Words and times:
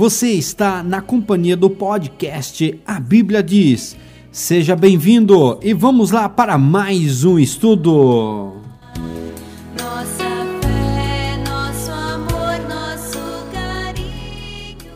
Você 0.00 0.30
está 0.30 0.82
na 0.82 1.02
companhia 1.02 1.54
do 1.54 1.68
podcast 1.68 2.80
A 2.86 2.98
Bíblia 2.98 3.42
Diz. 3.42 3.94
Seja 4.32 4.74
bem-vindo 4.74 5.60
e 5.62 5.74
vamos 5.74 6.10
lá 6.10 6.26
para 6.26 6.56
mais 6.56 7.22
um 7.22 7.38
estudo. 7.38 8.58
Nossa 9.78 10.24
fé, 10.62 11.36
nosso 11.46 11.90
amor, 11.90 12.58
nosso 12.66 13.18
carinho. 13.52 14.90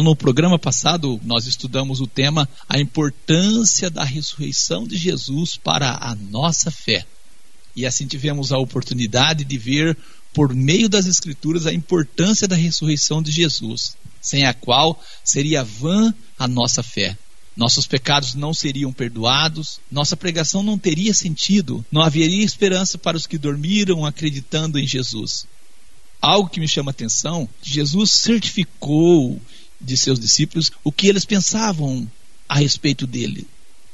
No 0.00 0.16
programa 0.16 0.58
passado, 0.58 1.20
nós 1.22 1.46
estudamos 1.46 2.00
o 2.00 2.06
tema 2.08 2.48
A 2.68 2.80
importância 2.80 3.88
da 3.88 4.02
ressurreição 4.02 4.88
de 4.88 4.96
Jesus 4.96 5.56
para 5.56 5.96
a 6.00 6.16
nossa 6.16 6.72
fé. 6.72 7.06
E 7.76 7.86
assim 7.86 8.08
tivemos 8.08 8.50
a 8.50 8.58
oportunidade 8.58 9.44
de 9.44 9.56
ver 9.56 9.96
por 10.36 10.54
meio 10.54 10.86
das 10.86 11.06
Escrituras 11.06 11.64
a 11.64 11.72
importância 11.72 12.46
da 12.46 12.54
ressurreição 12.54 13.22
de 13.22 13.30
Jesus, 13.30 13.96
sem 14.20 14.44
a 14.44 14.52
qual 14.52 15.02
seria 15.24 15.64
vã 15.64 16.12
a 16.38 16.46
nossa 16.46 16.82
fé. 16.82 17.16
Nossos 17.56 17.86
pecados 17.86 18.34
não 18.34 18.52
seriam 18.52 18.92
perdoados, 18.92 19.80
nossa 19.90 20.14
pregação 20.14 20.62
não 20.62 20.76
teria 20.76 21.14
sentido, 21.14 21.82
não 21.90 22.02
haveria 22.02 22.44
esperança 22.44 22.98
para 22.98 23.16
os 23.16 23.26
que 23.26 23.38
dormiram 23.38 24.04
acreditando 24.04 24.78
em 24.78 24.86
Jesus. 24.86 25.46
Algo 26.20 26.50
que 26.50 26.60
me 26.60 26.68
chama 26.68 26.90
a 26.90 26.92
atenção: 26.92 27.48
Jesus 27.62 28.10
certificou 28.10 29.40
de 29.80 29.96
seus 29.96 30.20
discípulos 30.20 30.70
o 30.84 30.92
que 30.92 31.06
eles 31.08 31.24
pensavam 31.24 32.06
a 32.46 32.56
respeito 32.56 33.06
dele. 33.06 33.46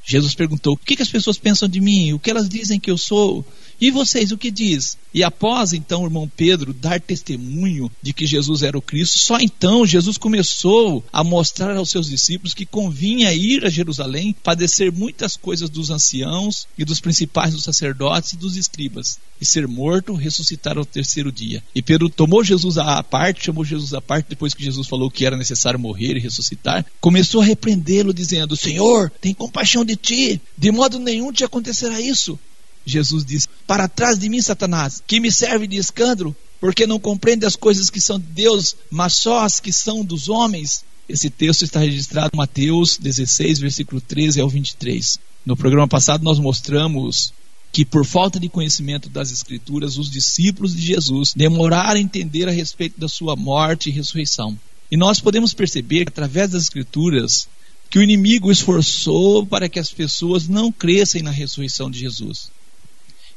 Jesus 0.05 0.35
perguntou: 0.35 0.75
O 0.75 0.77
que, 0.77 0.97
que 0.97 1.03
as 1.03 1.09
pessoas 1.09 1.39
pensam 1.39 1.69
de 1.69 1.81
mim? 1.81 2.13
O 2.13 2.19
que 2.19 2.33
elas 2.33 2.49
dizem 2.49 2.81
que 2.81 2.91
eu 2.91 2.99
sou? 2.99 3.47
E 3.83 3.91
vocês, 3.91 4.31
o 4.31 4.39
que 4.39 4.49
diz? 4.49 4.97
E 5.13 5.25
após 5.25 5.73
então 5.73 6.03
o 6.03 6.07
irmão 6.07 6.31
Pedro 6.37 6.73
dar 6.73 7.01
testemunho 7.01 7.91
de 8.01 8.13
que 8.13 8.29
Jesus 8.29 8.63
era 8.63 8.79
o 8.79 8.81
Cristo, 8.81 9.19
só 9.19 9.41
então 9.41 9.85
Jesus 9.85 10.17
começou 10.17 11.05
a 11.13 11.25
mostrar 11.25 11.77
aos 11.77 11.91
seus 11.91 12.09
discípulos 12.09 12.55
que 12.55 12.65
convinha 12.65 13.35
ir 13.35 13.67
a 13.67 13.69
Jerusalém, 13.69 14.37
padecer 14.41 14.93
muitas 14.93 15.37
coisas 15.37 15.69
dos 15.69 15.91
anciãos 15.91 16.69
e 16.79 16.85
dos 16.85 17.01
principais 17.01 17.55
dos 17.55 17.65
sacerdotes 17.65 18.35
e 18.35 18.37
dos 18.37 18.57
escribas, 18.57 19.19
e 19.41 19.45
ser 19.45 19.67
morto, 19.67 20.15
ressuscitar 20.15 20.79
ao 20.79 20.85
terceiro 20.85 21.33
dia. 21.33 21.61
E 21.75 21.83
Pedro 21.83 22.09
tomou 22.09 22.45
Jesus 22.45 22.79
à 22.79 23.03
parte, 23.03 23.47
chamou 23.47 23.65
Jesus 23.65 23.93
à 23.93 24.01
parte 24.01 24.27
depois 24.29 24.55
que 24.55 24.63
Jesus 24.63 24.87
falou 24.87 25.11
que 25.11 25.27
era 25.27 25.37
necessário 25.37 25.81
morrer 25.81 26.17
e 26.17 26.21
ressuscitar, 26.21 26.87
começou 27.01 27.41
a 27.41 27.45
repreendê-lo 27.45 28.15
dizendo: 28.15 28.57
"Senhor, 28.57 29.11
tem 29.21 29.35
compaixão 29.35 29.85
de 29.85 29.97
ti, 29.97 30.41
de 30.57 30.71
modo 30.71 31.01
nenhum 31.01 31.33
te 31.33 31.43
acontecerá 31.43 32.01
isso." 32.01 32.39
Jesus 32.85 33.25
disse: 33.25 33.49
Para 33.67 33.89
trás 33.89 34.19
de 34.19 34.29
mim, 34.29 34.41
Satanás, 34.41 35.03
que 35.07 35.21
me 35.21 35.31
serve 35.31 35.67
de 35.67 35.77
escândalo, 35.77 36.35
porque 36.61 36.87
não 36.87 36.99
compreende 36.99 37.47
as 37.47 37.57
coisas 37.57 37.91
que 37.91 38.01
são 38.01 38.19
de 38.19 38.27
Deus, 38.27 38.77
mas 38.91 39.15
só 39.15 39.45
as 39.45 39.61
que 39.61 39.73
são 39.73 40.05
dos 40.05 40.29
homens. 40.29 40.85
Esse 41.09 41.29
texto 41.29 41.63
está 41.63 41.81
registrado 41.81 42.31
em 42.33 42.37
Mateus 42.37 42.97
16, 42.97 43.59
versículo 43.59 44.01
13 44.01 44.41
ao 44.41 44.49
23. 44.49 45.19
No 45.45 45.57
programa 45.57 45.89
passado, 45.89 46.23
nós 46.23 46.39
mostramos 46.39 47.33
que, 47.73 47.85
por 47.85 48.05
falta 48.05 48.39
de 48.39 48.49
conhecimento 48.49 49.09
das 49.09 49.33
Escrituras, 49.33 49.97
os 49.99 50.11
discípulos 50.11 50.77
de 50.77 50.83
Jesus 50.83 51.33
demoraram 51.35 51.99
a 51.99 52.03
entender 52.03 52.49
a 52.49 52.53
respeito 52.53 53.01
da 53.01 53.09
sua 53.09 53.35
morte 53.35 53.89
e 53.89 53.93
ressurreição. 53.93 54.57
E 54.91 54.97
nós 54.97 55.21
podemos 55.21 55.55
perceber, 55.55 56.07
através 56.07 56.51
das 56.51 56.65
Escrituras, 56.65 57.49
que 57.91 57.99
o 57.99 58.03
inimigo 58.03 58.53
esforçou 58.53 59.45
para 59.45 59.69
que 59.69 59.79
as 59.79 59.91
pessoas 59.91 60.47
não 60.47 60.71
crescem 60.71 61.23
na 61.23 61.31
ressurreição 61.31 61.91
de 61.91 61.99
Jesus. 61.99 62.51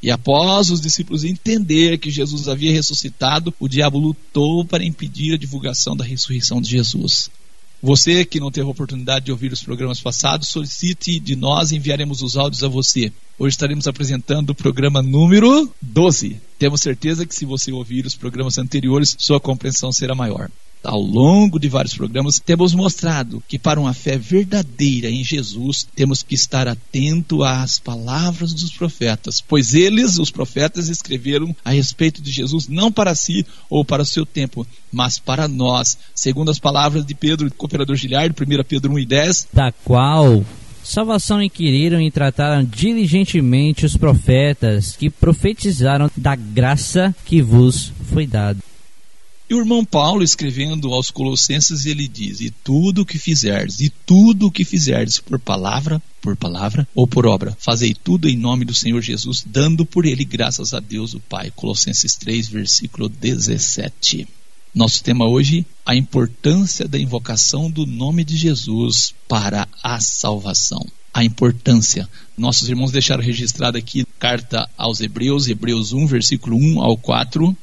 E 0.06 0.12
após 0.12 0.70
os 0.70 0.80
discípulos 0.80 1.24
entender 1.24 1.98
que 1.98 2.12
Jesus 2.12 2.48
havia 2.48 2.72
ressuscitado, 2.72 3.52
o 3.60 3.68
diabo 3.68 3.98
lutou 3.98 4.64
para 4.64 4.86
impedir 4.86 5.34
a 5.34 5.38
divulgação 5.38 5.98
da 5.98 6.06
ressurreição 6.06 6.62
de 6.62 6.70
Jesus. 6.70 7.32
Você 7.82 8.24
que 8.24 8.40
não 8.40 8.52
teve 8.52 8.68
a 8.68 8.70
oportunidade 8.70 9.26
de 9.26 9.32
ouvir 9.32 9.52
os 9.52 9.64
programas 9.64 10.00
passados, 10.00 10.50
solicite 10.50 11.20
de 11.20 11.36
nós 11.36 11.72
e 11.72 11.78
enviaremos 11.78 12.22
os 12.22 12.38
áudios 12.38 12.64
a 12.64 12.68
você. 12.68 13.12
Hoje 13.40 13.56
estaremos 13.56 13.88
apresentando 13.88 14.52
o 14.52 14.56
programa 14.56 15.02
número 15.02 15.74
12. 15.82 16.40
Temos 16.60 16.82
certeza 16.82 17.26
que 17.26 17.34
se 17.34 17.44
você 17.44 17.72
ouvir 17.72 18.06
os 18.06 18.14
programas 18.14 18.60
anteriores, 18.60 19.16
sua 19.18 19.40
compreensão 19.40 19.92
será 19.92 20.14
maior 20.14 20.52
ao 20.86 21.02
longo 21.02 21.60
de 21.60 21.68
vários 21.68 21.96
programas, 21.96 22.40
temos 22.40 22.74
mostrado 22.74 23.44
que 23.48 23.60
para 23.60 23.80
uma 23.80 23.94
fé 23.94 24.18
verdadeira 24.18 25.10
em 25.10 25.24
Jesus, 25.24 25.88
temos 25.96 26.24
que 26.24 26.36
estar 26.36 26.68
atento 26.68 27.44
às 27.44 27.80
palavras 27.80 28.54
dos 28.54 28.72
profetas, 28.72 29.42
pois 29.42 29.74
eles, 29.74 30.18
os 30.20 30.32
profetas, 30.32 30.88
escreveram 30.88 31.56
a 31.64 31.72
respeito 31.72 32.22
de 32.22 32.32
Jesus 32.32 32.68
não 32.68 32.92
para 32.92 33.16
si 33.16 33.46
ou 33.70 33.84
para 33.84 34.04
o 34.04 34.06
seu 34.06 34.26
tempo, 34.26 34.66
mas 34.92 35.20
para 35.20 35.48
nós, 35.48 35.98
segundo 36.14 36.52
as 36.52 36.60
palavras 36.60 37.06
de 37.06 37.14
Pedro, 37.14 37.52
cooperador 37.54 37.96
Giliard, 37.96 38.36
1 38.40 38.64
Pedro 38.64 38.94
1 38.94 39.00
e 39.00 39.06
10, 39.06 39.48
da 39.52 39.72
qual 39.72 40.46
salvação 40.84 41.42
inquiriram 41.42 42.00
e 42.00 42.12
trataram 42.12 42.64
diligentemente 42.64 43.86
os 43.86 43.98
profetas 43.98 44.96
que 44.96 45.10
profetizaram 45.10 46.10
da 46.16 46.36
graça 46.36 47.14
que 47.26 47.42
vos 47.42 47.92
foi 48.12 48.28
dada. 48.28 48.60
E 49.48 49.54
o 49.54 49.60
irmão 49.60 49.86
Paulo, 49.86 50.24
escrevendo 50.24 50.92
aos 50.92 51.12
Colossenses, 51.12 51.86
ele 51.86 52.08
diz: 52.08 52.42
E 52.42 52.50
tudo 52.50 53.04
o 53.04 53.06
que 53.06 53.20
fizerdes, 53.20 53.80
e 53.80 53.90
tudo 53.90 54.48
o 54.48 54.52
que 54.52 54.66
fizerdes, 54.66 55.20
por 55.20 55.38
palavra, 55.38 56.02
por 56.20 56.36
palavra 56.36 56.88
ou 56.96 57.08
por 57.08 57.28
obra, 57.28 57.56
fazei 57.60 57.94
tudo 57.94 58.28
em 58.28 58.36
nome 58.36 58.66
do 58.66 58.74
Senhor 58.74 59.02
Jesus, 59.02 59.44
dando 59.46 59.86
por 59.86 60.04
ele 60.04 60.26
graças 60.26 60.74
a 60.74 60.80
Deus 60.80 61.14
o 61.14 61.20
Pai. 61.20 61.52
Colossenses 61.56 62.16
3, 62.16 62.48
versículo 62.48 63.08
17. 63.08 64.28
Nosso 64.74 65.04
tema 65.04 65.28
hoje, 65.28 65.64
a 65.86 65.96
importância 65.96 66.88
da 66.88 66.98
invocação 66.98 67.70
do 67.70 67.86
nome 67.86 68.24
de 68.24 68.36
Jesus 68.36 69.14
para 69.28 69.68
a 69.84 70.00
salvação. 70.00 70.84
A 71.14 71.24
importância. 71.24 72.10
Nossos 72.36 72.68
irmãos 72.68 72.92
deixaram 72.92 73.24
registrado 73.24 73.78
aqui 73.78 74.06
carta 74.20 74.68
aos 74.76 75.00
Hebreus, 75.00 75.48
Hebreus 75.48 75.94
1, 75.94 76.08
versículo 76.08 76.58
1 76.58 76.82
ao 76.82 76.98
4 76.98 77.56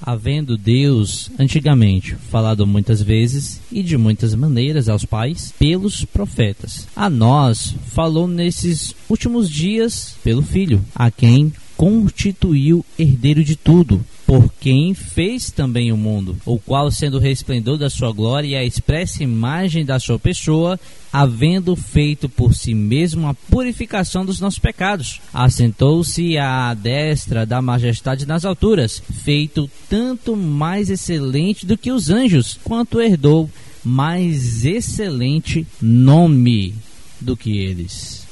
havendo 0.00 0.56
Deus 0.56 1.30
antigamente 1.38 2.14
falado 2.30 2.66
muitas 2.66 3.02
vezes 3.02 3.60
e 3.70 3.82
de 3.82 3.96
muitas 3.96 4.34
maneiras 4.34 4.88
aos 4.88 5.04
pais 5.04 5.52
pelos 5.58 6.04
profetas. 6.04 6.86
A 6.94 7.10
nós 7.10 7.74
falou 7.88 8.26
nesses 8.26 8.94
últimos 9.08 9.50
dias 9.50 10.16
pelo 10.22 10.42
Filho, 10.42 10.84
a 10.94 11.10
quem 11.10 11.52
constituiu 11.76 12.84
herdeiro 12.98 13.44
de 13.44 13.54
tudo, 13.54 14.04
por 14.28 14.52
quem 14.60 14.92
fez 14.92 15.50
também 15.50 15.90
o 15.90 15.96
mundo, 15.96 16.36
o 16.44 16.58
qual, 16.58 16.90
sendo 16.90 17.16
o 17.16 17.20
resplendor 17.20 17.78
da 17.78 17.88
sua 17.88 18.12
glória 18.12 18.48
e 18.48 18.54
a 18.54 18.62
expressa 18.62 19.22
imagem 19.22 19.86
da 19.86 19.98
sua 19.98 20.18
pessoa, 20.18 20.78
havendo 21.10 21.74
feito 21.74 22.28
por 22.28 22.54
si 22.54 22.74
mesmo 22.74 23.26
a 23.26 23.32
purificação 23.32 24.26
dos 24.26 24.38
nossos 24.38 24.58
pecados, 24.58 25.22
assentou-se 25.32 26.36
à 26.36 26.74
destra 26.74 27.46
da 27.46 27.62
majestade 27.62 28.26
nas 28.26 28.44
alturas, 28.44 29.02
feito 29.24 29.70
tanto 29.88 30.36
mais 30.36 30.90
excelente 30.90 31.64
do 31.64 31.78
que 31.78 31.90
os 31.90 32.10
anjos, 32.10 32.60
quanto 32.62 33.00
herdou 33.00 33.48
mais 33.82 34.66
excelente 34.66 35.66
nome 35.80 36.74
do 37.18 37.34
que 37.34 37.56
eles. 37.56 38.26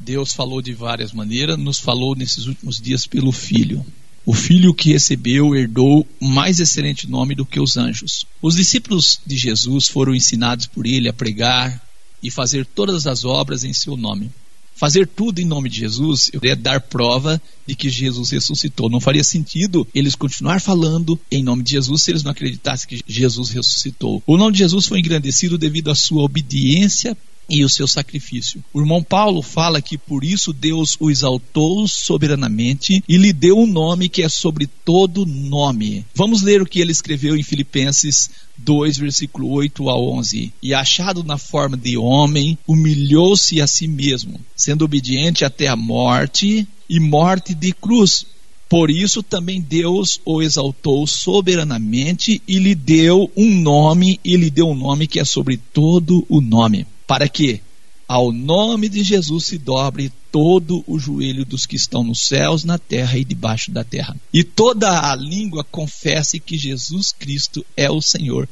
Deus 0.00 0.32
falou 0.32 0.60
de 0.60 0.72
várias 0.72 1.12
maneiras, 1.12 1.56
nos 1.56 1.78
falou 1.78 2.16
nesses 2.16 2.46
últimos 2.46 2.80
dias 2.80 3.06
pelo 3.06 3.30
Filho. 3.30 3.86
O 4.28 4.34
filho 4.34 4.74
que 4.74 4.92
recebeu 4.92 5.56
herdou 5.56 6.06
mais 6.20 6.60
excelente 6.60 7.08
nome 7.08 7.34
do 7.34 7.46
que 7.46 7.58
os 7.58 7.78
anjos. 7.78 8.26
Os 8.42 8.56
discípulos 8.56 9.18
de 9.26 9.38
Jesus 9.38 9.88
foram 9.88 10.14
ensinados 10.14 10.66
por 10.66 10.84
ele 10.84 11.08
a 11.08 11.14
pregar 11.14 11.82
e 12.22 12.30
fazer 12.30 12.66
todas 12.66 13.06
as 13.06 13.24
obras 13.24 13.64
em 13.64 13.72
seu 13.72 13.96
nome. 13.96 14.30
Fazer 14.74 15.06
tudo 15.06 15.38
em 15.38 15.46
nome 15.46 15.70
de 15.70 15.78
Jesus 15.78 16.30
é 16.42 16.54
dar 16.54 16.78
prova 16.78 17.40
de 17.66 17.74
que 17.74 17.88
Jesus 17.88 18.28
ressuscitou. 18.28 18.90
Não 18.90 19.00
faria 19.00 19.24
sentido 19.24 19.88
eles 19.94 20.14
continuar 20.14 20.60
falando 20.60 21.18
em 21.30 21.42
nome 21.42 21.62
de 21.62 21.70
Jesus 21.70 22.02
se 22.02 22.10
eles 22.10 22.22
não 22.22 22.32
acreditassem 22.32 22.86
que 22.86 23.02
Jesus 23.08 23.48
ressuscitou. 23.48 24.22
O 24.26 24.36
nome 24.36 24.52
de 24.52 24.58
Jesus 24.58 24.84
foi 24.84 24.98
engrandecido 24.98 25.56
devido 25.56 25.90
à 25.90 25.94
sua 25.94 26.22
obediência 26.22 27.16
e 27.48 27.64
o 27.64 27.68
seu 27.68 27.88
sacrifício. 27.88 28.62
O 28.72 28.80
irmão 28.80 29.02
Paulo 29.02 29.40
fala 29.42 29.80
que 29.80 29.96
por 29.96 30.22
isso 30.22 30.52
Deus 30.52 30.96
o 31.00 31.10
exaltou 31.10 31.88
soberanamente 31.88 33.02
e 33.08 33.16
lhe 33.16 33.32
deu 33.32 33.58
um 33.58 33.66
nome 33.66 34.08
que 34.08 34.22
é 34.22 34.28
sobre 34.28 34.66
todo 34.84 35.24
nome. 35.24 36.04
Vamos 36.14 36.42
ler 36.42 36.60
o 36.60 36.66
que 36.66 36.80
ele 36.80 36.92
escreveu 36.92 37.36
em 37.36 37.42
Filipenses 37.42 38.30
2, 38.58 38.98
versículo 38.98 39.50
8 39.50 39.88
a 39.88 39.98
11. 39.98 40.52
E 40.62 40.74
achado 40.74 41.24
na 41.24 41.38
forma 41.38 41.76
de 41.76 41.96
homem, 41.96 42.58
humilhou-se 42.66 43.60
a 43.60 43.66
si 43.66 43.88
mesmo, 43.88 44.40
sendo 44.54 44.84
obediente 44.84 45.44
até 45.44 45.68
a 45.68 45.76
morte 45.76 46.68
e 46.88 47.00
morte 47.00 47.54
de 47.54 47.72
cruz. 47.72 48.26
Por 48.68 48.90
isso 48.90 49.22
também 49.22 49.62
Deus 49.62 50.20
o 50.26 50.42
exaltou 50.42 51.06
soberanamente 51.06 52.42
e 52.46 52.58
lhe 52.58 52.74
deu 52.74 53.30
um 53.34 53.54
nome, 53.62 54.20
e 54.22 54.36
lhe 54.36 54.50
deu 54.50 54.68
um 54.68 54.74
nome 54.74 55.06
que 55.06 55.18
é 55.18 55.24
sobre 55.24 55.56
todo 55.56 56.26
o 56.28 56.42
nome 56.42 56.86
para 57.08 57.28
que 57.28 57.62
ao 58.06 58.30
nome 58.30 58.88
de 58.88 59.02
Jesus 59.02 59.46
se 59.46 59.58
dobre 59.58 60.12
todo 60.30 60.84
o 60.86 60.98
joelho 60.98 61.44
dos 61.44 61.66
que 61.66 61.74
estão 61.74 62.04
nos 62.04 62.20
céus, 62.20 62.62
na 62.62 62.78
terra 62.78 63.18
e 63.18 63.24
debaixo 63.24 63.70
da 63.70 63.82
terra. 63.82 64.14
E 64.32 64.44
toda 64.44 65.10
a 65.10 65.16
língua 65.16 65.64
confesse 65.64 66.38
que 66.38 66.56
Jesus 66.56 67.12
Cristo 67.18 67.64
é 67.76 67.90
o 67.90 68.00
Senhor, 68.00 68.48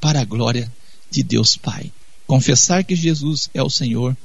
para 0.00 0.20
a 0.20 0.24
glória 0.24 0.70
de 1.10 1.22
Deus 1.22 1.56
Pai. 1.56 1.90
Confessar 2.26 2.84
que 2.84 2.94
Jesus 2.94 3.48
é 3.54 3.62
o 3.62 3.70
Senhor, 3.70 4.16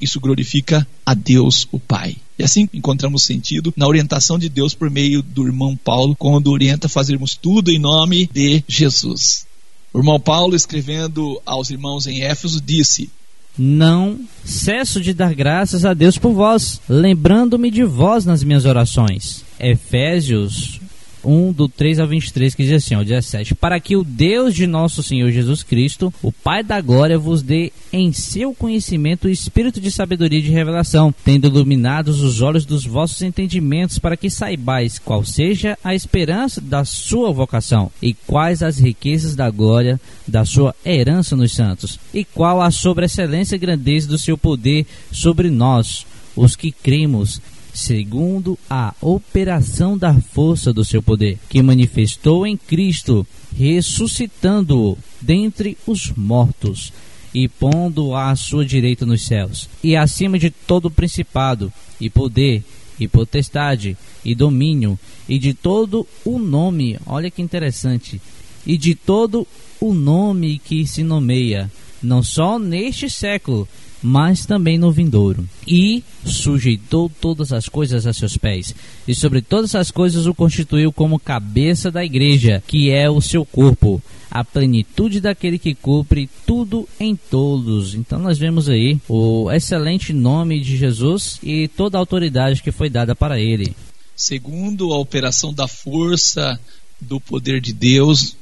isso 0.00 0.20
glorifica 0.20 0.86
a 1.06 1.14
Deus 1.14 1.66
o 1.72 1.78
Pai. 1.78 2.16
E 2.38 2.42
assim 2.42 2.68
encontramos 2.72 3.22
sentido 3.22 3.72
na 3.76 3.86
orientação 3.86 4.38
de 4.38 4.48
Deus 4.48 4.74
por 4.74 4.90
meio 4.90 5.22
do 5.22 5.46
irmão 5.46 5.74
Paulo, 5.74 6.14
quando 6.16 6.50
orienta 6.50 6.88
fazermos 6.88 7.34
tudo 7.34 7.70
em 7.70 7.78
nome 7.78 8.28
de 8.32 8.62
Jesus. 8.68 9.46
O 9.92 9.98
irmão 9.98 10.18
Paulo, 10.18 10.56
escrevendo 10.56 11.40
aos 11.44 11.70
irmãos 11.70 12.06
em 12.06 12.22
Éfeso, 12.22 12.60
disse: 12.60 13.10
Não 13.58 14.18
cesso 14.44 15.00
de 15.00 15.12
dar 15.12 15.34
graças 15.34 15.84
a 15.84 15.94
Deus 15.94 16.18
por 16.18 16.32
vós, 16.32 16.80
lembrando-me 16.88 17.70
de 17.70 17.84
vós 17.84 18.24
nas 18.24 18.42
minhas 18.42 18.64
orações. 18.64 19.44
Efésios 19.60 20.81
1, 21.24 21.52
do 21.52 21.68
3 21.68 22.00
ao 22.00 22.06
23, 22.06 22.54
que 22.54 22.64
diz 22.64 22.84
assim, 22.84 22.94
ó, 22.94 23.02
17. 23.02 23.54
Para 23.54 23.78
que 23.80 23.96
o 23.96 24.04
Deus 24.04 24.54
de 24.54 24.66
nosso 24.66 25.02
Senhor 25.02 25.30
Jesus 25.30 25.62
Cristo, 25.62 26.12
o 26.22 26.32
Pai 26.32 26.62
da 26.62 26.80
glória, 26.80 27.18
vos 27.18 27.42
dê 27.42 27.72
em 27.92 28.12
seu 28.12 28.54
conhecimento 28.54 29.26
o 29.26 29.30
espírito 29.30 29.80
de 29.80 29.90
sabedoria 29.90 30.38
e 30.38 30.42
de 30.42 30.50
revelação, 30.50 31.14
tendo 31.24 31.46
iluminados 31.46 32.22
os 32.22 32.40
olhos 32.40 32.64
dos 32.64 32.84
vossos 32.84 33.22
entendimentos, 33.22 33.98
para 33.98 34.16
que 34.16 34.30
saibais 34.30 34.98
qual 34.98 35.24
seja 35.24 35.78
a 35.82 35.94
esperança 35.94 36.60
da 36.60 36.84
sua 36.84 37.32
vocação, 37.32 37.90
e 38.00 38.14
quais 38.14 38.62
as 38.62 38.78
riquezas 38.78 39.34
da 39.34 39.50
glória 39.50 40.00
da 40.26 40.44
sua 40.44 40.74
herança 40.84 41.36
nos 41.36 41.52
santos, 41.52 41.98
e 42.12 42.24
qual 42.24 42.60
a 42.60 42.70
sobreexcelência 42.70 43.56
e 43.56 43.58
grandeza 43.58 44.08
do 44.08 44.18
seu 44.18 44.36
poder 44.38 44.86
sobre 45.10 45.50
nós, 45.50 46.06
os 46.34 46.56
que 46.56 46.72
cremos, 46.72 47.40
segundo 47.72 48.58
a 48.68 48.94
operação 49.00 49.96
da 49.96 50.14
força 50.14 50.72
do 50.72 50.84
seu 50.84 51.02
poder, 51.02 51.38
que 51.48 51.62
manifestou 51.62 52.46
em 52.46 52.56
Cristo, 52.56 53.26
ressuscitando-o 53.56 54.98
dentre 55.20 55.76
os 55.86 56.10
mortos 56.10 56.92
e 57.34 57.48
pondo 57.48 58.14
à 58.14 58.34
sua 58.36 58.64
direita 58.64 59.06
nos 59.06 59.22
céus, 59.22 59.68
e 59.82 59.96
acima 59.96 60.38
de 60.38 60.50
todo 60.50 60.90
principado, 60.90 61.72
e 62.00 62.10
poder, 62.10 62.62
e 63.00 63.08
potestade, 63.08 63.96
e 64.24 64.34
domínio, 64.34 64.98
e 65.28 65.38
de 65.38 65.54
todo 65.54 66.06
o 66.24 66.38
nome, 66.38 66.98
olha 67.06 67.30
que 67.30 67.40
interessante, 67.40 68.20
e 68.66 68.76
de 68.76 68.94
todo 68.94 69.46
o 69.80 69.94
nome 69.94 70.58
que 70.58 70.86
se 70.86 71.02
nomeia, 71.02 71.70
não 72.02 72.22
só 72.22 72.58
neste 72.58 73.08
século, 73.08 73.66
mas 74.02 74.44
também 74.44 74.76
no 74.76 74.90
vindouro. 74.90 75.48
E 75.66 76.02
sujeitou 76.24 77.10
todas 77.20 77.52
as 77.52 77.68
coisas 77.68 78.06
a 78.06 78.12
seus 78.12 78.36
pés, 78.36 78.74
e 79.06 79.14
sobre 79.14 79.40
todas 79.40 79.74
as 79.74 79.90
coisas 79.90 80.26
o 80.26 80.34
constituiu 80.34 80.92
como 80.92 81.18
cabeça 81.18 81.90
da 81.90 82.04
igreja, 82.04 82.62
que 82.66 82.90
é 82.90 83.08
o 83.08 83.20
seu 83.20 83.44
corpo, 83.44 84.02
a 84.30 84.42
plenitude 84.42 85.20
daquele 85.20 85.58
que 85.58 85.74
cumpre 85.74 86.28
tudo 86.46 86.88
em 86.98 87.14
todos. 87.14 87.94
Então 87.94 88.18
nós 88.18 88.38
vemos 88.38 88.68
aí 88.68 88.98
o 89.08 89.50
excelente 89.50 90.12
nome 90.12 90.60
de 90.60 90.76
Jesus 90.76 91.38
e 91.42 91.68
toda 91.68 91.98
a 91.98 92.00
autoridade 92.00 92.62
que 92.62 92.72
foi 92.72 92.88
dada 92.88 93.14
para 93.14 93.38
ele. 93.38 93.74
segundo 94.16 94.92
a 94.92 94.98
operação 94.98 95.52
da 95.52 95.66
força 95.66 96.58
do 97.00 97.20
poder 97.20 97.60
de 97.60 97.72
Deus 97.72 98.36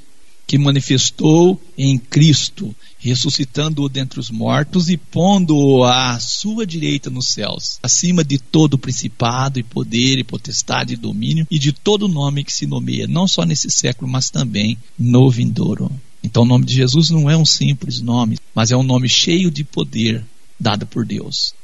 que 0.50 0.58
manifestou 0.58 1.62
em 1.78 1.96
Cristo, 1.96 2.74
ressuscitando-o 2.98 3.88
dentre 3.88 4.18
os 4.18 4.32
mortos 4.32 4.90
e 4.90 4.96
pondo-o 4.96 5.84
à 5.84 6.18
sua 6.18 6.66
direita 6.66 7.08
nos 7.08 7.28
céus, 7.28 7.78
acima 7.80 8.24
de 8.24 8.36
todo 8.36 8.76
principado 8.76 9.60
e 9.60 9.62
poder 9.62 10.18
e 10.18 10.24
potestade 10.24 10.94
e 10.94 10.96
domínio 10.96 11.46
e 11.48 11.56
de 11.56 11.72
todo 11.72 12.08
nome 12.08 12.42
que 12.42 12.52
se 12.52 12.66
nomeia, 12.66 13.06
não 13.06 13.28
só 13.28 13.44
nesse 13.44 13.70
século, 13.70 14.10
mas 14.10 14.28
também 14.28 14.76
no 14.98 15.30
vindouro. 15.30 15.88
Então 16.20 16.42
o 16.42 16.46
nome 16.46 16.64
de 16.64 16.74
Jesus 16.74 17.10
não 17.10 17.30
é 17.30 17.36
um 17.36 17.46
simples 17.46 18.00
nome, 18.00 18.36
mas 18.52 18.72
é 18.72 18.76
um 18.76 18.82
nome 18.82 19.08
cheio 19.08 19.52
de 19.52 19.62
poder 19.62 20.24
dado 20.58 20.84
por 20.84 21.06
Deus 21.06 21.54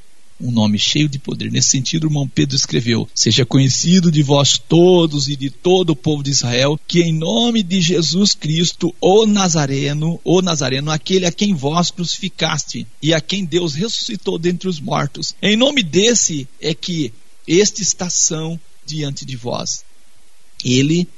um 0.40 0.50
nome 0.50 0.78
cheio 0.78 1.08
de 1.08 1.18
poder. 1.18 1.50
Nesse 1.50 1.70
sentido, 1.70 2.04
o 2.04 2.06
irmão 2.08 2.28
Pedro 2.28 2.56
escreveu: 2.56 3.08
Seja 3.14 3.46
conhecido 3.46 4.10
de 4.10 4.22
vós 4.22 4.58
todos 4.58 5.28
e 5.28 5.36
de 5.36 5.50
todo 5.50 5.90
o 5.90 5.96
povo 5.96 6.22
de 6.22 6.30
Israel, 6.30 6.78
que 6.86 7.02
em 7.02 7.12
nome 7.12 7.62
de 7.62 7.80
Jesus 7.80 8.34
Cristo, 8.34 8.94
o 9.00 9.26
Nazareno, 9.26 10.20
o 10.24 10.42
Nazareno, 10.42 10.90
aquele 10.90 11.26
a 11.26 11.32
quem 11.32 11.54
vós 11.54 11.90
crucificaste 11.90 12.86
e 13.02 13.14
a 13.14 13.20
quem 13.20 13.44
Deus 13.44 13.74
ressuscitou 13.74 14.38
dentre 14.38 14.68
os 14.68 14.80
mortos, 14.80 15.34
em 15.40 15.56
nome 15.56 15.82
desse 15.82 16.46
é 16.60 16.74
que 16.74 17.12
este 17.46 17.82
está 17.82 18.10
são 18.10 18.58
diante 18.84 19.24
de 19.24 19.36
vós. 19.36 19.84
Ele 20.64 21.08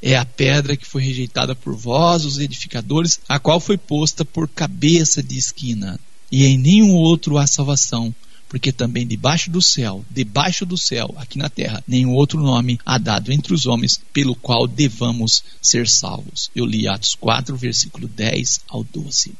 é 0.00 0.16
a 0.16 0.24
pedra 0.24 0.76
que 0.76 0.86
foi 0.86 1.02
rejeitada 1.02 1.54
por 1.54 1.74
vós, 1.74 2.24
os 2.24 2.38
edificadores, 2.38 3.20
a 3.28 3.38
qual 3.38 3.58
foi 3.58 3.76
posta 3.76 4.24
por 4.24 4.48
cabeça 4.48 5.22
de 5.22 5.36
esquina. 5.36 5.98
E 6.30 6.44
em 6.44 6.58
nenhum 6.58 6.94
outro 6.94 7.38
há 7.38 7.46
salvação, 7.46 8.14
porque 8.48 8.72
também 8.72 9.06
debaixo 9.06 9.50
do 9.50 9.60
céu, 9.60 10.04
debaixo 10.10 10.64
do 10.64 10.76
céu, 10.76 11.14
aqui 11.16 11.38
na 11.38 11.48
terra, 11.48 11.82
nenhum 11.86 12.12
outro 12.14 12.40
nome 12.40 12.78
há 12.84 12.98
dado 12.98 13.32
entre 13.32 13.52
os 13.52 13.66
homens 13.66 14.00
pelo 14.12 14.34
qual 14.34 14.66
devamos 14.66 15.42
ser 15.60 15.88
salvos. 15.88 16.50
Eu 16.54 16.64
li 16.64 16.86
Atos 16.86 17.14
4, 17.14 17.56
versículo 17.56 18.06
10 18.08 18.60
ao 18.68 18.84
12. 18.84 19.32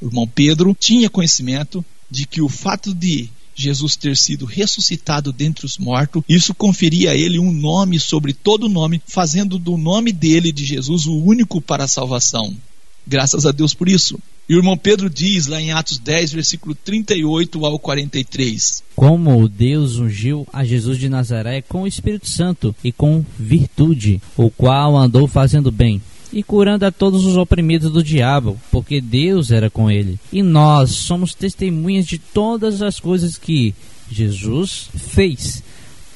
O 0.00 0.06
irmão 0.06 0.26
Pedro 0.26 0.76
tinha 0.78 1.10
conhecimento 1.10 1.84
de 2.10 2.26
que 2.26 2.40
o 2.40 2.48
fato 2.48 2.94
de 2.94 3.28
Jesus 3.54 3.96
ter 3.96 4.16
sido 4.16 4.44
ressuscitado 4.44 5.32
dentre 5.32 5.66
os 5.66 5.78
mortos, 5.78 6.22
isso 6.28 6.54
conferia 6.54 7.10
a 7.10 7.16
ele 7.16 7.38
um 7.38 7.52
nome 7.52 8.00
sobre 8.00 8.32
todo 8.32 8.68
nome, 8.68 9.02
fazendo 9.06 9.58
do 9.58 9.76
nome 9.76 10.12
dele, 10.12 10.52
de 10.52 10.64
Jesus, 10.64 11.06
o 11.06 11.14
único 11.14 11.60
para 11.60 11.84
a 11.84 11.88
salvação. 11.88 12.56
Graças 13.06 13.44
a 13.44 13.52
Deus 13.52 13.74
por 13.74 13.88
isso. 13.88 14.18
E 14.48 14.54
o 14.54 14.58
irmão 14.58 14.76
Pedro 14.76 15.08
diz 15.08 15.46
lá 15.46 15.60
em 15.60 15.72
Atos 15.72 15.98
10, 15.98 16.32
versículo 16.32 16.74
38 16.74 17.64
ao 17.64 17.78
43. 17.78 18.82
Como 18.94 19.48
Deus 19.48 19.98
ungiu 19.98 20.46
a 20.52 20.64
Jesus 20.64 20.98
de 20.98 21.08
Nazaré 21.08 21.62
com 21.62 21.82
o 21.82 21.86
Espírito 21.86 22.28
Santo 22.28 22.74
e 22.82 22.90
com 22.90 23.24
virtude, 23.38 24.20
o 24.36 24.50
qual 24.50 24.96
andou 24.96 25.28
fazendo 25.28 25.70
bem 25.70 26.02
e 26.32 26.42
curando 26.42 26.86
a 26.86 26.90
todos 26.90 27.24
os 27.24 27.36
oprimidos 27.36 27.92
do 27.92 28.02
diabo, 28.02 28.58
porque 28.70 29.00
Deus 29.00 29.50
era 29.50 29.68
com 29.68 29.90
ele. 29.90 30.18
E 30.32 30.42
nós 30.42 30.90
somos 30.90 31.34
testemunhas 31.34 32.06
de 32.06 32.18
todas 32.18 32.82
as 32.82 32.98
coisas 32.98 33.36
que 33.36 33.74
Jesus 34.10 34.88
fez, 34.94 35.62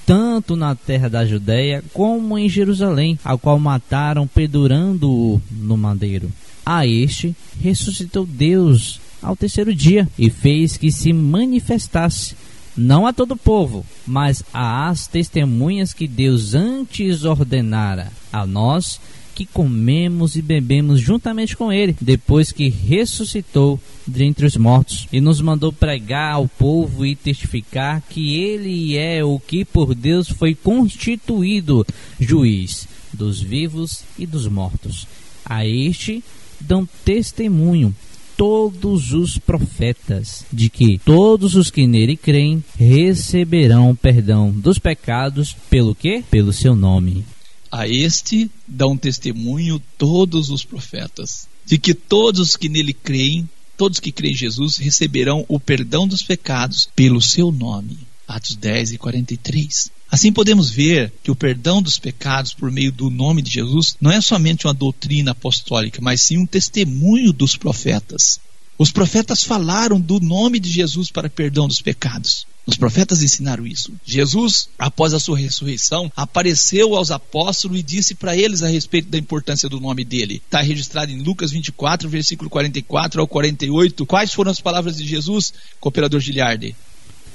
tanto 0.07 0.57
na 0.57 0.75
terra 0.75 1.09
da 1.09 1.25
Judéia 1.25 1.85
como 1.93 2.39
em 2.39 2.49
Jerusalém, 2.49 3.19
a 3.25 3.37
qual 3.37 3.59
mataram 3.59 4.27
pendurando-o 4.27 5.41
no 5.51 5.77
madeiro. 5.77 6.31
A 6.69 6.85
este 6.85 7.33
ressuscitou 7.63 8.27
Deus 8.27 9.01
ao 9.23 9.37
terceiro 9.37 9.73
dia 9.73 10.09
e 10.19 10.29
fez 10.29 10.77
que 10.77 10.91
se 10.91 11.13
manifestasse 11.13 12.35
não 12.77 13.07
a 13.07 13.13
todo 13.13 13.35
o 13.35 13.37
povo, 13.37 13.87
mas 14.05 14.43
às 14.53 15.07
testemunhas 15.07 15.95
que 15.95 16.09
Deus 16.09 16.55
antes 16.55 17.25
ordenara 17.25 18.13
a 18.33 18.45
nós 18.45 19.01
que 19.33 19.47
comemos 19.47 20.35
e 20.35 20.43
bebemos 20.43 21.01
juntamente 21.01 21.57
com 21.57 21.73
ele, 21.73 21.95
depois 22.01 22.51
que 22.51 22.69
ressuscitou 22.69 23.79
dentre 24.05 24.45
os 24.47 24.57
mortos, 24.57 25.07
e 25.13 25.21
nos 25.21 25.41
mandou 25.41 25.73
pregar 25.73 26.33
ao 26.33 26.49
povo 26.49 27.07
e 27.07 27.15
testificar 27.15 28.03
que 28.09 28.35
ele 28.35 28.97
é 28.97 29.23
o 29.23 29.39
que 29.39 29.65
por 29.65 29.95
Deus 29.95 30.29
foi 30.29 30.55
constituído 30.55 31.87
juiz 32.19 32.89
dos 33.13 33.41
vivos 33.41 34.03
e 34.19 34.27
dos 34.27 34.49
mortos. 34.49 35.07
A 35.45 35.67
este 35.67 36.25
dão 36.61 36.89
testemunho 37.05 37.95
todos 38.37 39.13
os 39.15 39.39
profetas 39.39 40.45
de 40.53 40.69
que 40.69 40.99
todos 40.99 41.55
os 41.55 41.71
que 41.71 41.87
nele 41.87 42.17
creem 42.17 42.63
receberão 42.79 43.97
perdão 43.97 44.51
dos 44.51 44.79
pecados 44.79 45.57
pelo 45.71 45.95
que? 45.95 46.23
Pelo 46.31 46.53
seu 46.53 46.77
nome. 46.77 47.25
A 47.71 47.89
este 47.89 48.51
dão 48.67 48.97
testemunho 48.97 49.83
todos 49.99 50.51
os 50.51 50.65
profetas, 50.65 51.49
de 51.65 51.79
que 51.79 51.95
todos 51.95 52.57
que 52.57 52.69
nele 52.69 52.93
creem, 52.93 53.49
todos 53.77 53.99
que 53.99 54.13
creem 54.13 54.35
em 54.35 54.37
Jesus, 54.37 54.77
receberão 54.77 55.45
o 55.49 55.59
perdão 55.59 56.07
dos 56.07 56.23
pecados 56.23 56.89
pelo 56.95 57.21
seu 57.21 57.51
nome. 57.51 57.99
Atos 58.29 58.55
10 58.55 58.93
e 58.93 58.99
43. 58.99 59.91
Assim 60.11 60.33
podemos 60.33 60.71
ver 60.71 61.13
que 61.23 61.31
o 61.31 61.37
perdão 61.37 61.83
dos 61.83 61.99
pecados 61.99 62.55
por 62.55 62.71
meio 62.71 62.93
do 62.93 63.11
nome 63.11 63.43
de 63.43 63.51
Jesus 63.51 63.97
não 64.01 64.11
é 64.11 64.21
somente 64.21 64.67
uma 64.67 64.75
doutrina 64.75 65.33
apostólica, 65.33 66.01
mas 66.01 66.23
sim 66.23 66.39
um 66.39 66.47
testemunho 66.47 67.33
dos 67.33 67.57
profetas. 67.57 68.41
Os 68.79 68.93
profetas 68.93 69.43
falaram 69.43 69.99
do 69.99 70.21
nome 70.21 70.61
de 70.61 70.71
Jesus 70.71 71.11
para 71.11 71.31
perdão 71.31 71.67
dos 71.67 71.81
pecados. 71.81 72.47
Os 72.67 72.77
profetas 72.77 73.23
ensinaram 73.23 73.67
isso. 73.67 73.93
Jesus, 74.05 74.69
após 74.77 75.15
a 75.15 75.21
sua 75.21 75.39
ressurreição, 75.39 76.13
apareceu 76.17 76.95
aos 76.97 77.11
apóstolos 77.11 77.79
e 77.79 77.83
disse 77.83 78.15
para 78.15 78.37
eles 78.37 78.63
a 78.63 78.69
respeito 78.69 79.09
da 79.09 79.17
importância 79.17 79.69
do 79.69 79.81
nome 79.81 80.05
dele. 80.05 80.43
Está 80.45 80.61
registrado 80.61 81.13
em 81.13 81.23
Lucas 81.23 81.53
24, 81.53 82.09
versículo 82.09 82.51
44 82.51 83.21
ao 83.21 83.29
48. 83.29 84.05
Quais 84.05 84.35
foram 84.35 84.51
as 84.51 84.61
palavras 84.61 84.97
de 84.97 85.07
Jesus, 85.07 85.55
cooperador 85.81 86.21
Giliardi? 86.21 86.75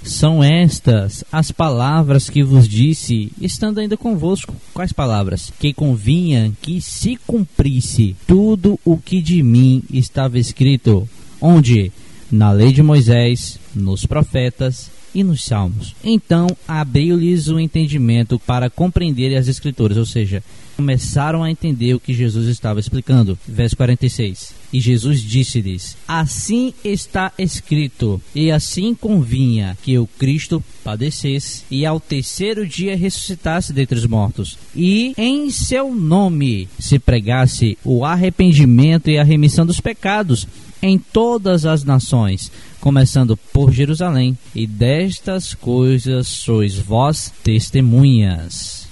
São 0.04 0.44
estas 0.44 1.24
as 1.32 1.52
palavras 1.52 2.30
que 2.30 2.44
vos 2.44 2.68
disse, 2.68 3.32
estando 3.40 3.80
ainda 3.80 3.96
convosco. 3.96 4.56
Quais 4.74 4.92
palavras? 4.92 5.52
Que 5.60 5.74
convinha 5.74 6.52
que 6.62 6.82
se 6.82 7.18
cumprisse 7.28 8.16
tudo 8.26 8.80
o 8.84 8.98
que 8.98 9.22
de 9.22 9.44
mim 9.44 9.84
estava 9.92 10.40
escrito. 10.40 11.08
Onde? 11.40 11.92
Na 12.32 12.52
lei 12.52 12.72
de 12.72 12.82
Moisés, 12.82 13.60
nos 13.76 14.06
profetas 14.06 14.90
e 15.14 15.24
nos 15.24 15.44
salmos. 15.44 15.96
Então 16.04 16.48
abriu-lhes 16.68 17.48
o 17.48 17.60
entendimento 17.60 18.40
para 18.40 18.70
compreender 18.70 19.36
as 19.36 19.48
escrituras, 19.48 19.98
ou 19.98 20.06
seja, 20.06 20.44
começaram 20.76 21.44
a 21.44 21.52
entender 21.52 21.94
o 21.94 22.00
que 22.00 22.14
Jesus 22.14 22.48
estava 22.48 22.80
explicando. 22.80 23.38
Verso 23.48 23.78
46. 23.78 24.54
E 24.74 24.80
Jesus 24.80 25.22
disse-lhes: 25.22 25.96
Assim 26.08 26.74
está 26.84 27.32
escrito, 27.38 28.22
e 28.34 28.52
assim 28.52 28.96
convinha 28.96 29.78
que 29.84 29.98
o 30.00 30.08
Cristo 30.08 30.64
padecesse 30.84 31.64
e 31.70 31.86
ao 31.86 32.00
terceiro 32.00 32.66
dia 32.66 32.98
ressuscitasse 32.98 33.74
dentre 33.74 33.98
os 33.98 34.08
mortos, 34.08 34.58
e 34.76 35.14
em 35.18 35.50
seu 35.52 35.94
nome 35.94 36.68
se 36.80 36.98
pregasse 36.98 37.78
o 37.84 38.04
arrependimento 38.06 39.10
e 39.10 39.20
a 39.20 39.24
remissão 39.24 39.66
dos 39.66 39.80
pecados 39.80 40.48
em 40.82 40.98
todas 40.98 41.66
as 41.66 41.84
nações, 41.84 42.52
começando 42.80 43.38
por 43.38 43.72
Jerusalém. 43.72 44.38
E 44.56 44.66
destas 44.66 45.54
coisas 45.54 46.28
sois 46.28 46.76
vós 46.76 47.32
testemunhas. 47.44 48.88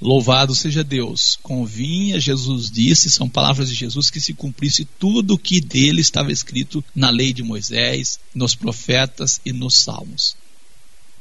Louvado 0.00 0.54
seja 0.54 0.84
Deus. 0.84 1.38
Convinha, 1.42 2.20
Jesus 2.20 2.70
disse, 2.70 3.10
são 3.10 3.28
palavras 3.28 3.70
de 3.70 3.74
Jesus, 3.74 4.10
que 4.10 4.20
se 4.20 4.34
cumprisse 4.34 4.84
tudo 4.84 5.34
o 5.34 5.38
que 5.38 5.60
dele 5.60 6.00
estava 6.02 6.30
escrito 6.30 6.84
na 6.94 7.08
lei 7.08 7.32
de 7.32 7.42
Moisés, 7.42 8.18
nos 8.34 8.54
profetas 8.54 9.40
e 9.46 9.52
nos 9.52 9.76
salmos. 9.76 10.36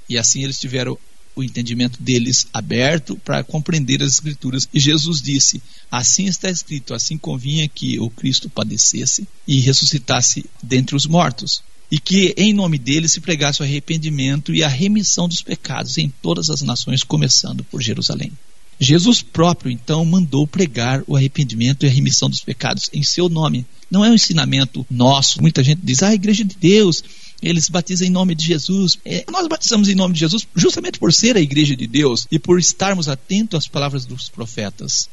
E 0.09 0.17
assim 0.17 0.43
eles 0.43 0.59
tiveram 0.59 0.97
o 1.35 1.43
entendimento 1.43 2.01
deles 2.01 2.47
aberto 2.53 3.15
para 3.17 3.43
compreender 3.43 4.01
as 4.01 4.13
escrituras. 4.13 4.67
E 4.73 4.79
Jesus 4.79 5.21
disse: 5.21 5.61
Assim 5.91 6.25
está 6.25 6.49
escrito, 6.49 6.93
assim 6.93 7.17
convinha 7.17 7.67
que 7.67 7.99
o 7.99 8.09
Cristo 8.09 8.49
padecesse 8.49 9.27
e 9.47 9.59
ressuscitasse 9.59 10.45
dentre 10.61 10.95
os 10.95 11.05
mortos. 11.05 11.61
E 11.91 11.99
que 11.99 12.33
em 12.37 12.53
nome 12.53 12.77
dele 12.77 13.07
se 13.07 13.21
pregasse 13.21 13.61
o 13.61 13.63
arrependimento 13.63 14.53
e 14.53 14.63
a 14.63 14.67
remissão 14.67 15.27
dos 15.27 15.41
pecados 15.41 15.97
em 15.97 16.11
todas 16.21 16.49
as 16.49 16.61
nações, 16.61 17.03
começando 17.03 17.63
por 17.63 17.81
Jerusalém. 17.81 18.31
Jesus 18.79 19.21
próprio, 19.21 19.71
então, 19.71 20.03
mandou 20.03 20.47
pregar 20.47 21.03
o 21.07 21.15
arrependimento 21.15 21.85
e 21.85 21.87
a 21.87 21.91
remissão 21.91 22.29
dos 22.29 22.41
pecados 22.41 22.89
em 22.91 23.03
seu 23.03 23.29
nome. 23.29 23.65
Não 23.89 24.03
é 24.03 24.09
um 24.09 24.15
ensinamento 24.15 24.85
nosso. 24.89 25.41
Muita 25.41 25.63
gente 25.63 25.81
diz, 25.83 26.01
ah, 26.03 26.09
a 26.09 26.15
igreja 26.15 26.43
de 26.43 26.55
Deus, 26.55 27.03
eles 27.47 27.69
batizam 27.69 28.07
em 28.07 28.11
nome 28.11 28.35
de 28.35 28.45
Jesus. 28.45 28.97
É, 29.05 29.25
nós 29.31 29.47
batizamos 29.47 29.89
em 29.89 29.95
nome 29.95 30.13
de 30.13 30.21
Jesus 30.21 30.47
justamente 30.55 30.99
por 30.99 31.13
ser 31.13 31.35
a 31.35 31.41
igreja 31.41 31.75
de 31.75 31.85
Deus 31.85 32.27
e 32.31 32.39
por 32.39 32.59
estarmos 32.59 33.07
atentos 33.07 33.59
às 33.59 33.67
palavras 33.67 34.05
dos 34.05 34.29
profetas. 34.29 35.09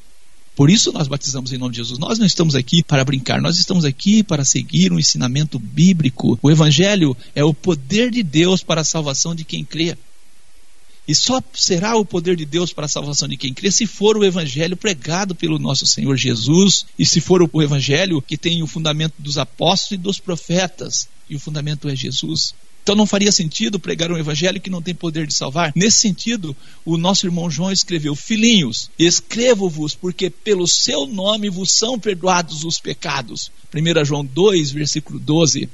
Por 0.54 0.68
isso 0.68 0.92
nós 0.92 1.08
batizamos 1.08 1.52
em 1.52 1.58
nome 1.58 1.72
de 1.72 1.78
Jesus. 1.78 1.98
Nós 1.98 2.18
não 2.18 2.26
estamos 2.26 2.54
aqui 2.54 2.82
para 2.82 3.04
brincar, 3.04 3.40
nós 3.40 3.58
estamos 3.58 3.84
aqui 3.84 4.22
para 4.22 4.44
seguir 4.44 4.92
um 4.92 4.98
ensinamento 4.98 5.58
bíblico. 5.58 6.38
O 6.42 6.50
Evangelho 6.50 7.16
é 7.34 7.42
o 7.42 7.54
poder 7.54 8.10
de 8.10 8.22
Deus 8.22 8.62
para 8.62 8.82
a 8.82 8.84
salvação 8.84 9.34
de 9.34 9.44
quem 9.44 9.64
crê. 9.64 9.96
E 11.10 11.14
só 11.14 11.42
será 11.52 11.96
o 11.96 12.04
poder 12.04 12.36
de 12.36 12.44
Deus 12.44 12.72
para 12.72 12.84
a 12.84 12.88
salvação 12.88 13.26
de 13.26 13.36
quem 13.36 13.52
crê 13.52 13.68
se 13.70 13.84
for 13.84 14.16
o 14.16 14.24
evangelho 14.24 14.76
pregado 14.76 15.34
pelo 15.34 15.58
nosso 15.58 15.84
Senhor 15.84 16.16
Jesus 16.16 16.86
e 16.96 17.04
se 17.04 17.20
for 17.20 17.42
o 17.42 17.62
evangelho 17.62 18.22
que 18.22 18.36
tem 18.36 18.62
o 18.62 18.66
fundamento 18.66 19.14
dos 19.18 19.36
apóstolos 19.36 19.92
e 19.92 19.96
dos 19.96 20.20
profetas. 20.20 21.08
E 21.30 21.36
o 21.36 21.40
fundamento 21.40 21.88
é 21.88 21.96
Jesus. 21.96 22.52
Então 22.82 22.96
não 22.96 23.06
faria 23.06 23.30
sentido 23.30 23.78
pregar 23.78 24.10
um 24.10 24.18
evangelho 24.18 24.60
que 24.60 24.68
não 24.68 24.82
tem 24.82 24.94
poder 24.94 25.26
de 25.26 25.32
salvar. 25.32 25.72
Nesse 25.76 26.00
sentido, 26.00 26.56
o 26.84 26.96
nosso 26.96 27.26
irmão 27.26 27.50
João 27.50 27.70
escreveu: 27.70 28.16
Filhinhos, 28.16 28.90
escrevo-vos, 28.98 29.94
porque 29.94 30.28
pelo 30.28 30.66
seu 30.66 31.06
nome 31.06 31.48
vos 31.48 31.70
são 31.70 31.98
perdoados 31.98 32.64
os 32.64 32.80
pecados. 32.80 33.52
1 33.72 34.04
João 34.04 34.24
2, 34.24 34.72
versículo 34.72 35.18
12 35.18 35.68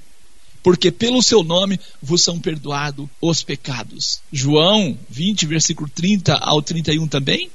porque 0.63 0.91
pelo 0.91 1.23
seu 1.23 1.45
nome 1.45 1.79
vos 2.03 2.23
são 2.25 2.41
perdoados 2.41 3.07
os 3.21 3.41
pecados. 3.41 4.21
João 4.33 4.99
20, 5.09 5.47
versículo 5.47 5.89
30 5.89 6.35
ao 6.35 6.61
31 6.61 7.07
também. 7.07 7.49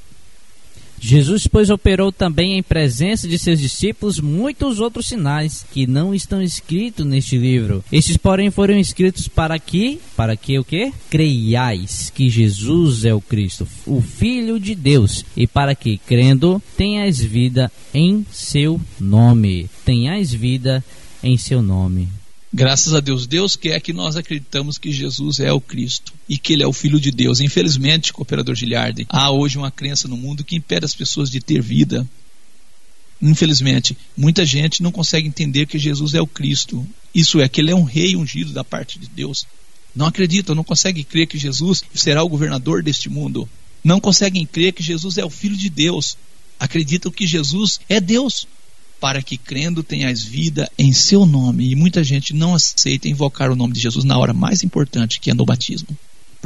Jesus, 1.04 1.48
pois, 1.48 1.72
operou 1.72 2.12
também 2.12 2.58
em 2.58 2.64
presença 2.64 3.28
de 3.28 3.40
seus 3.40 3.60
discípulos 3.60 4.20
muitos 4.20 4.80
outros 4.80 5.08
sinais 5.08 5.66
que 5.74 5.88
não 5.88 6.14
estão 6.14 6.42
escritos 6.42 7.04
neste 7.06 7.38
livro. 7.38 7.84
Estes, 7.92 8.18
porém, 8.18 8.52
foram 8.52 8.78
escritos 8.78 9.28
para 9.28 9.58
que, 9.58 10.00
para 10.16 10.38
que 10.38 10.60
o 10.60 10.64
quê? 10.64 10.94
Creiais 11.10 12.12
que 12.14 12.30
Jesus 12.30 13.04
é 13.04 13.14
o 13.14 13.20
Cristo, 13.20 13.68
o 13.88 14.00
Filho 14.00 14.60
de 14.60 14.76
Deus, 14.76 15.26
e 15.36 15.48
para 15.48 15.74
que, 15.74 15.98
crendo, 15.98 16.62
tenhais 16.78 17.20
vida 17.20 17.72
em 17.92 18.24
seu 18.32 18.80
nome. 19.00 19.68
Tenhais 19.84 20.32
vida 20.32 20.84
em 21.24 21.36
seu 21.36 21.64
nome. 21.64 22.21
Graças 22.54 22.94
a 22.94 23.00
Deus, 23.00 23.26
Deus 23.26 23.56
quer 23.56 23.80
que 23.80 23.94
nós 23.94 24.18
acreditamos 24.18 24.78
que 24.78 24.92
Jesus 24.92 25.40
é 25.40 25.54
o 25.54 25.62
Cristo 25.62 26.14
e 26.28 26.38
que 26.38 26.52
Ele 26.52 26.64
é 26.64 26.68
o 26.68 26.74
Filho 26.74 27.00
de 27.00 27.10
Deus. 27.10 27.40
Infelizmente, 27.40 28.12
cooperador 28.12 28.56
Giliardi, 28.56 29.06
há 29.10 29.32
hoje 29.32 29.58
uma 29.58 29.72
crença 29.72 30.06
no 30.06 30.18
mundo 30.18 30.44
que 30.44 30.58
impede 30.58 30.84
as 30.84 30.94
pessoas 30.94 31.30
de 31.30 31.40
ter 31.40 31.62
vida. 31.62 32.06
Infelizmente, 33.22 33.98
muita 34.18 34.46
gente 34.46 34.84
não 34.84 34.92
consegue 34.92 35.30
entender 35.30 35.66
que 35.66 35.80
Jesus 35.80 36.14
é 36.14 36.22
o 36.22 36.28
Cristo. 36.28 36.86
Isso 37.16 37.40
é, 37.40 37.48
que 37.48 37.62
Ele 37.62 37.72
é 37.72 37.76
um 37.76 37.86
rei 37.86 38.18
ungido 38.18 38.52
da 38.52 38.66
parte 38.66 39.00
de 39.00 39.08
Deus. 39.08 39.48
Não 39.96 40.08
acreditam, 40.08 40.54
não 40.54 40.64
conseguem 40.64 41.06
crer 41.06 41.28
que 41.28 41.38
Jesus 41.38 41.84
será 41.94 42.22
o 42.22 42.30
governador 42.30 42.84
deste 42.84 43.10
mundo. 43.10 43.48
Não 43.82 44.00
conseguem 44.00 44.46
crer 44.46 44.74
que 44.74 44.84
Jesus 44.84 45.18
é 45.18 45.24
o 45.24 45.30
Filho 45.30 45.56
de 45.56 45.70
Deus. 45.70 46.18
Acreditam 46.60 47.12
que 47.14 47.26
Jesus 47.26 47.80
é 47.88 48.02
Deus 48.02 48.46
para 49.02 49.24
que 49.24 49.36
crendo 49.36 49.82
tenhais 49.82 50.24
vida 50.24 50.72
em 50.78 50.94
seu 50.94 51.26
nome. 51.26 51.72
E 51.72 51.76
muita 51.76 52.04
gente 52.04 52.36
não 52.36 52.54
aceita 52.54 53.10
invocar 53.10 53.52
o 53.52 53.56
nome 53.56 53.74
de 53.74 53.80
Jesus 53.80 54.06
na 54.06 54.16
hora 54.16 54.32
mais 54.32 54.64
importante, 54.64 55.20
que 55.20 55.32
é 55.32 55.34
no 55.34 55.44
batismo. 55.44 55.88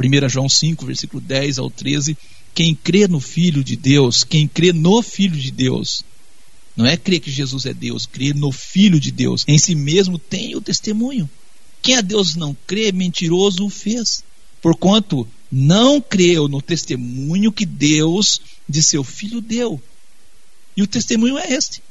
1 0.02 0.28
João 0.30 0.48
5, 0.48 0.86
versículo 0.86 1.20
10 1.20 1.58
ao 1.58 1.70
13. 1.70 2.16
Quem 2.54 2.74
crê 2.74 3.06
no 3.06 3.20
Filho 3.20 3.62
de 3.62 3.76
Deus, 3.76 4.24
quem 4.24 4.48
crê 4.48 4.72
no 4.72 5.02
Filho 5.02 5.36
de 5.36 5.50
Deus, 5.50 6.02
não 6.74 6.86
é 6.86 6.96
crer 6.96 7.20
que 7.20 7.30
Jesus 7.30 7.66
é 7.66 7.74
Deus, 7.74 8.06
crer 8.06 8.34
no 8.34 8.50
Filho 8.50 8.98
de 8.98 9.10
Deus, 9.10 9.44
em 9.46 9.58
si 9.58 9.74
mesmo 9.74 10.18
tem 10.18 10.56
o 10.56 10.60
testemunho. 10.62 11.28
Quem 11.82 11.96
a 11.96 12.00
Deus 12.00 12.36
não 12.36 12.56
crê, 12.66 12.90
mentiroso 12.90 13.66
o 13.66 13.70
fez. 13.70 14.24
Porquanto 14.62 15.28
não 15.52 16.00
creu 16.00 16.48
no 16.48 16.62
testemunho 16.62 17.52
que 17.52 17.66
Deus 17.66 18.40
de 18.66 18.82
seu 18.82 19.04
Filho 19.04 19.42
deu. 19.42 19.78
E 20.74 20.82
o 20.82 20.86
testemunho 20.86 21.36
é 21.36 21.52
este: 21.52 21.82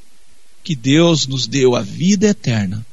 que 0.66 0.76
Deus 0.76 1.28
nos 1.28 1.46
deu 1.46 1.76
a 1.76 1.82
vida 1.84 2.28
eterna. 2.28 2.84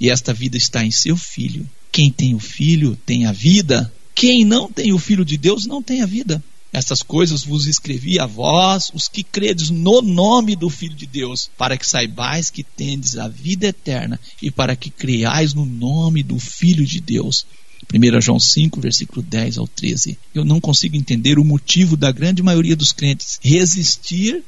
E 0.00 0.10
esta 0.10 0.34
vida 0.34 0.56
está 0.56 0.84
em 0.84 0.90
seu 0.90 1.16
Filho. 1.16 1.64
Quem 1.92 2.10
tem 2.10 2.34
o 2.34 2.40
Filho 2.40 2.98
tem 3.06 3.24
a 3.24 3.32
vida. 3.32 3.90
Quem 4.16 4.44
não 4.44 4.70
tem 4.70 4.92
o 4.92 4.98
Filho 4.98 5.24
de 5.24 5.38
Deus 5.38 5.64
não 5.64 5.80
tem 5.80 6.02
a 6.02 6.06
vida. 6.06 6.42
Estas 6.72 7.04
coisas 7.04 7.44
vos 7.44 7.68
escrevi 7.68 8.18
a 8.18 8.26
vós, 8.26 8.90
os 8.92 9.06
que 9.06 9.22
credes 9.22 9.70
no 9.70 10.02
nome 10.02 10.56
do 10.56 10.68
Filho 10.68 10.96
de 10.96 11.06
Deus, 11.06 11.48
para 11.56 11.78
que 11.78 11.88
saibais 11.88 12.50
que 12.50 12.64
tendes 12.64 13.16
a 13.16 13.28
vida 13.28 13.68
eterna 13.68 14.18
e 14.42 14.50
para 14.50 14.74
que 14.74 14.90
creais 14.90 15.54
no 15.54 15.64
nome 15.64 16.20
do 16.20 16.40
Filho 16.40 16.84
de 16.84 17.00
Deus. 17.00 17.46
1 17.94 18.20
João 18.20 18.40
5, 18.40 18.80
versículo 18.80 19.22
10 19.22 19.58
ao 19.58 19.68
13. 19.68 20.18
Eu 20.34 20.44
não 20.44 20.60
consigo 20.60 20.96
entender 20.96 21.38
o 21.38 21.44
motivo 21.44 21.96
da 21.96 22.10
grande 22.10 22.42
maioria 22.42 22.74
dos 22.74 22.90
crentes 22.90 23.38
resistir 23.40 24.42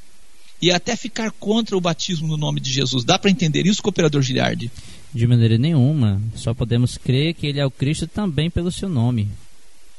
e 0.60 0.70
até 0.70 0.96
ficar 0.96 1.30
contra 1.32 1.76
o 1.76 1.80
batismo 1.80 2.26
no 2.26 2.36
nome 2.36 2.60
de 2.60 2.72
Jesus. 2.72 3.04
Dá 3.04 3.18
para 3.18 3.30
entender 3.30 3.66
isso, 3.66 3.82
cooperador 3.82 4.22
Giliardi? 4.22 4.70
De 5.12 5.26
maneira 5.26 5.58
nenhuma. 5.58 6.20
Só 6.34 6.54
podemos 6.54 6.96
crer 6.96 7.34
que 7.34 7.46
ele 7.46 7.60
é 7.60 7.66
o 7.66 7.70
Cristo 7.70 8.06
também 8.06 8.50
pelo 8.50 8.72
seu 8.72 8.88
nome. 8.88 9.28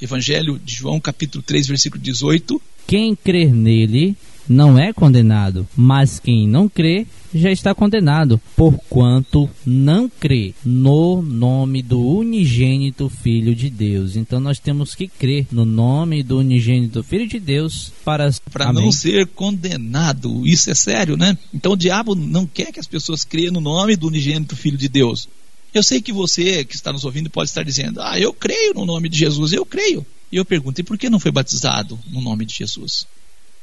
Evangelho 0.00 0.58
de 0.58 0.74
João, 0.74 1.00
capítulo 1.00 1.42
3, 1.42 1.66
versículo 1.66 2.02
18. 2.02 2.60
Quem 2.86 3.16
crer 3.16 3.52
nele 3.52 4.16
não 4.48 4.78
é 4.78 4.92
condenado, 4.92 5.66
mas 5.76 6.18
quem 6.18 6.48
não 6.48 6.68
crê 6.68 7.06
já 7.34 7.50
está 7.50 7.74
condenado, 7.74 8.40
porquanto 8.56 9.48
não 9.64 10.08
crê 10.08 10.54
no 10.64 11.20
nome 11.20 11.82
do 11.82 12.00
unigênito 12.00 13.08
Filho 13.08 13.54
de 13.54 13.68
Deus. 13.68 14.16
Então 14.16 14.40
nós 14.40 14.58
temos 14.58 14.94
que 14.94 15.06
crer 15.06 15.46
no 15.52 15.64
nome 15.64 16.22
do 16.22 16.38
unigênito 16.38 17.02
Filho 17.02 17.28
de 17.28 17.38
Deus 17.38 17.92
para, 18.04 18.30
para 18.50 18.72
não 18.72 18.90
ser 18.90 19.26
condenado. 19.26 20.46
Isso 20.46 20.70
é 20.70 20.74
sério, 20.74 21.16
né? 21.16 21.36
Então 21.52 21.72
o 21.72 21.76
diabo 21.76 22.14
não 22.14 22.46
quer 22.46 22.72
que 22.72 22.80
as 22.80 22.86
pessoas 22.86 23.24
creiam 23.24 23.52
no 23.52 23.60
nome 23.60 23.96
do 23.96 24.06
unigênito 24.06 24.56
Filho 24.56 24.78
de 24.78 24.88
Deus. 24.88 25.28
Eu 25.74 25.82
sei 25.82 26.00
que 26.00 26.12
você 26.12 26.64
que 26.64 26.74
está 26.74 26.92
nos 26.92 27.04
ouvindo 27.04 27.28
pode 27.28 27.50
estar 27.50 27.62
dizendo: 27.62 28.00
Ah, 28.00 28.18
eu 28.18 28.32
creio 28.32 28.72
no 28.74 28.86
nome 28.86 29.08
de 29.08 29.18
Jesus, 29.18 29.52
eu 29.52 29.66
creio. 29.66 30.04
E 30.32 30.36
eu 30.36 30.44
pergunto: 30.44 30.80
e 30.80 30.84
por 30.84 30.96
que 30.96 31.10
não 31.10 31.20
foi 31.20 31.30
batizado 31.30 31.98
no 32.08 32.20
nome 32.20 32.44
de 32.44 32.54
Jesus? 32.54 33.06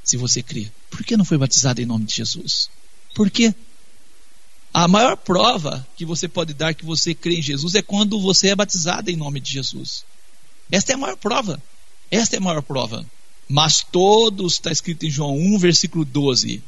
Se 0.06 0.16
você 0.16 0.44
crê, 0.44 0.72
por 0.90 1.04
que 1.04 1.18
não 1.18 1.26
foi 1.26 1.38
batizado 1.38 1.82
em 1.82 1.86
nome 1.86 2.06
de 2.06 2.16
Jesus? 2.16 2.70
Por 3.16 3.30
quê? 3.32 3.54
A 4.72 4.88
maior 4.88 5.18
prova 5.18 5.86
que 5.98 6.06
você 6.06 6.28
pode 6.28 6.54
dar 6.54 6.76
que 6.76 6.86
você 6.86 7.16
crê 7.16 7.40
em 7.40 7.42
Jesus 7.42 7.74
é 7.76 7.82
quando 7.82 8.22
você 8.22 8.50
é 8.50 8.56
batizado 8.56 9.10
em 9.10 9.16
nome 9.16 9.40
de 9.40 9.52
Jesus. 9.52 10.06
Esta 10.72 10.92
é 10.92 10.96
a 10.96 10.98
maior 10.98 11.18
prova. 11.18 11.62
Esta 12.12 12.36
é 12.36 12.40
a 12.40 12.42
maior 12.42 12.62
prova. 12.62 13.06
Mas 13.50 13.82
todos, 13.84 14.54
está 14.54 14.72
escrito 14.72 15.06
em 15.06 15.10
João 15.10 15.36
1, 15.38 15.58
versículo 15.58 16.06
12. 16.06 16.62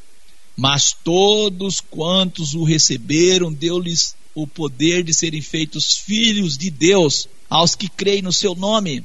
Mas 0.56 0.92
todos 0.92 1.80
quantos 1.80 2.56
o 2.56 2.64
receberam, 2.64 3.54
deu-lhes 3.54 4.16
o 4.34 4.48
poder 4.48 5.04
de 5.04 5.14
serem 5.14 5.42
feitos 5.42 5.98
filhos 5.98 6.58
de 6.58 6.72
Deus, 6.72 7.28
aos 7.50 7.76
que 7.76 7.90
creem 7.90 8.22
no 8.22 8.34
seu 8.34 8.56
nome. 8.56 9.04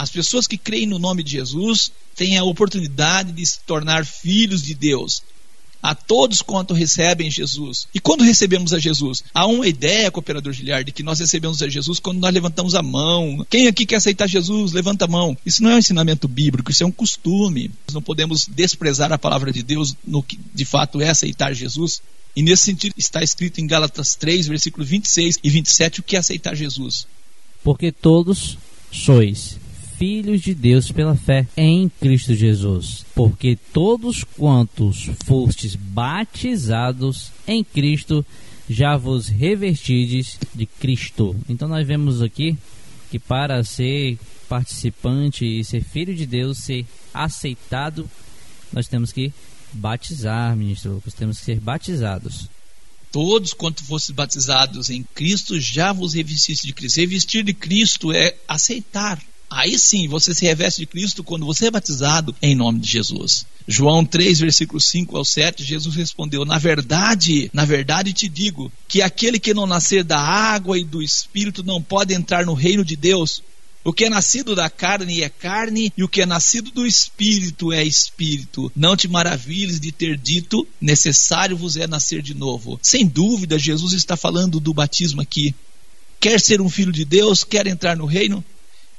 As 0.00 0.08
pessoas 0.08 0.46
que 0.46 0.56
creem 0.56 0.86
no 0.86 0.98
nome 0.98 1.22
de 1.22 1.32
Jesus 1.32 1.92
têm 2.16 2.38
a 2.38 2.42
oportunidade 2.42 3.32
de 3.32 3.44
se 3.44 3.60
tornar 3.66 4.06
filhos 4.06 4.62
de 4.62 4.72
Deus. 4.72 5.22
A 5.82 5.94
todos 5.94 6.40
quanto 6.40 6.72
recebem 6.72 7.30
Jesus. 7.30 7.86
E 7.92 8.00
quando 8.00 8.24
recebemos 8.24 8.72
a 8.72 8.78
Jesus? 8.78 9.22
Há 9.34 9.46
uma 9.46 9.66
ideia, 9.66 10.10
cooperador 10.10 10.54
Giliard, 10.54 10.86
de 10.86 10.92
que 10.92 11.02
nós 11.02 11.18
recebemos 11.18 11.62
a 11.62 11.68
Jesus 11.68 12.00
quando 12.00 12.18
nós 12.18 12.32
levantamos 12.32 12.74
a 12.74 12.82
mão. 12.82 13.46
Quem 13.50 13.66
aqui 13.66 13.84
quer 13.84 13.96
aceitar 13.96 14.26
Jesus? 14.26 14.72
Levanta 14.72 15.04
a 15.04 15.08
mão. 15.08 15.36
Isso 15.44 15.62
não 15.62 15.68
é 15.68 15.74
um 15.74 15.80
ensinamento 15.80 16.26
bíblico, 16.26 16.70
isso 16.70 16.82
é 16.82 16.86
um 16.86 16.92
costume. 16.92 17.70
Nós 17.86 17.92
não 17.92 18.00
podemos 18.00 18.46
desprezar 18.48 19.12
a 19.12 19.18
palavra 19.18 19.52
de 19.52 19.62
Deus 19.62 19.94
no 20.06 20.22
que 20.22 20.40
de 20.54 20.64
fato 20.64 21.02
é 21.02 21.10
aceitar 21.10 21.52
Jesus. 21.52 22.00
E 22.34 22.42
nesse 22.42 22.62
sentido 22.62 22.94
está 22.96 23.22
escrito 23.22 23.60
em 23.60 23.66
Gálatas 23.66 24.14
3, 24.14 24.46
versículo 24.46 24.82
26 24.82 25.40
e 25.44 25.50
27, 25.50 26.00
o 26.00 26.02
que 26.02 26.16
é 26.16 26.20
aceitar 26.20 26.56
Jesus. 26.56 27.06
Porque 27.62 27.92
todos 27.92 28.56
sois 28.90 29.59
filhos 30.00 30.40
de 30.40 30.54
Deus 30.54 30.90
pela 30.90 31.14
fé 31.14 31.46
em 31.54 31.86
Cristo 32.00 32.34
Jesus. 32.34 33.04
Porque 33.14 33.58
todos 33.70 34.24
quantos 34.24 35.10
fostes 35.26 35.76
batizados 35.76 37.30
em 37.46 37.62
Cristo, 37.62 38.24
já 38.66 38.96
vos 38.96 39.28
revestides 39.28 40.38
de 40.54 40.64
Cristo. 40.64 41.36
Então 41.46 41.68
nós 41.68 41.86
vemos 41.86 42.22
aqui 42.22 42.56
que 43.10 43.18
para 43.18 43.62
ser 43.62 44.18
participante 44.48 45.44
e 45.44 45.62
ser 45.62 45.84
filho 45.84 46.14
de 46.14 46.24
Deus, 46.24 46.56
ser 46.56 46.86
aceitado, 47.12 48.08
nós 48.72 48.88
temos 48.88 49.12
que 49.12 49.30
batizar, 49.70 50.56
ministro 50.56 50.94
Lucas, 50.94 51.12
temos 51.12 51.40
que 51.40 51.44
ser 51.44 51.60
batizados. 51.60 52.48
Todos 53.12 53.52
quanto 53.52 53.84
fostes 53.84 54.12
batizados 54.12 54.88
em 54.88 55.02
Cristo, 55.14 55.60
já 55.60 55.92
vos 55.92 56.14
revestiste 56.14 56.66
de 56.66 56.72
Cristo. 56.72 57.00
Revestir 57.00 57.44
de 57.44 57.52
Cristo 57.52 58.12
é 58.12 58.34
aceitar. 58.48 59.20
Aí 59.50 59.76
sim, 59.76 60.06
você 60.06 60.32
se 60.32 60.44
reveste 60.44 60.80
de 60.80 60.86
Cristo 60.86 61.24
quando 61.24 61.44
você 61.44 61.66
é 61.66 61.70
batizado 61.72 62.34
em 62.40 62.54
nome 62.54 62.78
de 62.78 62.88
Jesus. 62.88 63.44
João 63.66 64.04
3, 64.04 64.38
versículos 64.38 64.84
5 64.84 65.16
ao 65.16 65.24
7, 65.24 65.64
Jesus 65.64 65.96
respondeu: 65.96 66.44
Na 66.44 66.56
verdade, 66.56 67.50
na 67.52 67.64
verdade 67.64 68.12
te 68.12 68.28
digo, 68.28 68.70
que 68.86 69.02
aquele 69.02 69.40
que 69.40 69.52
não 69.52 69.66
nascer 69.66 70.04
da 70.04 70.20
água 70.20 70.78
e 70.78 70.84
do 70.84 71.02
espírito 71.02 71.64
não 71.64 71.82
pode 71.82 72.14
entrar 72.14 72.46
no 72.46 72.54
reino 72.54 72.84
de 72.84 72.94
Deus. 72.94 73.42
O 73.82 73.92
que 73.92 74.04
é 74.04 74.10
nascido 74.10 74.54
da 74.54 74.68
carne 74.68 75.22
é 75.22 75.28
carne, 75.28 75.92
e 75.96 76.04
o 76.04 76.08
que 76.08 76.20
é 76.20 76.26
nascido 76.26 76.70
do 76.70 76.86
espírito 76.86 77.72
é 77.72 77.82
espírito. 77.82 78.70
Não 78.76 78.94
te 78.94 79.08
maravilhes 79.08 79.80
de 79.80 79.90
ter 79.90 80.16
dito: 80.16 80.66
necessário 80.80 81.56
vos 81.56 81.76
é 81.76 81.88
nascer 81.88 82.22
de 82.22 82.34
novo. 82.34 82.78
Sem 82.82 83.04
dúvida, 83.04 83.58
Jesus 83.58 83.94
está 83.94 84.16
falando 84.16 84.60
do 84.60 84.72
batismo 84.72 85.20
aqui. 85.20 85.54
Quer 86.20 86.38
ser 86.38 86.60
um 86.60 86.68
filho 86.68 86.92
de 86.92 87.04
Deus? 87.04 87.42
Quer 87.42 87.66
entrar 87.66 87.96
no 87.96 88.04
reino? 88.04 88.44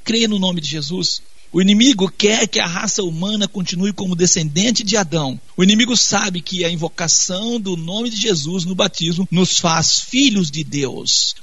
Creia 0.04 0.28
no 0.28 0.40
nome 0.40 0.62
de 0.62 0.68
Jesus. 0.68 1.22
O 1.54 1.62
inimigo 1.62 2.10
quer 2.10 2.48
que 2.48 2.62
a 2.62 2.66
raça 2.66 3.04
humana 3.04 3.48
continue 3.48 3.92
como 3.92 4.16
descendente 4.16 4.84
de 4.84 4.96
Adão. 4.96 5.40
O 5.58 5.64
inimigo 5.64 5.98
sabe 5.98 6.42
que 6.42 6.64
a 6.64 6.70
invocação 6.70 7.60
do 7.60 7.76
nome 7.76 8.10
de 8.10 8.16
Jesus 8.16 8.64
no 8.64 8.74
batismo 8.74 9.28
nos 9.30 9.60
faz 9.60 10.00
filhos 10.00 10.50
de 10.50 10.64
Deus. 10.64 11.36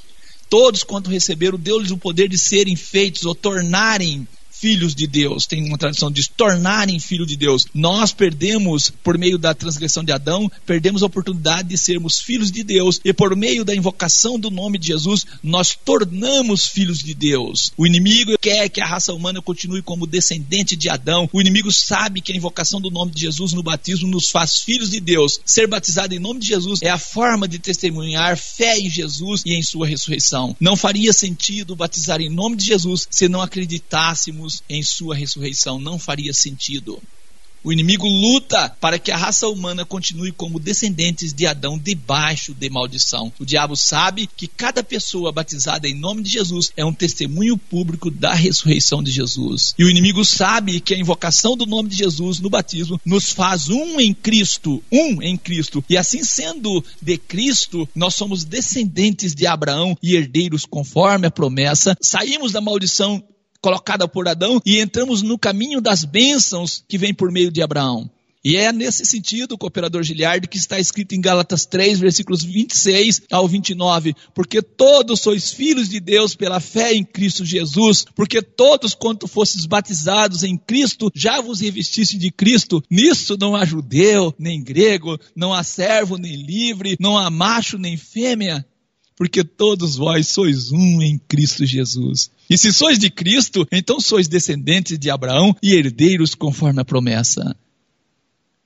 Todos 0.49 0.83
quanto 0.83 1.11
receberam, 1.11 1.59
deu-lhes 1.59 1.91
o 1.91 1.99
poder 1.99 2.27
de 2.27 2.39
serem 2.39 2.75
feitos 2.75 3.27
ou 3.27 3.35
tornarem 3.35 4.27
filhos 4.61 4.95
de 4.95 5.07
Deus. 5.07 5.47
Tem 5.47 5.65
uma 5.67 5.79
tradição 5.79 6.11
de 6.11 6.29
tornarem 6.31 6.99
filho 6.99 7.27
de 7.27 7.37
Deus. 7.37 7.67
Nós 7.73 8.13
perdemos, 8.13 8.91
por 9.03 9.17
meio 9.17 9.39
da 9.39 9.55
transgressão 9.55 10.03
de 10.03 10.13
Adão, 10.13 10.51
perdemos 10.67 11.03
a 11.03 11.07
oportunidade 11.07 11.69
de 11.69 11.79
sermos 11.79 12.21
filhos 12.21 12.51
de 12.51 12.63
Deus. 12.63 13.01
E 13.05 13.13
por 13.13 13.35
meio 13.37 13.65
da 13.65 13.75
invocação 13.75 14.39
do 14.39 14.51
nome 14.51 14.79
de 14.79 14.89
Jesus, 14.89 15.27
nós 15.43 15.75
tornamos 15.75 16.67
filhos 16.67 16.99
de 16.99 17.15
Deus. 17.15 17.73
O 17.77 17.87
inimigo 17.87 18.37
quer 18.41 18.69
que 18.69 18.81
a 18.81 18.87
raça 18.87 19.13
humana 19.13 19.41
continue 19.41 19.83
como 19.83 20.07
descendente 20.07 20.77
de 20.77 20.89
Adão. 20.89 21.29
O 21.33 21.41
inimigo 21.41 21.73
sabe 21.73 22.21
que 22.21 22.33
a 22.33 22.37
invocação 22.37 22.81
do 22.81 22.91
nome 22.91 23.13
de 23.13 23.23
Jesus 23.23 23.53
no 23.53 23.63
batismo 23.63 24.09
nos 24.09 24.31
faz 24.31 24.59
filhos 24.59 24.91
de 24.91 25.01
Deus. 25.01 25.41
Ser 25.45 25.67
batizado 25.67 26.15
em 26.15 26.19
nome 26.19 26.41
de 26.41 26.49
Jesus 26.49 26.83
é 26.83 26.91
a 26.91 26.99
forma 26.99 27.47
de 27.47 27.59
testemunhar 27.59 28.37
fé 28.37 28.79
em 28.79 28.91
Jesus 28.91 29.43
e 29.45 29.55
em 29.55 29.63
sua 29.63 29.87
ressurreição. 29.87 30.57
Não 30.61 30.77
faria 30.77 31.13
sentido 31.13 31.77
batizar 31.77 32.21
em 32.21 32.31
nome 32.31 32.57
de 32.57 32.65
Jesus 32.65 33.07
se 33.11 33.29
não 33.29 33.41
acreditássemos 33.41 34.48
em 34.69 34.83
sua 34.83 35.15
ressurreição. 35.15 35.79
Não 35.79 35.99
faria 35.99 36.33
sentido. 36.33 37.01
O 37.63 37.73
inimigo 37.73 38.07
luta 38.07 38.69
para 38.81 38.99
que 38.99 39.11
a 39.11 39.17
raça 39.17 39.49
humana 39.49 39.85
continue 39.85 40.31
como 40.31 40.61
descendentes 40.61 41.33
de 41.33 41.47
Adão 41.47 41.77
debaixo 41.77 42.55
de 42.55 42.71
maldição. 42.71 43.33
O 43.39 43.45
diabo 43.45 43.77
sabe 43.77 44.29
que 44.37 44.47
cada 44.47 44.83
pessoa 44.83 45.33
batizada 45.33 45.89
em 45.89 45.95
nome 45.95 46.23
de 46.23 46.31
Jesus 46.31 46.71
é 46.77 46.85
um 46.85 46.95
testemunho 46.95 47.59
público 47.59 48.11
da 48.11 48.33
ressurreição 48.33 49.03
de 49.03 49.11
Jesus. 49.11 49.75
E 49.77 49.85
o 49.85 49.91
inimigo 49.91 50.25
sabe 50.25 50.81
que 50.81 50.95
a 50.95 50.99
invocação 50.99 51.57
do 51.57 51.67
nome 51.67 51.89
de 51.89 51.97
Jesus 51.97 52.39
no 52.39 52.49
batismo 52.49 53.01
nos 53.05 53.33
faz 53.33 53.69
um 53.69 53.99
em 53.99 54.15
Cristo, 54.15 54.83
um 54.91 55.21
em 55.21 55.37
Cristo. 55.37 55.85
E 55.89 55.97
assim 55.97 56.23
sendo 56.23 56.85
de 57.03 57.19
Cristo, 57.19 57.89
nós 57.95 58.15
somos 58.15 58.45
descendentes 58.45 59.35
de 59.35 59.47
Abraão 59.47 59.99
e 60.01 60.15
herdeiros 60.15 60.65
conforme 60.65 61.27
a 61.27 61.31
promessa. 61.31 61.97
Saímos 62.01 62.53
da 62.53 62.61
maldição 62.61 63.23
colocada 63.61 64.09
por 64.09 64.29
Adão 64.29 64.61
e 64.65 64.81
entramos 64.81 65.23
no 65.23 65.39
caminho 65.39 65.81
das 65.81 66.05
bênçãos 66.05 66.85
que 66.89 66.99
vem 66.99 67.13
por 67.13 67.31
meio 67.31 67.51
de 67.51 67.63
Abraão. 67.63 68.11
E 68.45 68.57
é 68.57 68.73
nesse 68.73 69.05
sentido, 69.05 69.59
cooperador 69.59 70.03
Giliard, 70.03 70.47
que 70.47 70.57
está 70.57 70.79
escrito 70.79 71.13
em 71.13 71.21
Gálatas 71.21 71.67
3, 71.67 71.99
versículos 71.99 72.45
26 72.45 73.23
ao 73.31 73.49
29, 73.49 74.15
porque 74.33 74.63
todos 74.63 75.21
sois 75.21 75.51
filhos 75.53 75.89
de 75.89 75.99
Deus 75.99 76.37
pela 76.37 76.61
fé 76.61 76.95
em 76.95 77.05
Cristo 77.05 77.45
Jesus, 77.45 78.05
porque 78.15 78.41
todos 78.41 78.95
quanto 78.95 79.27
fostes 79.27 79.67
batizados 79.67 80.45
em 80.45 80.57
Cristo, 80.57 81.11
já 81.15 81.41
vos 81.41 81.61
revestiste 81.61 82.17
de 82.17 82.31
Cristo. 82.31 82.81
Nisso 82.89 83.37
não 83.39 83.57
há 83.57 83.65
judeu, 83.65 84.33
nem 84.39 84.63
grego, 84.63 85.19
não 85.35 85.53
há 85.53 85.65
servo, 85.65 86.17
nem 86.17 86.37
livre, 86.37 86.97
não 87.01 87.19
há 87.19 87.29
macho, 87.29 87.77
nem 87.77 87.97
fêmea, 87.97 88.65
porque 89.19 89.43
todos 89.43 89.97
vós 89.97 90.29
sois 90.29 90.71
um 90.71 91.03
em 91.03 91.19
Cristo 91.19 91.67
Jesus. 91.67 92.31
E 92.49 92.57
se 92.57 92.73
sois 92.73 93.01
de 93.01 93.11
Cristo, 93.11 93.67
então 93.73 94.01
sois 94.01 94.29
descendentes 94.29 94.97
de 94.97 95.11
Abraão 95.11 95.57
e 95.61 95.75
herdeiros 95.75 96.37
conforme 96.37 96.81
a 96.81 96.85
promessa. 96.85 97.57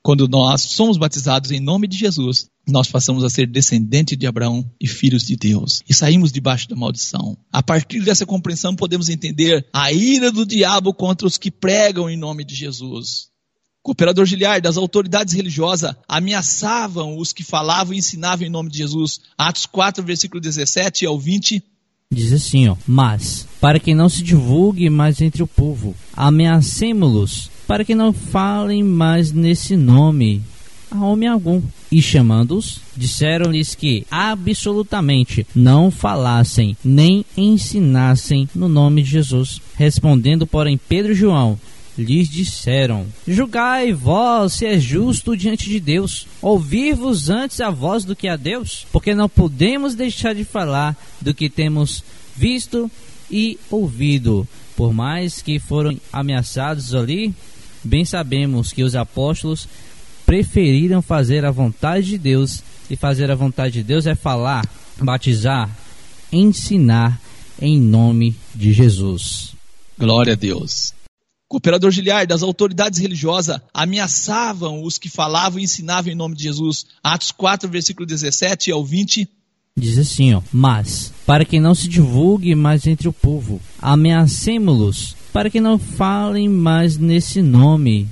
Quando 0.03 0.27
nós 0.27 0.61
somos 0.61 0.95
batizados 0.95 1.49
em 1.49 1.59
nome 1.59 1.87
de 1.87 1.97
Jesus, 1.97 2.45
nós 2.67 2.87
passamos 2.87 3.23
a 3.23 3.29
ser 3.29 3.47
descendentes 3.47 4.15
de 4.15 4.27
Abraão 4.27 4.69
e 4.79 4.87
filhos 4.87 5.23
de 5.23 5.35
Deus. 5.35 5.81
E 5.89 5.93
saímos 5.93 6.31
debaixo 6.31 6.69
da 6.69 6.75
maldição. 6.75 7.35
A 7.51 7.63
partir 7.63 8.01
dessa 8.01 8.25
compreensão, 8.25 8.75
podemos 8.75 9.09
entender 9.09 9.65
a 9.73 9.91
ira 9.91 10.31
do 10.31 10.45
diabo 10.45 10.93
contra 10.93 11.25
os 11.25 11.37
que 11.37 11.49
pregam 11.49 12.07
em 12.07 12.17
nome 12.17 12.43
de 12.43 12.53
Jesus. 12.53 13.32
Cooperador 13.83 14.25
Giliard, 14.25 14.65
as 14.65 14.77
autoridades 14.77 15.33
religiosas 15.33 15.93
ameaçavam 16.07 17.17
os 17.17 17.33
que 17.33 17.43
falavam 17.43 17.93
e 17.93 17.97
ensinavam 17.97 18.47
em 18.47 18.49
nome 18.49 18.69
de 18.69 18.77
Jesus. 18.77 19.19
Atos 19.37 19.65
4, 19.65 20.01
versículo 20.01 20.39
17 20.39 21.05
ao 21.05 21.19
20. 21.19 21.61
Diz 22.09 22.31
assim, 22.31 22.69
ó, 22.69 22.77
mas 22.87 23.45
para 23.59 23.79
que 23.79 23.93
não 23.93 24.07
se 24.07 24.23
divulgue 24.23 24.89
mais 24.89 25.19
entre 25.19 25.43
o 25.43 25.47
povo, 25.47 25.93
ameacemo-los, 26.15 27.51
para 27.67 27.83
que 27.83 27.93
não 27.93 28.13
falem 28.13 28.83
mais 28.83 29.33
nesse 29.33 29.75
nome 29.75 30.41
a 30.89 31.03
homem 31.03 31.27
algum. 31.27 31.61
E 31.91 32.01
chamando-os, 32.01 32.79
disseram-lhes 32.95 33.75
que 33.75 34.05
absolutamente 34.09 35.45
não 35.53 35.91
falassem 35.91 36.77
nem 36.83 37.25
ensinassem 37.35 38.47
no 38.55 38.69
nome 38.69 39.01
de 39.01 39.09
Jesus. 39.09 39.59
Respondendo, 39.75 40.47
porém, 40.47 40.77
Pedro 40.77 41.11
e 41.11 41.15
João 41.15 41.59
lhes 41.97 42.29
disseram: 42.29 43.05
Julgai 43.27 43.93
vós 43.93 44.53
se 44.53 44.65
é 44.65 44.79
justo 44.79 45.35
diante 45.35 45.69
de 45.69 45.79
Deus, 45.79 46.27
ouvir-vos 46.41 47.29
antes 47.29 47.61
a 47.61 47.69
voz 47.69 48.03
do 48.03 48.15
que 48.15 48.27
a 48.27 48.35
Deus, 48.35 48.85
porque 48.91 49.13
não 49.13 49.29
podemos 49.29 49.95
deixar 49.95 50.33
de 50.33 50.43
falar 50.43 50.97
do 51.21 51.33
que 51.33 51.49
temos 51.49 52.03
visto 52.35 52.89
e 53.29 53.59
ouvido. 53.69 54.47
Por 54.75 54.91
mais 54.91 55.41
que 55.41 55.59
foram 55.59 55.95
ameaçados 56.11 56.95
ali, 56.95 57.33
bem 57.83 58.03
sabemos 58.03 58.73
que 58.73 58.83
os 58.83 58.95
apóstolos 58.95 59.67
preferiram 60.25 61.01
fazer 61.01 61.45
a 61.45 61.51
vontade 61.51 62.07
de 62.07 62.17
Deus, 62.17 62.63
e 62.89 62.95
fazer 62.95 63.31
a 63.31 63.35
vontade 63.35 63.73
de 63.73 63.83
Deus 63.83 64.05
é 64.05 64.15
falar, 64.15 64.65
batizar, 64.99 65.69
ensinar 66.31 67.19
em 67.59 67.79
nome 67.79 68.35
de 68.53 68.73
Jesus. 68.73 69.55
Glória 69.97 70.33
a 70.33 70.35
Deus. 70.35 70.93
Cooperador 71.53 71.91
Giliard, 71.91 72.33
as 72.33 72.41
autoridades 72.41 72.97
religiosas 72.97 73.61
ameaçavam 73.71 74.83
os 74.83 74.97
que 74.97 75.07
falavam 75.07 75.59
e 75.59 75.63
ensinavam 75.63 76.11
em 76.11 76.15
nome 76.15 76.35
de 76.35 76.41
Jesus. 76.41 76.83
Atos 77.03 77.31
4, 77.31 77.69
versículo 77.69 78.07
17 78.07 78.71
ao 78.71 78.83
20. 78.83 79.29
Diz 79.77 79.99
assim, 79.99 80.33
ó, 80.33 80.41
mas 80.51 81.13
para 81.27 81.45
que 81.45 81.59
não 81.59 81.75
se 81.75 81.87
divulgue 81.87 82.55
mais 82.55 82.87
entre 82.87 83.07
o 83.07 83.13
povo, 83.13 83.61
ameacemo-los, 83.79 85.15
para 85.31 85.47
que 85.47 85.61
não 85.61 85.77
falem 85.77 86.49
mais 86.49 86.97
nesse 86.97 87.39
nome 87.39 88.07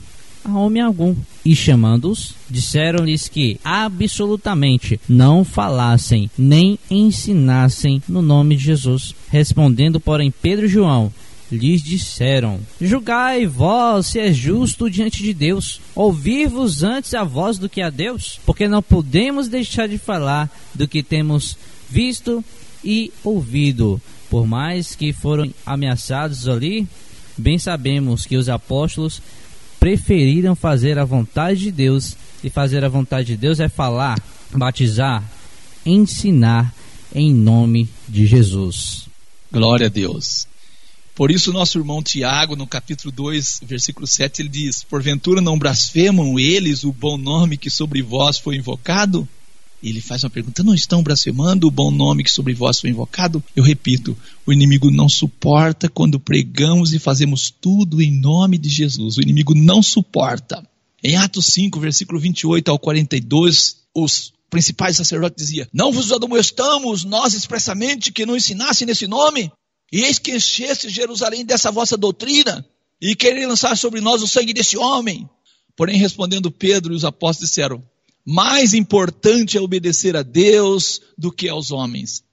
a 0.46 0.56
homem 0.56 0.84
algum. 0.84 1.16
E 1.44 1.56
chamando-os, 1.56 2.36
disseram-lhes 2.48 3.28
que 3.28 3.60
absolutamente 3.64 5.02
não 5.10 5.44
falassem 5.44 6.30
nem 6.38 6.78
ensinassem 6.92 8.04
no 8.08 8.22
nome 8.22 8.56
de 8.56 8.66
Jesus. 8.66 9.16
Respondendo, 9.30 10.00
porém, 10.00 10.32
Pedro 10.32 10.68
e 10.68 10.70
João 10.70 11.12
lhes 11.52 11.84
disseram: 11.84 12.60
Julgai 12.80 13.46
vós 13.46 14.08
se 14.08 14.20
é 14.20 14.32
justo 14.32 14.90
diante 14.90 15.22
de 15.22 15.34
Deus, 15.34 15.82
ouvir-vos 15.94 16.84
antes 16.84 17.14
a 17.14 17.24
voz 17.24 17.58
do 17.58 17.70
que 17.70 17.82
a 17.82 17.90
Deus, 17.90 18.40
porque 18.46 18.68
não 18.68 18.82
podemos 18.82 19.48
deixar 19.48 19.88
de 19.88 19.98
falar 19.98 20.50
do 20.74 20.88
que 20.88 21.04
temos 21.04 21.58
visto 21.90 22.44
e 22.84 23.12
ouvido. 23.24 24.02
Por 24.30 24.48
mais 24.48 24.96
que 24.96 25.12
foram 25.12 25.54
ameaçados 25.66 26.48
ali, 26.48 26.88
bem 27.38 27.60
sabemos 27.60 28.26
que 28.26 28.38
os 28.38 28.48
apóstolos 28.48 29.22
preferiram 29.80 30.56
fazer 30.56 30.98
a 30.98 31.04
vontade 31.04 31.60
de 31.60 31.72
Deus, 31.72 32.16
e 32.44 32.50
fazer 32.50 32.84
a 32.84 32.90
vontade 32.90 33.28
de 33.28 33.38
Deus 33.38 33.60
é 33.60 33.68
falar, 33.68 34.18
batizar, 34.52 35.24
ensinar 35.86 36.74
em 37.14 37.34
nome 37.34 37.90
de 38.08 38.26
Jesus. 38.26 39.08
Glória 39.52 39.88
a 39.88 39.90
Deus. 39.90 40.48
Por 41.14 41.30
isso, 41.30 41.52
nosso 41.52 41.78
irmão 41.78 42.02
Tiago, 42.02 42.56
no 42.56 42.66
capítulo 42.66 43.12
2, 43.12 43.62
versículo 43.66 44.08
7, 44.08 44.42
ele 44.42 44.50
diz: 44.50 44.84
Porventura 44.84 45.42
não 45.42 45.60
blasfemam 45.60 46.40
eles 46.40 46.84
o 46.84 46.94
bom 46.94 47.18
nome 47.18 47.58
que 47.58 47.70
sobre 47.70 48.02
vós 48.02 48.38
foi 48.38 48.56
invocado? 48.56 49.28
Ele 49.84 50.00
faz 50.00 50.24
uma 50.24 50.30
pergunta: 50.30 50.64
Não 50.64 50.74
estão 50.74 51.04
blasfemando 51.04 51.68
o 51.68 51.72
bom 51.72 51.92
nome 51.92 52.24
que 52.24 52.32
sobre 52.32 52.54
vós 52.54 52.80
foi 52.80 52.92
invocado? 52.92 53.44
Eu 53.56 53.64
repito: 53.64 54.18
o 54.46 54.54
inimigo 54.54 54.90
não 54.92 55.10
suporta 55.10 55.90
quando 55.90 56.20
pregamos 56.20 56.94
e 56.94 57.00
fazemos 57.00 57.50
tudo 57.50 58.02
em 58.02 58.12
nome 58.12 58.58
de 58.58 58.70
Jesus. 58.70 59.18
O 59.18 59.22
inimigo 59.22 59.54
não 59.54 59.82
suporta. 59.82 60.66
Em 61.04 61.16
Atos 61.16 61.48
5, 61.48 61.80
versículo 61.80 62.20
28 62.20 62.70
ao 62.70 62.78
42, 62.78 63.78
os 63.94 64.32
principais 64.50 64.98
sacerdotes 64.98 65.46
diziam: 65.46 65.68
Não 65.74 65.92
vos 65.92 66.12
admoestamos 66.12 67.04
nós 67.04 67.34
expressamente 67.34 68.12
que 68.12 68.26
não 68.26 68.38
ensinasse 68.38 68.86
nesse 68.86 69.08
nome? 69.08 69.52
E 69.92 70.04
eis 70.04 70.18
que 70.18 70.36
enchesse 70.36 70.90
Jerusalém 70.90 71.46
dessa 71.46 71.72
vossa 71.72 71.98
doutrina, 71.98 72.66
e 73.02 73.16
querer 73.16 73.48
lançar 73.48 73.76
sobre 73.76 74.00
nós 74.00 74.22
o 74.22 74.28
sangue 74.28 74.54
desse 74.54 74.78
homem. 74.78 75.28
Porém, 75.76 75.98
respondendo 75.98 76.52
Pedro 76.52 76.94
e 76.94 76.96
os 76.96 77.04
apóstolos 77.04 77.50
disseram: 77.50 77.84
Mais 78.24 78.74
importante 78.74 79.58
é 79.58 79.62
obedecer 79.62 80.16
a 80.16 80.22
Deus 80.22 81.02
do 81.18 81.32
que 81.32 81.50
aos 81.50 81.72
homens. 81.72 82.24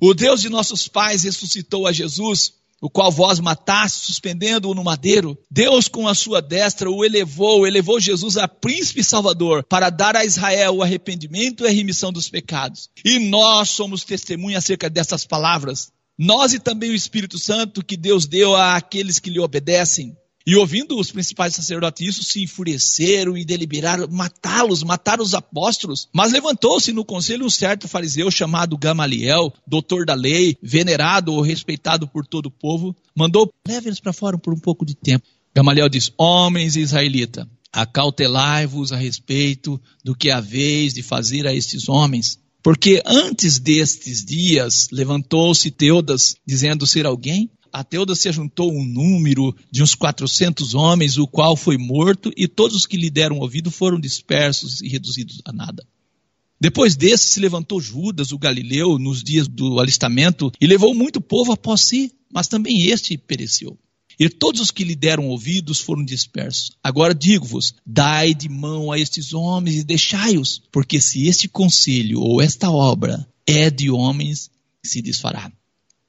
O 0.00 0.12
Deus 0.12 0.42
de 0.42 0.48
nossos 0.48 0.88
pais 0.88 1.22
ressuscitou 1.22 1.86
a 1.86 1.92
Jesus, 1.92 2.54
o 2.80 2.88
qual 2.88 3.10
vós 3.10 3.38
mataste, 3.38 4.06
suspendendo-o 4.06 4.74
no 4.74 4.84
madeiro. 4.84 5.38
Deus, 5.50 5.88
com 5.88 6.08
a 6.08 6.14
sua 6.14 6.40
destra, 6.40 6.90
o 6.90 7.04
elevou, 7.04 7.66
elevou 7.66 8.00
Jesus 8.00 8.36
a 8.36 8.48
príncipe 8.48 9.00
e 9.00 9.04
salvador, 9.04 9.62
para 9.64 9.90
dar 9.90 10.16
a 10.16 10.24
Israel 10.24 10.76
o 10.76 10.82
arrependimento 10.82 11.64
e 11.64 11.68
a 11.68 11.70
remissão 11.70 12.12
dos 12.12 12.28
pecados. 12.28 12.88
E 13.04 13.18
nós 13.18 13.70
somos 13.70 14.04
testemunha 14.04 14.58
acerca 14.58 14.88
dessas 14.88 15.26
palavras. 15.26 15.92
Nós 16.22 16.52
e 16.52 16.58
também 16.58 16.90
o 16.90 16.94
Espírito 16.94 17.38
Santo 17.38 17.82
que 17.82 17.96
Deus 17.96 18.26
deu 18.26 18.54
àqueles 18.54 19.18
que 19.18 19.30
lhe 19.30 19.40
obedecem. 19.40 20.14
E 20.46 20.54
ouvindo 20.54 20.98
os 20.98 21.10
principais 21.10 21.54
sacerdotes 21.54 22.06
isso, 22.06 22.22
se 22.22 22.42
enfureceram 22.42 23.38
e 23.38 23.44
deliberaram 23.44 24.06
matá-los, 24.06 24.82
matar 24.82 25.18
os 25.18 25.32
apóstolos. 25.32 26.10
Mas 26.12 26.30
levantou-se 26.30 26.92
no 26.92 27.06
conselho 27.06 27.46
um 27.46 27.50
certo 27.50 27.88
fariseu 27.88 28.30
chamado 28.30 28.76
Gamaliel, 28.76 29.50
doutor 29.66 30.04
da 30.04 30.12
lei, 30.12 30.58
venerado 30.62 31.32
ou 31.32 31.40
respeitado 31.40 32.06
por 32.06 32.26
todo 32.26 32.46
o 32.46 32.50
povo, 32.50 32.94
mandou 33.16 33.50
leve-los 33.66 33.98
para 33.98 34.12
fora 34.12 34.36
por 34.36 34.52
um 34.52 34.60
pouco 34.60 34.84
de 34.84 34.94
tempo. 34.94 35.26
Gamaliel 35.54 35.88
diz: 35.88 36.12
Homens 36.18 36.76
israelita, 36.76 37.48
acautelai-vos 37.72 38.92
a 38.92 38.96
respeito 38.98 39.80
do 40.04 40.14
que 40.14 40.30
haveis 40.30 40.92
de 40.92 41.02
fazer 41.02 41.46
a 41.46 41.54
estes 41.54 41.88
homens. 41.88 42.38
Porque 42.62 43.02
antes 43.06 43.58
destes 43.58 44.24
dias 44.24 44.88
levantou-se 44.92 45.70
Teudas, 45.70 46.36
dizendo 46.46 46.86
ser 46.86 47.06
alguém. 47.06 47.50
A 47.72 47.84
Teudas 47.84 48.18
se 48.18 48.30
juntou 48.32 48.72
um 48.72 48.84
número 48.84 49.54
de 49.70 49.82
uns 49.82 49.94
400 49.94 50.74
homens, 50.74 51.16
o 51.16 51.26
qual 51.26 51.56
foi 51.56 51.78
morto, 51.78 52.32
e 52.36 52.48
todos 52.48 52.76
os 52.76 52.86
que 52.86 52.96
lhe 52.96 53.08
deram 53.08 53.38
ouvido 53.38 53.70
foram 53.70 53.98
dispersos 53.98 54.82
e 54.82 54.88
reduzidos 54.88 55.40
a 55.44 55.52
nada. 55.52 55.86
Depois 56.60 56.94
desse 56.94 57.28
se 57.28 57.40
levantou 57.40 57.80
Judas, 57.80 58.32
o 58.32 58.38
Galileu, 58.38 58.98
nos 58.98 59.22
dias 59.22 59.48
do 59.48 59.80
alistamento, 59.80 60.52
e 60.60 60.66
levou 60.66 60.94
muito 60.94 61.20
povo 61.20 61.52
após 61.52 61.80
si, 61.80 62.12
mas 62.30 62.48
também 62.48 62.88
este 62.88 63.16
pereceu. 63.16 63.78
E 64.20 64.28
todos 64.28 64.60
os 64.60 64.70
que 64.70 64.84
lhe 64.84 64.94
deram 64.94 65.28
ouvidos 65.28 65.80
foram 65.80 66.04
dispersos. 66.04 66.72
Agora 66.84 67.14
digo-vos: 67.14 67.74
dai 67.86 68.34
de 68.34 68.50
mão 68.50 68.92
a 68.92 68.98
estes 68.98 69.32
homens 69.32 69.76
e 69.76 69.82
deixai-os, 69.82 70.60
porque 70.70 71.00
se 71.00 71.26
este 71.26 71.48
conselho 71.48 72.20
ou 72.20 72.42
esta 72.42 72.70
obra 72.70 73.26
é 73.46 73.70
de 73.70 73.90
homens, 73.90 74.50
se 74.84 75.00
desfará. 75.00 75.50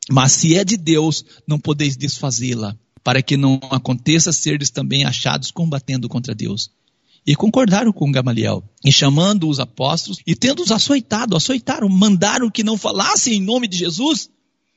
Mas 0.09 0.33
se 0.33 0.57
é 0.57 0.65
de 0.65 0.75
Deus, 0.75 1.23
não 1.47 1.57
podeis 1.57 1.95
desfazê-la, 1.95 2.77
para 3.01 3.21
que 3.21 3.37
não 3.37 3.61
aconteça 3.71 4.33
serdes 4.33 4.69
também 4.69 5.05
achados 5.05 5.49
combatendo 5.49 6.09
contra 6.09 6.35
Deus. 6.35 6.69
E 7.25 7.33
concordaram 7.33 7.93
com 7.93 8.11
Gamaliel, 8.11 8.61
e 8.83 8.91
chamando 8.91 9.47
os 9.47 9.57
apóstolos, 9.57 10.19
e 10.27 10.35
tendo-os 10.35 10.71
açoitado, 10.71 11.37
açoitaram, 11.37 11.87
mandaram 11.87 12.51
que 12.51 12.63
não 12.63 12.77
falassem 12.77 13.35
em 13.35 13.41
nome 13.41 13.69
de 13.69 13.77
Jesus, 13.77 14.29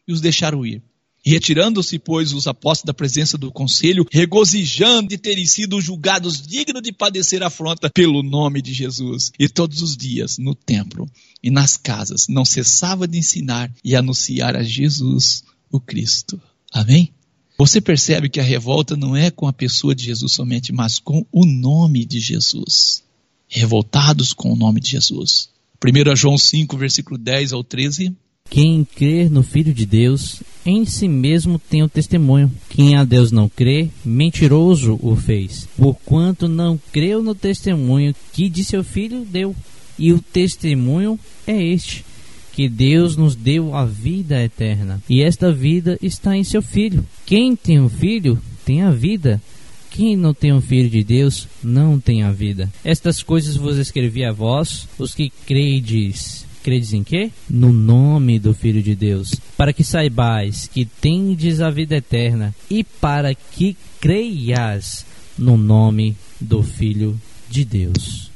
e 0.06 0.12
os 0.12 0.20
deixaram 0.20 0.64
ir. 0.64 0.82
Retirando-se, 1.24 1.98
pois, 1.98 2.34
os 2.34 2.46
apóstolos 2.46 2.86
da 2.86 2.92
presença 2.92 3.38
do 3.38 3.50
conselho, 3.50 4.06
regozijando 4.12 5.08
de 5.08 5.16
terem 5.16 5.46
sido 5.46 5.80
julgados 5.80 6.40
dignos 6.40 6.82
de 6.82 6.92
padecer 6.92 7.42
afronta 7.42 7.88
pelo 7.88 8.22
nome 8.22 8.60
de 8.60 8.74
Jesus. 8.74 9.32
E 9.38 9.48
todos 9.48 9.80
os 9.80 9.96
dias, 9.96 10.36
no 10.36 10.54
templo 10.54 11.08
e 11.42 11.50
nas 11.50 11.78
casas, 11.78 12.28
não 12.28 12.44
cessava 12.44 13.08
de 13.08 13.16
ensinar 13.16 13.72
e 13.82 13.96
anunciar 13.96 14.54
a 14.54 14.62
Jesus, 14.62 15.42
o 15.70 15.80
Cristo. 15.80 16.40
Amém? 16.70 17.10
Você 17.56 17.80
percebe 17.80 18.28
que 18.28 18.40
a 18.40 18.42
revolta 18.42 18.94
não 18.96 19.16
é 19.16 19.30
com 19.30 19.46
a 19.46 19.52
pessoa 19.52 19.94
de 19.94 20.04
Jesus 20.04 20.32
somente, 20.32 20.72
mas 20.72 20.98
com 20.98 21.24
o 21.32 21.46
nome 21.46 22.04
de 22.04 22.20
Jesus. 22.20 23.02
Revoltados 23.48 24.32
com 24.32 24.52
o 24.52 24.56
nome 24.56 24.80
de 24.80 24.90
Jesus. 24.90 25.48
1 25.82 26.16
João 26.16 26.36
5, 26.36 26.76
versículo 26.76 27.16
10 27.16 27.52
ao 27.52 27.62
13. 27.62 28.14
Quem 28.50 28.84
crer 28.84 29.30
no 29.30 29.42
Filho 29.42 29.74
de 29.74 29.84
Deus, 29.84 30.42
em 30.64 30.84
si 30.84 31.08
mesmo 31.08 31.58
tem 31.58 31.82
o 31.82 31.88
testemunho. 31.88 32.52
Quem 32.68 32.94
a 32.94 33.04
Deus 33.04 33.32
não 33.32 33.48
crê, 33.48 33.88
mentiroso 34.04 34.98
o 35.02 35.16
fez, 35.16 35.68
porquanto 35.76 36.46
não 36.46 36.80
creu 36.92 37.22
no 37.22 37.34
testemunho 37.34 38.14
que 38.32 38.48
de 38.48 38.62
seu 38.62 38.84
Filho 38.84 39.24
deu. 39.24 39.56
E 39.98 40.12
o 40.12 40.20
testemunho 40.20 41.18
é 41.46 41.60
este, 41.60 42.04
que 42.52 42.68
Deus 42.68 43.16
nos 43.16 43.34
deu 43.34 43.74
a 43.74 43.84
vida 43.84 44.40
eterna, 44.42 45.02
e 45.08 45.22
esta 45.22 45.50
vida 45.50 45.98
está 46.00 46.36
em 46.36 46.44
seu 46.44 46.62
Filho. 46.62 47.04
Quem 47.26 47.56
tem 47.56 47.80
um 47.80 47.88
Filho, 47.88 48.40
tem 48.64 48.82
a 48.82 48.90
vida. 48.90 49.42
Quem 49.90 50.16
não 50.16 50.34
tem 50.34 50.52
um 50.52 50.60
filho 50.60 50.90
de 50.90 51.04
Deus 51.04 51.46
não 51.62 52.00
tem 52.00 52.24
a 52.24 52.32
vida. 52.32 52.68
Estas 52.84 53.22
coisas 53.22 53.54
vos 53.54 53.78
escrevi 53.78 54.24
a 54.24 54.32
vós, 54.32 54.88
os 54.98 55.14
que 55.14 55.30
credes 55.46 56.44
credes 56.64 56.94
em 56.94 57.04
quê? 57.04 57.30
No 57.48 57.70
nome 57.74 58.38
do 58.38 58.54
Filho 58.54 58.82
de 58.82 58.94
Deus, 58.94 59.34
para 59.54 59.70
que 59.70 59.84
saibais 59.84 60.66
que 60.66 60.86
tendes 60.86 61.60
a 61.60 61.70
vida 61.70 61.96
eterna 61.96 62.54
e 62.70 62.82
para 62.82 63.34
que 63.34 63.76
creias 64.00 65.04
no 65.36 65.58
nome 65.58 66.16
do 66.40 66.62
Filho 66.62 67.20
de 67.50 67.66
Deus. 67.66 68.30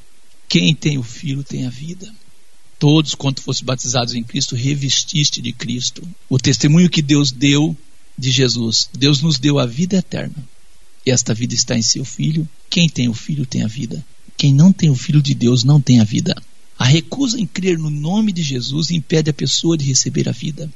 Quem 0.46 0.74
tem 0.74 0.98
o 0.98 1.02
Filho 1.02 1.42
tem 1.42 1.66
a 1.66 1.70
vida. 1.70 2.06
Todos, 2.78 3.14
quanto 3.14 3.42
fossem 3.42 3.64
batizados 3.64 4.14
em 4.14 4.22
Cristo, 4.22 4.54
revestiste 4.54 5.40
de 5.40 5.52
Cristo. 5.52 6.06
O 6.28 6.38
testemunho 6.38 6.90
que 6.90 7.02
Deus 7.02 7.32
deu 7.32 7.74
de 8.16 8.30
Jesus. 8.30 8.90
Deus 8.96 9.22
nos 9.22 9.38
deu 9.38 9.58
a 9.58 9.64
vida 9.64 9.96
eterna. 9.96 10.36
Esta 11.04 11.32
vida 11.32 11.54
está 11.54 11.76
em 11.76 11.82
seu 11.82 12.04
Filho. 12.04 12.46
Quem 12.68 12.88
tem 12.88 13.08
o 13.08 13.14
Filho 13.14 13.46
tem 13.46 13.62
a 13.62 13.66
vida. 13.66 14.04
Quem 14.36 14.52
não 14.52 14.70
tem 14.70 14.90
o 14.90 14.94
Filho 14.94 15.22
de 15.22 15.34
Deus 15.34 15.64
não 15.64 15.80
tem 15.80 16.00
a 16.00 16.04
vida. 16.04 16.36
A 16.78 16.84
recusa 16.84 17.40
em 17.40 17.46
crer 17.46 17.76
no 17.76 17.90
nome 17.90 18.32
de 18.32 18.42
Jesus 18.42 18.90
impede 18.90 19.28
a 19.28 19.34
pessoa 19.34 19.76
de 19.76 19.84
receber 19.84 20.28
a 20.28 20.32
vida. 20.32 20.70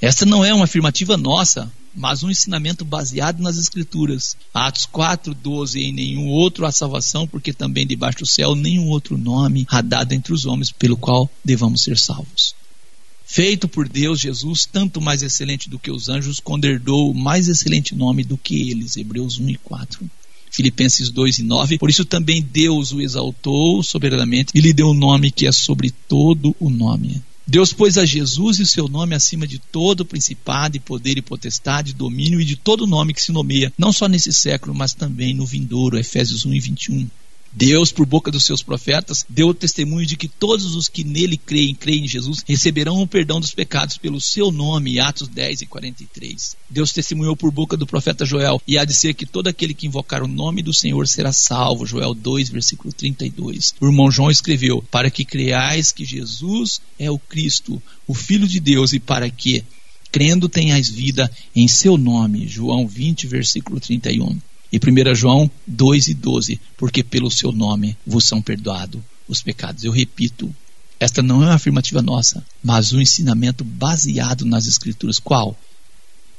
Esta 0.00 0.26
não 0.26 0.44
é 0.44 0.52
uma 0.52 0.64
afirmativa 0.64 1.16
nossa, 1.16 1.72
mas 1.94 2.24
um 2.24 2.30
ensinamento 2.30 2.84
baseado 2.84 3.40
nas 3.40 3.56
Escrituras. 3.56 4.36
Atos 4.52 4.84
4, 4.86 5.32
12: 5.32 5.80
Em 5.80 5.92
nenhum 5.92 6.26
outro 6.28 6.66
há 6.66 6.72
salvação, 6.72 7.24
porque 7.26 7.52
também 7.52 7.86
debaixo 7.86 8.18
do 8.18 8.26
céu 8.26 8.56
nenhum 8.56 8.88
outro 8.88 9.16
nome 9.16 9.64
há 9.70 9.80
dado 9.80 10.12
entre 10.12 10.32
os 10.32 10.44
homens 10.44 10.72
pelo 10.72 10.96
qual 10.96 11.30
devamos 11.44 11.82
ser 11.82 11.96
salvos. 11.96 12.54
Feito 13.24 13.68
por 13.68 13.88
Deus, 13.88 14.18
Jesus, 14.18 14.66
tanto 14.66 15.00
mais 15.00 15.22
excelente 15.22 15.70
do 15.70 15.78
que 15.78 15.90
os 15.90 16.08
anjos, 16.08 16.40
conderdou 16.40 17.10
o 17.10 17.14
mais 17.14 17.48
excelente 17.48 17.94
nome 17.94 18.24
do 18.24 18.36
que 18.36 18.70
eles. 18.70 18.96
Hebreus 18.96 19.38
1 19.38 19.50
e 19.50 19.56
4. 19.56 20.10
Filipenses 20.52 21.08
2 21.08 21.38
e 21.38 21.42
9. 21.42 21.78
Por 21.78 21.90
isso 21.90 22.04
também 22.04 22.42
Deus 22.42 22.92
o 22.92 23.00
exaltou 23.00 23.82
soberanamente 23.82 24.52
e 24.54 24.60
lhe 24.60 24.72
deu 24.72 24.90
um 24.90 24.94
nome 24.94 25.30
que 25.30 25.46
é 25.46 25.52
sobre 25.52 25.90
todo 25.90 26.54
o 26.60 26.68
nome. 26.68 27.22
Deus 27.44 27.72
pôs 27.72 27.98
a 27.98 28.04
Jesus 28.04 28.58
e 28.58 28.62
o 28.62 28.66
seu 28.66 28.86
nome 28.86 29.14
acima 29.14 29.46
de 29.46 29.58
todo 29.58 30.04
principado 30.04 30.76
e 30.76 30.80
poder 30.80 31.18
e 31.18 31.22
potestade, 31.22 31.92
domínio 31.92 32.40
e 32.40 32.44
de 32.44 32.54
todo 32.54 32.86
nome 32.86 33.12
que 33.12 33.22
se 33.22 33.32
nomeia, 33.32 33.72
não 33.76 33.92
só 33.92 34.06
nesse 34.06 34.32
século, 34.32 34.74
mas 34.74 34.94
também 34.94 35.34
no 35.34 35.44
vindouro. 35.44 35.98
Efésios 35.98 36.46
1 36.46 36.54
e 36.54 36.60
21. 36.60 37.10
Deus, 37.54 37.92
por 37.92 38.06
boca 38.06 38.30
dos 38.30 38.46
seus 38.46 38.62
profetas, 38.62 39.26
deu 39.28 39.48
o 39.48 39.54
testemunho 39.54 40.06
de 40.06 40.16
que 40.16 40.26
todos 40.26 40.74
os 40.74 40.88
que 40.88 41.04
nele 41.04 41.36
creem, 41.36 41.74
creem 41.74 42.04
em 42.04 42.08
Jesus, 42.08 42.42
receberão 42.46 43.02
o 43.02 43.06
perdão 43.06 43.38
dos 43.38 43.52
pecados 43.52 43.98
pelo 43.98 44.20
seu 44.22 44.50
nome, 44.50 44.98
Atos 44.98 45.28
10 45.28 45.60
e 45.60 45.66
43. 45.66 46.56
Deus 46.70 46.92
testemunhou 46.92 47.36
por 47.36 47.50
boca 47.50 47.76
do 47.76 47.86
profeta 47.86 48.24
Joel, 48.24 48.60
e 48.66 48.78
há 48.78 48.86
de 48.86 48.94
ser 48.94 49.12
que 49.12 49.26
todo 49.26 49.48
aquele 49.48 49.74
que 49.74 49.86
invocar 49.86 50.22
o 50.22 50.28
nome 50.28 50.62
do 50.62 50.72
Senhor 50.72 51.06
será 51.06 51.30
salvo, 51.30 51.84
Joel 51.84 52.14
2, 52.14 52.48
versículo 52.48 52.92
32. 52.92 53.74
O 53.80 53.86
irmão 53.86 54.10
João 54.10 54.30
escreveu, 54.30 54.82
para 54.90 55.10
que 55.10 55.24
creais 55.24 55.92
que 55.92 56.06
Jesus 56.06 56.80
é 56.98 57.10
o 57.10 57.18
Cristo, 57.18 57.82
o 58.06 58.14
Filho 58.14 58.48
de 58.48 58.60
Deus, 58.60 58.94
e 58.94 58.98
para 58.98 59.28
que, 59.28 59.62
crendo, 60.10 60.48
tenhais 60.48 60.88
vida 60.88 61.30
em 61.54 61.68
seu 61.68 61.98
nome, 61.98 62.48
João 62.48 62.88
20, 62.88 63.26
versículo 63.26 63.78
31. 63.78 64.40
E 64.72 64.78
1 64.78 65.14
João 65.14 65.50
2 65.66 66.08
e 66.08 66.14
12, 66.14 66.60
porque 66.78 67.04
pelo 67.04 67.30
seu 67.30 67.52
nome 67.52 67.96
vos 68.06 68.24
são 68.24 68.40
perdoados 68.40 69.02
os 69.28 69.42
pecados. 69.42 69.84
Eu 69.84 69.92
repito, 69.92 70.54
esta 70.98 71.22
não 71.22 71.42
é 71.42 71.46
uma 71.46 71.54
afirmativa 71.54 72.00
nossa, 72.00 72.44
mas 72.62 72.92
um 72.92 73.00
ensinamento 73.00 73.64
baseado 73.64 74.44
nas 74.44 74.66
Escrituras. 74.66 75.18
Qual? 75.18 75.58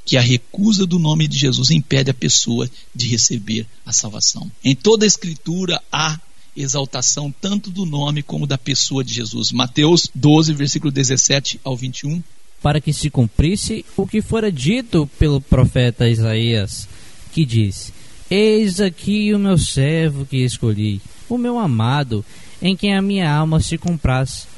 Que 0.04 0.16
a 0.16 0.20
recusa 0.20 0.84
do 0.84 0.98
nome 0.98 1.28
de 1.28 1.38
Jesus 1.38 1.70
impede 1.70 2.10
a 2.10 2.14
pessoa 2.14 2.68
de 2.94 3.06
receber 3.08 3.66
a 3.86 3.92
salvação. 3.92 4.50
Em 4.64 4.74
toda 4.74 5.04
a 5.04 5.06
Escritura 5.06 5.80
há 5.92 6.18
exaltação 6.56 7.34
tanto 7.40 7.70
do 7.70 7.84
nome 7.84 8.22
como 8.22 8.46
da 8.46 8.56
pessoa 8.56 9.04
de 9.04 9.12
Jesus. 9.12 9.52
Mateus 9.52 10.08
12, 10.14 10.52
versículo 10.54 10.90
17 10.92 11.60
ao 11.62 11.76
21. 11.76 12.22
Para 12.62 12.80
que 12.80 12.92
se 12.92 13.10
cumprisse 13.10 13.84
o 13.96 14.06
que 14.06 14.22
fora 14.22 14.50
dito 14.50 15.08
pelo 15.18 15.40
profeta 15.40 16.08
Isaías, 16.08 16.88
que 17.32 17.44
diz: 17.44 17.92
Eis 18.30 18.80
aqui 18.80 19.34
o 19.34 19.38
meu 19.38 19.58
servo 19.58 20.24
que 20.24 20.38
escolhi, 20.38 21.00
o 21.28 21.36
meu 21.36 21.58
amado, 21.58 22.24
em 22.60 22.74
quem 22.74 22.96
a 22.96 23.02
minha 23.02 23.30
alma 23.30 23.60
se 23.60 23.76
compraz. 23.76 24.48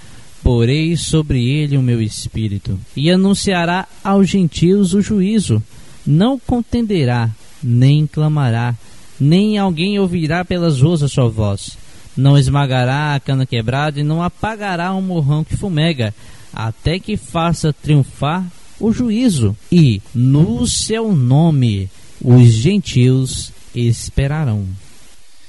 Porei 0.43 0.97
sobre 0.97 1.45
ele 1.45 1.77
o 1.77 1.83
meu 1.83 2.01
espírito, 2.01 2.79
e 2.97 3.11
anunciará 3.11 3.89
aos 4.05 4.29
gentios 4.29 4.95
o 4.95 5.01
juízo. 5.01 5.61
Não 6.07 6.39
contenderá, 6.39 7.29
nem 7.61 8.07
clamará, 8.07 8.77
nem 9.19 9.59
alguém 9.59 9.99
ouvirá 9.99 10.45
pelas 10.45 10.81
ruas 10.81 11.03
a 11.03 11.09
sua 11.09 11.29
voz. 11.29 11.77
Não 12.17 12.39
esmagará 12.39 13.17
a 13.17 13.21
cana 13.21 13.45
quebrada 13.45 13.99
e 13.99 14.05
não 14.05 14.23
apagará 14.23 14.93
o 14.93 15.03
morrão 15.03 15.43
que 15.43 15.57
fumega, 15.57 16.15
até 16.55 17.01
que 17.01 17.17
faça 17.17 17.73
triunfar 17.73 18.47
o 18.79 18.93
juízo. 18.93 19.57
E, 19.73 20.01
no 20.15 20.65
seu 20.67 21.13
nome, 21.13 21.91
os 22.23 22.53
gentios 22.53 23.53
esperarão. 23.81 24.67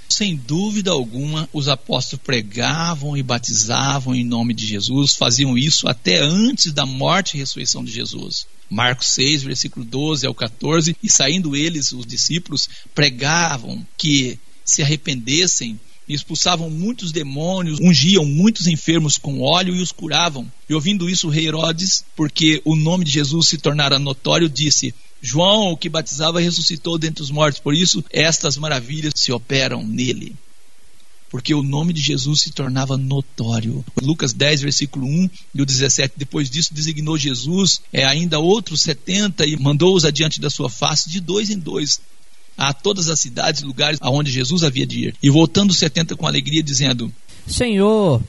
Sem 0.10 0.36
dúvida 0.36 0.92
alguma, 0.92 1.50
os 1.52 1.68
apóstolos 1.68 2.24
pregavam 2.24 3.18
e 3.18 3.22
batizavam 3.22 4.16
em 4.16 4.24
nome 4.24 4.54
de 4.54 4.66
Jesus, 4.66 5.16
faziam 5.16 5.58
isso 5.58 5.88
até 5.88 6.20
antes 6.20 6.72
da 6.72 6.86
morte 6.86 7.36
e 7.36 7.40
ressurreição 7.40 7.84
de 7.84 7.92
Jesus. 7.92 8.48
Marcos 8.70 9.08
6, 9.08 9.44
versículo 9.44 9.86
12 9.86 10.26
ao 10.26 10.34
14, 10.34 10.96
e 11.04 11.10
saindo 11.10 11.56
eles, 11.56 11.92
os 11.92 12.06
discípulos, 12.06 12.70
pregavam 12.96 13.86
que 13.98 14.40
se 14.64 14.82
arrependessem 14.82 15.80
expulsavam 16.08 16.70
muitos 16.70 17.12
demônios, 17.12 17.80
ungiam 17.82 18.24
muitos 18.24 18.68
enfermos 18.68 19.18
com 19.18 19.42
óleo 19.42 19.76
e 19.76 19.82
os 19.82 19.92
curavam. 19.92 20.50
E 20.70 20.74
ouvindo 20.74 21.10
isso, 21.10 21.28
o 21.28 21.30
rei 21.30 21.48
Herodes, 21.48 22.06
porque 22.16 22.62
o 22.64 22.76
nome 22.76 23.04
de 23.04 23.12
Jesus 23.12 23.50
se 23.50 23.58
tornara 23.58 24.00
notório, 24.00 24.50
disse: 24.50 24.94
João, 25.22 25.72
o 25.72 25.78
que 25.78 25.90
batizava, 25.90 26.40
ressuscitou 26.40 26.98
dentre 26.98 27.24
os 27.24 27.32
mortos, 27.32 27.60
por 27.60 27.74
isso 27.74 28.04
estas 28.12 28.58
maravilhas 28.58 29.14
se 29.16 29.32
operam 29.32 29.84
nele. 29.84 30.36
Porque 31.30 31.54
o 31.54 31.62
nome 31.62 31.92
de 31.92 32.00
Jesus 32.00 32.42
se 32.42 32.52
tornava 32.52 32.96
notório. 32.96 33.84
Lucas 34.02 34.32
10, 34.32 34.62
versículo 34.62 35.06
1 35.06 35.30
e 35.56 35.62
o 35.62 35.66
17. 35.66 36.14
Depois 36.16 36.50
disso, 36.50 36.74
designou 36.74 37.18
Jesus 37.18 37.82
é, 37.92 38.06
ainda 38.06 38.40
outros 38.40 38.82
70 38.82 39.46
e 39.46 39.58
mandou-os 39.58 40.06
adiante 40.06 40.40
da 40.40 40.50
sua 40.50 40.70
face 40.70 41.10
de 41.10 41.20
dois 41.20 41.50
em 41.50 41.60
dois 41.60 42.00
a 42.58 42.74
todas 42.74 43.10
as 43.10 43.20
cidades 43.20 43.62
e 43.62 43.66
lugares 43.66 44.00
aonde 44.02 44.32
Jesus 44.32 44.64
havia 44.64 44.88
de 44.88 45.08
ir. 45.08 45.16
E 45.22 45.30
voltando 45.30 45.72
os 45.72 45.78
70 45.78 46.16
com 46.16 46.26
alegria, 46.26 46.64
dizendo: 46.64 47.14
Senhor, 47.46 48.22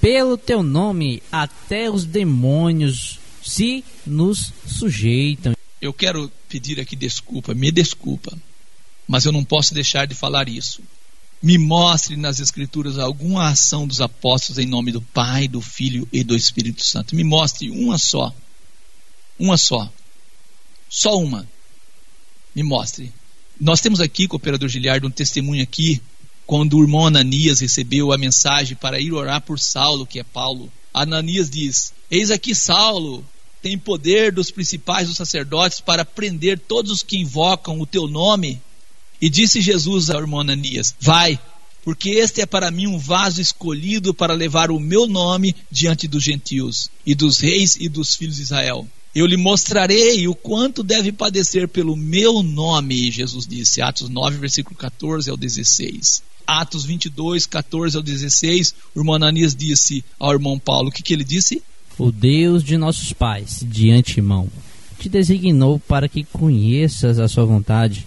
pelo 0.00 0.36
teu 0.36 0.62
nome, 0.62 1.22
até 1.30 1.90
os 1.90 2.04
demônios 2.04 3.18
se 3.42 3.84
nos 4.06 4.52
sujeitam. 4.66 5.57
Eu 5.80 5.92
quero 5.92 6.30
pedir 6.48 6.80
aqui 6.80 6.96
desculpa, 6.96 7.54
me 7.54 7.70
desculpa, 7.70 8.36
mas 9.06 9.24
eu 9.24 9.32
não 9.32 9.44
posso 9.44 9.72
deixar 9.72 10.06
de 10.06 10.14
falar 10.14 10.48
isso. 10.48 10.82
Me 11.40 11.56
mostre 11.56 12.16
nas 12.16 12.40
Escrituras 12.40 12.98
alguma 12.98 13.48
ação 13.48 13.86
dos 13.86 14.00
apóstolos 14.00 14.58
em 14.58 14.66
nome 14.66 14.90
do 14.90 15.00
Pai, 15.00 15.46
do 15.46 15.60
Filho 15.60 16.08
e 16.12 16.24
do 16.24 16.34
Espírito 16.34 16.84
Santo. 16.84 17.14
Me 17.14 17.22
mostre 17.22 17.70
uma 17.70 17.96
só. 17.96 18.34
Uma 19.38 19.56
só. 19.56 19.88
Só 20.88 21.16
uma. 21.16 21.48
Me 22.52 22.64
mostre. 22.64 23.12
Nós 23.60 23.80
temos 23.80 24.00
aqui, 24.00 24.26
cooperador 24.26 24.68
Giliardo, 24.68 25.06
um 25.06 25.12
testemunho 25.12 25.62
aqui, 25.62 26.02
quando 26.44 26.76
o 26.76 26.82
irmão 26.82 27.06
Ananias 27.06 27.60
recebeu 27.60 28.12
a 28.12 28.18
mensagem 28.18 28.76
para 28.76 28.98
ir 28.98 29.12
orar 29.12 29.40
por 29.40 29.60
Saulo, 29.60 30.06
que 30.06 30.18
é 30.18 30.24
Paulo. 30.24 30.72
Ananias 30.92 31.48
diz: 31.48 31.92
Eis 32.10 32.32
aqui 32.32 32.52
Saulo, 32.52 33.24
tem 33.62 33.78
poder 33.78 34.32
dos 34.32 34.50
principais 34.50 35.08
dos 35.08 35.16
sacerdotes 35.16 35.80
para 35.80 36.04
prender 36.04 36.58
todos 36.58 36.90
os 36.90 37.02
que 37.02 37.18
invocam 37.18 37.80
o 37.80 37.86
teu 37.86 38.06
nome. 38.06 38.60
E 39.20 39.28
disse 39.28 39.60
Jesus 39.60 40.10
ao 40.10 40.20
irmão 40.20 40.40
Ananias: 40.40 40.94
Vai, 41.00 41.38
porque 41.84 42.10
este 42.10 42.40
é 42.40 42.46
para 42.46 42.70
mim 42.70 42.86
um 42.86 42.98
vaso 42.98 43.40
escolhido 43.40 44.12
para 44.12 44.34
levar 44.34 44.70
o 44.70 44.78
meu 44.78 45.06
nome 45.06 45.54
diante 45.70 46.06
dos 46.06 46.22
gentios 46.22 46.90
e 47.04 47.14
dos 47.14 47.38
reis 47.38 47.76
e 47.76 47.88
dos 47.88 48.14
filhos 48.14 48.36
de 48.36 48.42
Israel. 48.42 48.86
Eu 49.14 49.26
lhe 49.26 49.36
mostrarei 49.36 50.28
o 50.28 50.34
quanto 50.34 50.82
deve 50.82 51.10
padecer 51.10 51.66
pelo 51.66 51.96
meu 51.96 52.42
nome, 52.42 53.10
Jesus 53.10 53.46
disse. 53.46 53.80
Atos 53.80 54.08
9, 54.08 54.36
versículo 54.36 54.76
14 54.76 55.30
ao 55.30 55.36
16. 55.36 56.22
Atos 56.46 56.84
22, 56.84 57.46
14 57.46 57.96
ao 57.96 58.02
16, 58.02 58.74
o 58.94 59.00
irmão 59.00 59.16
Ananias 59.16 59.54
disse 59.54 60.04
ao 60.18 60.32
irmão 60.32 60.58
Paulo, 60.58 60.88
o 60.88 60.92
que, 60.92 61.02
que 61.02 61.12
ele 61.12 61.24
disse? 61.24 61.62
O 61.98 62.12
Deus 62.12 62.62
de 62.62 62.76
nossos 62.76 63.12
pais, 63.12 63.64
de 63.68 63.90
antemão, 63.90 64.48
te 65.00 65.08
designou 65.08 65.80
para 65.80 66.08
que 66.08 66.22
conheças 66.22 67.18
a 67.18 67.26
sua 67.26 67.44
vontade 67.44 68.06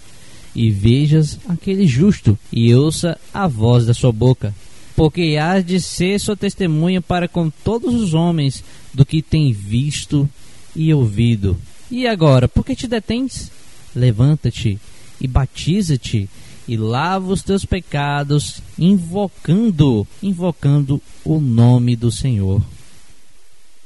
e 0.55 0.69
vejas 0.69 1.37
aquele 1.47 1.85
justo 1.85 2.39
e 2.51 2.73
ouça 2.73 3.17
a 3.33 3.47
voz 3.47 3.85
da 3.85 3.93
sua 3.93 4.11
boca. 4.11 4.55
Porque 4.95 5.37
hás 5.37 5.65
de 5.65 5.81
ser 5.81 6.19
sua 6.19 6.37
testemunha 6.37 7.01
para 7.01 7.27
com 7.27 7.49
todos 7.49 7.93
os 7.93 8.13
homens 8.13 8.63
do 8.93 9.05
que 9.05 9.21
tem 9.21 9.51
visto 9.51 10.29
e 10.75 10.93
ouvido. 10.93 11.57
E 11.89 12.07
agora, 12.07 12.47
por 12.47 12.65
que 12.65 12.75
te 12.75 12.87
detens? 12.87 13.51
Levanta-te 13.93 14.79
e 15.19 15.27
batiza-te 15.27 16.29
e 16.65 16.77
lava 16.77 17.33
os 17.33 17.43
teus 17.43 17.65
pecados, 17.65 18.61
invocando, 18.79 20.07
invocando 20.23 21.01
o 21.25 21.39
nome 21.39 21.95
do 21.97 22.09
Senhor. 22.09 22.61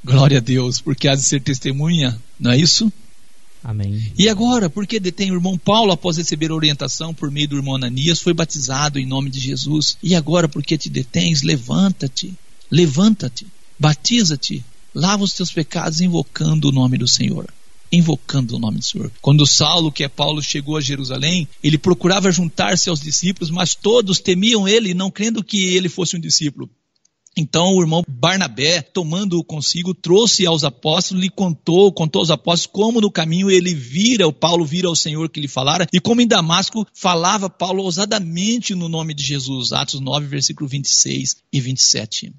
Glória 0.06 0.38
a 0.38 0.42
Deus, 0.42 0.80
porque 0.80 1.08
há 1.08 1.16
de 1.16 1.24
ser 1.24 1.42
testemunha, 1.42 2.16
não 2.40 2.52
é 2.52 2.58
isso? 2.58 2.94
Amém. 3.64 4.14
E 4.16 4.30
agora, 4.30 4.70
porque 4.70 5.00
detém 5.00 5.32
o 5.32 5.34
irmão 5.34 5.58
Paulo 5.58 5.92
após 5.92 6.18
receber 6.18 6.52
orientação 6.52 7.12
por 7.12 7.32
meio 7.32 7.48
do 7.48 7.56
irmão 7.56 7.76
Ananias, 7.76 8.22
foi 8.22 8.32
batizado 8.32 9.00
em 9.00 9.08
nome 9.08 9.32
de 9.32 9.40
Jesus. 9.40 9.98
E 10.04 10.14
agora, 10.14 10.48
porque 10.48 10.78
te 10.78 10.88
detens, 10.88 11.42
levanta-te, 11.42 12.36
levanta-te, 12.70 13.48
batiza-te, 13.80 14.64
lava 14.94 15.24
os 15.24 15.34
teus 15.34 15.52
pecados 15.52 16.00
invocando 16.00 16.70
o 16.70 16.72
nome 16.72 17.00
do 17.00 17.08
Senhor. 17.08 17.52
Invocando 17.92 18.56
o 18.56 18.60
nome 18.60 18.78
do 18.78 18.86
Senhor. 18.86 19.12
Quando 19.20 19.48
Saulo, 19.48 19.92
que 19.92 20.04
é 20.04 20.08
Paulo, 20.08 20.44
chegou 20.44 20.78
a 20.78 20.82
Jerusalém, 20.82 21.48
ele 21.64 21.80
procurava 21.80 22.32
juntar-se 22.32 22.88
aos 22.90 23.02
discípulos, 23.02 23.50
mas 23.50 23.74
todos 23.74 24.20
temiam 24.20 24.68
ele, 24.68 24.94
não 24.94 25.10
crendo 25.10 25.44
que 25.44 25.66
ele 25.66 25.90
fosse 25.90 26.16
um 26.16 26.20
discípulo. 26.20 26.70
Então 27.38 27.76
o 27.76 27.82
irmão 27.82 28.02
Barnabé, 28.08 28.82
tomando-o 28.82 29.44
consigo, 29.44 29.94
trouxe 29.94 30.46
aos 30.46 30.64
apóstolos 30.64 31.24
e 31.26 31.30
contou, 31.30 31.92
contou 31.92 32.22
aos 32.22 32.32
apóstolos 32.32 32.72
como 32.72 33.02
no 33.02 33.12
caminho 33.12 33.52
ele 33.52 33.74
vira, 33.74 34.28
o 34.28 34.34
Paulo 34.34 34.66
vira 34.66 34.88
ao 34.88 34.96
Senhor 34.96 35.30
que 35.30 35.42
lhe 35.42 35.48
falara, 35.48 35.88
e 35.92 36.00
como 36.00 36.22
em 36.22 36.28
Damasco 36.28 36.88
falava 36.94 37.50
Paulo 37.50 37.84
ousadamente 37.84 38.74
no 38.74 38.88
nome 38.88 39.14
de 39.14 39.24
Jesus. 39.24 39.74
Atos 39.74 40.00
9, 40.00 40.28
versículo 40.28 40.70
26 40.70 41.38
e 41.52 41.60
27. 41.60 42.34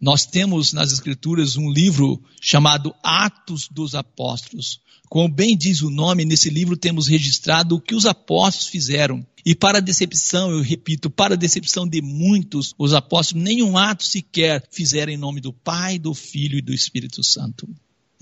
Nós 0.00 0.24
temos 0.24 0.72
nas 0.72 0.92
Escrituras 0.92 1.56
um 1.56 1.70
livro 1.70 2.22
chamado 2.40 2.94
Atos 3.02 3.68
dos 3.70 3.94
Apóstolos. 3.94 4.80
Como 5.10 5.28
bem 5.28 5.54
diz 5.54 5.82
o 5.82 5.90
nome, 5.90 6.24
nesse 6.24 6.48
livro 6.48 6.74
temos 6.74 7.06
registrado 7.06 7.74
o 7.74 7.80
que 7.80 7.94
os 7.94 8.06
apóstolos 8.06 8.68
fizeram. 8.68 9.26
E 9.44 9.54
para 9.54 9.78
a 9.78 9.80
decepção, 9.80 10.52
eu 10.52 10.62
repito, 10.62 11.10
para 11.10 11.34
a 11.34 11.36
decepção 11.36 11.86
de 11.86 12.00
muitos, 12.00 12.74
os 12.78 12.94
apóstolos 12.94 13.44
nenhum 13.44 13.76
ato 13.76 14.04
sequer 14.04 14.62
fizeram 14.70 15.12
em 15.12 15.18
nome 15.18 15.40
do 15.40 15.52
Pai, 15.52 15.98
do 15.98 16.14
Filho 16.14 16.56
e 16.56 16.62
do 16.62 16.72
Espírito 16.72 17.22
Santo. 17.22 17.68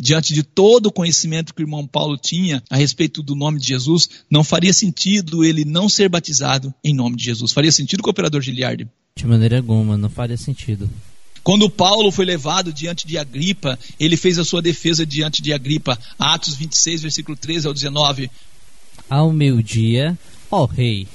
Diante 0.00 0.32
de 0.32 0.42
todo 0.42 0.86
o 0.86 0.92
conhecimento 0.92 1.54
que 1.54 1.62
o 1.62 1.64
irmão 1.64 1.86
Paulo 1.86 2.16
tinha 2.16 2.62
a 2.70 2.76
respeito 2.76 3.22
do 3.22 3.36
nome 3.36 3.60
de 3.60 3.68
Jesus, 3.68 4.08
não 4.28 4.42
faria 4.42 4.72
sentido 4.72 5.44
ele 5.44 5.64
não 5.64 5.88
ser 5.88 6.08
batizado 6.08 6.74
em 6.82 6.94
nome 6.94 7.16
de 7.16 7.24
Jesus. 7.24 7.52
Faria 7.52 7.70
sentido 7.70 8.02
com 8.02 8.08
o 8.08 8.12
operador 8.12 8.40
Giliardi? 8.40 8.88
De 9.14 9.26
maneira 9.26 9.58
alguma, 9.58 9.96
não 9.96 10.08
faria 10.08 10.36
sentido. 10.36 10.88
Quando 11.48 11.70
Paulo 11.70 12.12
foi 12.12 12.26
levado 12.26 12.70
diante 12.74 13.06
de 13.06 13.16
Agripa, 13.16 13.78
ele 13.98 14.18
fez 14.18 14.38
a 14.38 14.44
sua 14.44 14.60
defesa 14.60 15.06
diante 15.06 15.40
de 15.40 15.50
Agripa. 15.50 15.98
Atos 16.18 16.54
26, 16.54 17.00
versículo 17.00 17.38
13 17.38 17.66
ao 17.66 17.72
19. 17.72 18.30
Ao 19.08 19.32
meio-dia, 19.32 20.18
ó 20.50 20.66
rei, 20.66 21.08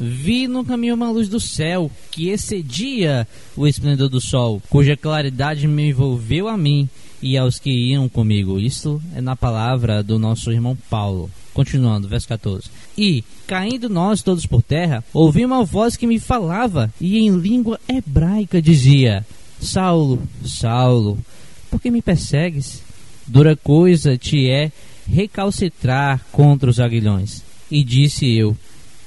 vi 0.00 0.48
no 0.48 0.64
caminho 0.64 0.94
uma 0.94 1.10
luz 1.10 1.28
do 1.28 1.38
céu 1.38 1.92
que 2.10 2.30
excedia 2.30 3.28
o 3.54 3.66
esplendor 3.66 4.08
do 4.08 4.18
sol, 4.18 4.62
cuja 4.70 4.96
claridade 4.96 5.68
me 5.68 5.90
envolveu 5.90 6.48
a 6.48 6.56
mim 6.56 6.88
e 7.20 7.36
aos 7.36 7.58
que 7.58 7.70
iam 7.70 8.08
comigo. 8.08 8.58
Isto 8.58 8.98
é 9.14 9.20
na 9.20 9.36
palavra 9.36 10.02
do 10.02 10.18
nosso 10.18 10.50
irmão 10.50 10.74
Paulo. 10.88 11.30
Continuando, 11.52 12.08
verso 12.08 12.28
14. 12.28 12.70
E, 12.96 13.22
caindo 13.46 13.90
nós 13.90 14.22
todos 14.22 14.46
por 14.46 14.62
terra, 14.62 15.04
ouvi 15.12 15.44
uma 15.44 15.64
voz 15.64 15.98
que 15.98 16.06
me 16.06 16.18
falava 16.18 16.90
e 16.98 17.18
em 17.18 17.30
língua 17.36 17.78
hebraica 17.86 18.60
dizia: 18.62 19.24
Saulo, 19.60 20.22
Saulo, 20.44 21.18
por 21.70 21.80
que 21.80 21.90
me 21.90 22.02
persegues? 22.02 22.82
Dura 23.26 23.56
coisa 23.56 24.16
te 24.16 24.48
é 24.48 24.70
recalcitrar 25.06 26.24
contra 26.30 26.70
os 26.70 26.78
aguilhões. 26.78 27.42
E 27.70 27.82
disse 27.82 28.30
eu: 28.30 28.56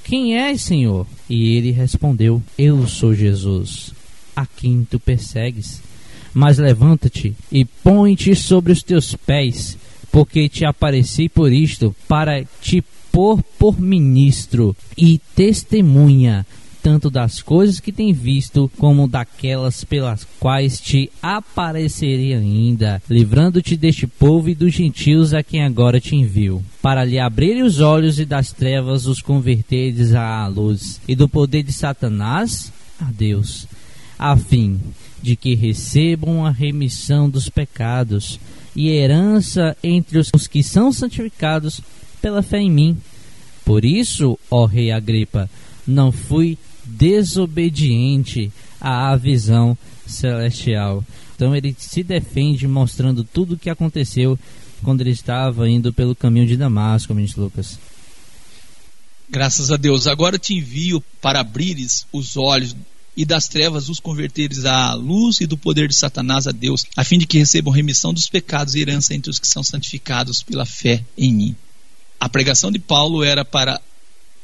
Quem 0.04 0.36
és, 0.38 0.60
Senhor? 0.60 1.06
E 1.28 1.56
ele 1.56 1.70
respondeu: 1.70 2.42
Eu 2.58 2.86
sou 2.86 3.14
Jesus, 3.14 3.92
a 4.34 4.46
quem 4.46 4.86
tu 4.88 4.98
persegues. 4.98 5.82
Mas 6.32 6.58
levanta-te 6.58 7.34
e 7.50 7.64
põe-te 7.64 8.36
sobre 8.36 8.72
os 8.72 8.82
teus 8.82 9.16
pés, 9.16 9.76
porque 10.12 10.48
te 10.48 10.64
apareci 10.64 11.28
por 11.28 11.52
isto, 11.52 11.94
para 12.06 12.44
te 12.60 12.84
pôr 13.10 13.42
por 13.58 13.80
ministro 13.80 14.76
e 14.96 15.20
testemunha 15.34 16.46
tanto 16.82 17.10
das 17.10 17.42
coisas 17.42 17.80
que 17.80 17.92
tem 17.92 18.12
visto, 18.12 18.70
como 18.78 19.08
daquelas 19.08 19.84
pelas 19.84 20.26
quais 20.38 20.80
te 20.80 21.10
aparecerei 21.22 22.34
ainda, 22.34 23.02
livrando-te 23.08 23.76
deste 23.76 24.06
povo 24.06 24.48
e 24.48 24.54
dos 24.54 24.72
gentios 24.72 25.34
a 25.34 25.42
quem 25.42 25.62
agora 25.62 26.00
te 26.00 26.16
envio, 26.16 26.64
para 26.80 27.04
lhe 27.04 27.18
abrir 27.18 27.62
os 27.62 27.80
olhos 27.80 28.18
e 28.18 28.24
das 28.24 28.52
trevas 28.52 29.06
os 29.06 29.20
converteres 29.20 30.14
à 30.14 30.46
luz, 30.46 31.00
e 31.06 31.14
do 31.14 31.28
poder 31.28 31.62
de 31.62 31.72
Satanás 31.72 32.72
a 32.98 33.10
Deus, 33.10 33.66
a 34.18 34.36
fim 34.36 34.80
de 35.22 35.36
que 35.36 35.54
recebam 35.54 36.44
a 36.44 36.50
remissão 36.50 37.28
dos 37.28 37.48
pecados 37.48 38.40
e 38.74 38.88
herança 38.88 39.76
entre 39.82 40.18
os 40.18 40.46
que 40.46 40.62
são 40.62 40.92
santificados 40.92 41.80
pela 42.20 42.42
fé 42.42 42.58
em 42.58 42.70
mim. 42.70 42.96
Por 43.64 43.84
isso, 43.84 44.38
ó 44.50 44.64
rei 44.64 44.90
Agripa, 44.90 45.48
não 45.86 46.10
fui 46.10 46.56
desobediente 46.90 48.50
à 48.80 49.14
visão 49.16 49.76
celestial. 50.06 51.04
Então 51.34 51.54
ele 51.54 51.74
se 51.78 52.02
defende 52.02 52.66
mostrando 52.66 53.24
tudo 53.24 53.54
o 53.54 53.58
que 53.58 53.70
aconteceu 53.70 54.38
quando 54.82 55.00
ele 55.00 55.10
estava 55.10 55.68
indo 55.68 55.92
pelo 55.92 56.14
caminho 56.14 56.46
de 56.46 56.56
Damasco, 56.56 57.14
ministro 57.14 57.42
Lucas. 57.42 57.78
Graças 59.28 59.70
a 59.70 59.76
Deus. 59.76 60.06
Agora 60.06 60.38
te 60.38 60.54
envio 60.54 61.02
para 61.20 61.40
abrires 61.40 62.06
os 62.12 62.36
olhos 62.36 62.74
e 63.16 63.24
das 63.24 63.48
trevas 63.48 63.88
os 63.88 64.00
converteres 64.00 64.64
à 64.64 64.94
luz 64.94 65.40
e 65.40 65.46
do 65.46 65.56
poder 65.56 65.88
de 65.88 65.94
Satanás 65.94 66.46
a 66.46 66.52
Deus, 66.52 66.84
a 66.96 67.04
fim 67.04 67.18
de 67.18 67.26
que 67.26 67.38
recebam 67.38 67.72
remissão 67.72 68.12
dos 68.12 68.28
pecados 68.28 68.74
e 68.74 68.80
herança 68.80 69.14
entre 69.14 69.30
os 69.30 69.38
que 69.38 69.46
são 69.46 69.62
santificados 69.62 70.42
pela 70.42 70.64
fé 70.64 71.04
em 71.16 71.32
mim. 71.32 71.56
A 72.18 72.28
pregação 72.28 72.70
de 72.70 72.78
Paulo 72.78 73.22
era 73.22 73.44
para 73.44 73.80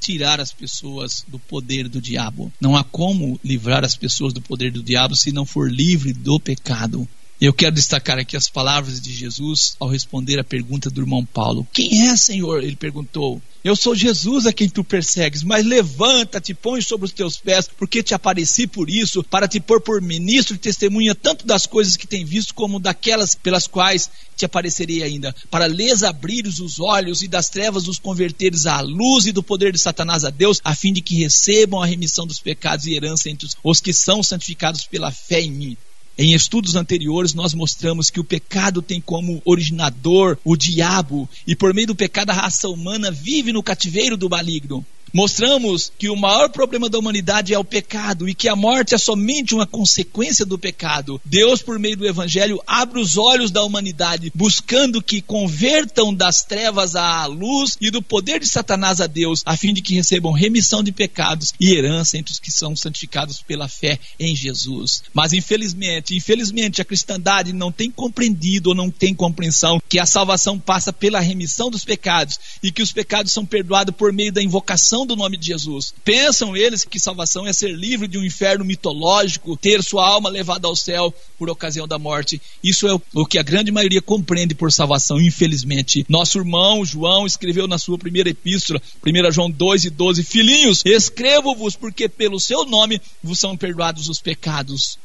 tirar 0.00 0.40
as 0.40 0.52
pessoas 0.52 1.24
do 1.26 1.38
poder 1.38 1.88
do 1.88 2.00
diabo. 2.00 2.52
Não 2.60 2.76
há 2.76 2.84
como 2.84 3.38
livrar 3.42 3.84
as 3.84 3.96
pessoas 3.96 4.32
do 4.32 4.40
poder 4.40 4.70
do 4.70 4.82
diabo 4.82 5.16
se 5.16 5.32
não 5.32 5.44
for 5.44 5.70
livre 5.70 6.12
do 6.12 6.38
pecado. 6.38 7.08
Eu 7.38 7.52
quero 7.52 7.74
destacar 7.74 8.18
aqui 8.18 8.34
as 8.34 8.48
palavras 8.48 8.98
de 8.98 9.12
Jesus 9.12 9.76
ao 9.78 9.88
responder 9.88 10.38
a 10.38 10.44
pergunta 10.44 10.88
do 10.88 11.02
irmão 11.02 11.22
Paulo: 11.22 11.68
Quem 11.70 12.08
é, 12.08 12.16
Senhor? 12.16 12.62
Ele 12.62 12.76
perguntou. 12.76 13.42
Eu 13.62 13.76
sou 13.76 13.94
Jesus 13.94 14.46
a 14.46 14.52
quem 14.52 14.70
tu 14.70 14.82
persegues, 14.82 15.42
mas 15.42 15.66
levanta-te, 15.66 16.54
põe 16.54 16.80
sobre 16.80 17.04
os 17.04 17.12
teus 17.12 17.36
pés, 17.36 17.68
porque 17.76 18.02
te 18.02 18.14
apareci 18.14 18.66
por 18.66 18.88
isso, 18.88 19.24
para 19.24 19.48
te 19.48 19.60
pôr 19.60 19.82
por 19.82 20.00
ministro 20.00 20.54
e 20.54 20.58
testemunha 20.58 21.16
tanto 21.16 21.44
das 21.44 21.66
coisas 21.66 21.96
que 21.96 22.06
tem 22.06 22.24
visto, 22.24 22.54
como 22.54 22.78
daquelas 22.78 23.34
pelas 23.34 23.66
quais 23.66 24.08
te 24.36 24.44
aparecerei 24.44 25.02
ainda, 25.02 25.34
para 25.50 25.66
lhes 25.66 26.04
abrires 26.04 26.60
os 26.60 26.78
olhos 26.78 27.22
e 27.22 27.28
das 27.28 27.50
trevas 27.50 27.88
os 27.88 27.98
converteres 27.98 28.66
à 28.66 28.80
luz 28.80 29.26
e 29.26 29.32
do 29.32 29.42
poder 29.42 29.72
de 29.72 29.78
Satanás 29.78 30.24
a 30.24 30.30
Deus, 30.30 30.60
a 30.62 30.74
fim 30.74 30.92
de 30.92 31.02
que 31.02 31.16
recebam 31.16 31.82
a 31.82 31.86
remissão 31.86 32.26
dos 32.26 32.38
pecados 32.38 32.86
e 32.86 32.94
herança 32.94 33.28
entre 33.28 33.48
os 33.64 33.80
que 33.80 33.92
são 33.92 34.22
santificados 34.22 34.86
pela 34.86 35.10
fé 35.10 35.40
em 35.40 35.50
mim. 35.50 35.76
Em 36.18 36.32
estudos 36.32 36.76
anteriores, 36.76 37.34
nós 37.34 37.52
mostramos 37.52 38.08
que 38.08 38.18
o 38.18 38.24
pecado 38.24 38.80
tem 38.80 39.00
como 39.00 39.42
originador 39.44 40.38
o 40.42 40.56
diabo, 40.56 41.28
e 41.46 41.54
por 41.54 41.74
meio 41.74 41.88
do 41.88 41.94
pecado, 41.94 42.30
a 42.30 42.34
raça 42.34 42.68
humana 42.68 43.10
vive 43.10 43.52
no 43.52 43.62
cativeiro 43.62 44.16
do 44.16 44.30
maligno. 44.30 44.84
Mostramos 45.16 45.90
que 45.98 46.10
o 46.10 46.14
maior 46.14 46.50
problema 46.50 46.90
da 46.90 46.98
humanidade 46.98 47.54
é 47.54 47.58
o 47.58 47.64
pecado 47.64 48.28
e 48.28 48.34
que 48.34 48.50
a 48.50 48.54
morte 48.54 48.94
é 48.94 48.98
somente 48.98 49.54
uma 49.54 49.66
consequência 49.66 50.44
do 50.44 50.58
pecado. 50.58 51.18
Deus, 51.24 51.62
por 51.62 51.78
meio 51.78 51.96
do 51.96 52.06
Evangelho, 52.06 52.62
abre 52.66 53.00
os 53.00 53.16
olhos 53.16 53.50
da 53.50 53.64
humanidade, 53.64 54.30
buscando 54.34 55.00
que 55.00 55.22
convertam 55.22 56.12
das 56.12 56.44
trevas 56.44 56.94
à 56.94 57.24
luz 57.24 57.78
e 57.80 57.90
do 57.90 58.02
poder 58.02 58.40
de 58.40 58.46
Satanás 58.46 59.00
a 59.00 59.06
Deus, 59.06 59.40
a 59.46 59.56
fim 59.56 59.72
de 59.72 59.80
que 59.80 59.94
recebam 59.94 60.32
remissão 60.32 60.82
de 60.82 60.92
pecados 60.92 61.54
e 61.58 61.72
herança 61.72 62.18
entre 62.18 62.34
os 62.34 62.38
que 62.38 62.52
são 62.52 62.76
santificados 62.76 63.40
pela 63.40 63.68
fé 63.68 63.98
em 64.20 64.36
Jesus. 64.36 65.02
Mas 65.14 65.32
infelizmente, 65.32 66.14
infelizmente, 66.14 66.82
a 66.82 66.84
cristandade 66.84 67.54
não 67.54 67.72
tem 67.72 67.90
compreendido 67.90 68.68
ou 68.68 68.74
não 68.74 68.90
tem 68.90 69.14
compreensão 69.14 69.80
que 69.88 69.98
a 69.98 70.04
salvação 70.04 70.58
passa 70.58 70.92
pela 70.92 71.20
remissão 71.20 71.70
dos 71.70 71.86
pecados 71.86 72.38
e 72.62 72.70
que 72.70 72.82
os 72.82 72.92
pecados 72.92 73.32
são 73.32 73.46
perdoados 73.46 73.96
por 73.96 74.12
meio 74.12 74.30
da 74.30 74.42
invocação 74.42 75.05
do 75.06 75.16
nome 75.16 75.36
de 75.36 75.46
Jesus. 75.46 75.94
Pensam 76.04 76.56
eles 76.56 76.84
que 76.84 76.98
salvação 76.98 77.46
é 77.46 77.52
ser 77.52 77.72
livre 77.72 78.08
de 78.08 78.18
um 78.18 78.24
inferno 78.24 78.64
mitológico, 78.64 79.56
ter 79.56 79.82
sua 79.82 80.06
alma 80.06 80.28
levada 80.28 80.66
ao 80.66 80.76
céu 80.76 81.14
por 81.38 81.48
ocasião 81.48 81.86
da 81.86 81.98
morte. 81.98 82.40
Isso 82.62 82.86
é 82.88 82.98
o 83.14 83.24
que 83.24 83.38
a 83.38 83.42
grande 83.42 83.70
maioria 83.70 84.02
compreende 84.02 84.54
por 84.54 84.72
salvação, 84.72 85.20
infelizmente. 85.20 86.04
Nosso 86.08 86.38
irmão 86.38 86.84
João 86.84 87.26
escreveu 87.26 87.66
na 87.66 87.78
sua 87.78 87.98
primeira 87.98 88.28
epístola, 88.28 88.82
1 89.04 89.32
João 89.32 89.50
2 89.50 89.84
e 89.84 89.90
12: 89.90 90.24
Filhinhos, 90.24 90.82
escrevo-vos 90.84 91.76
porque 91.76 92.08
pelo 92.08 92.40
seu 92.40 92.64
nome 92.64 93.00
vos 93.22 93.38
são 93.38 93.56
perdoados 93.56 94.08
os 94.08 94.20
pecados 94.20 94.98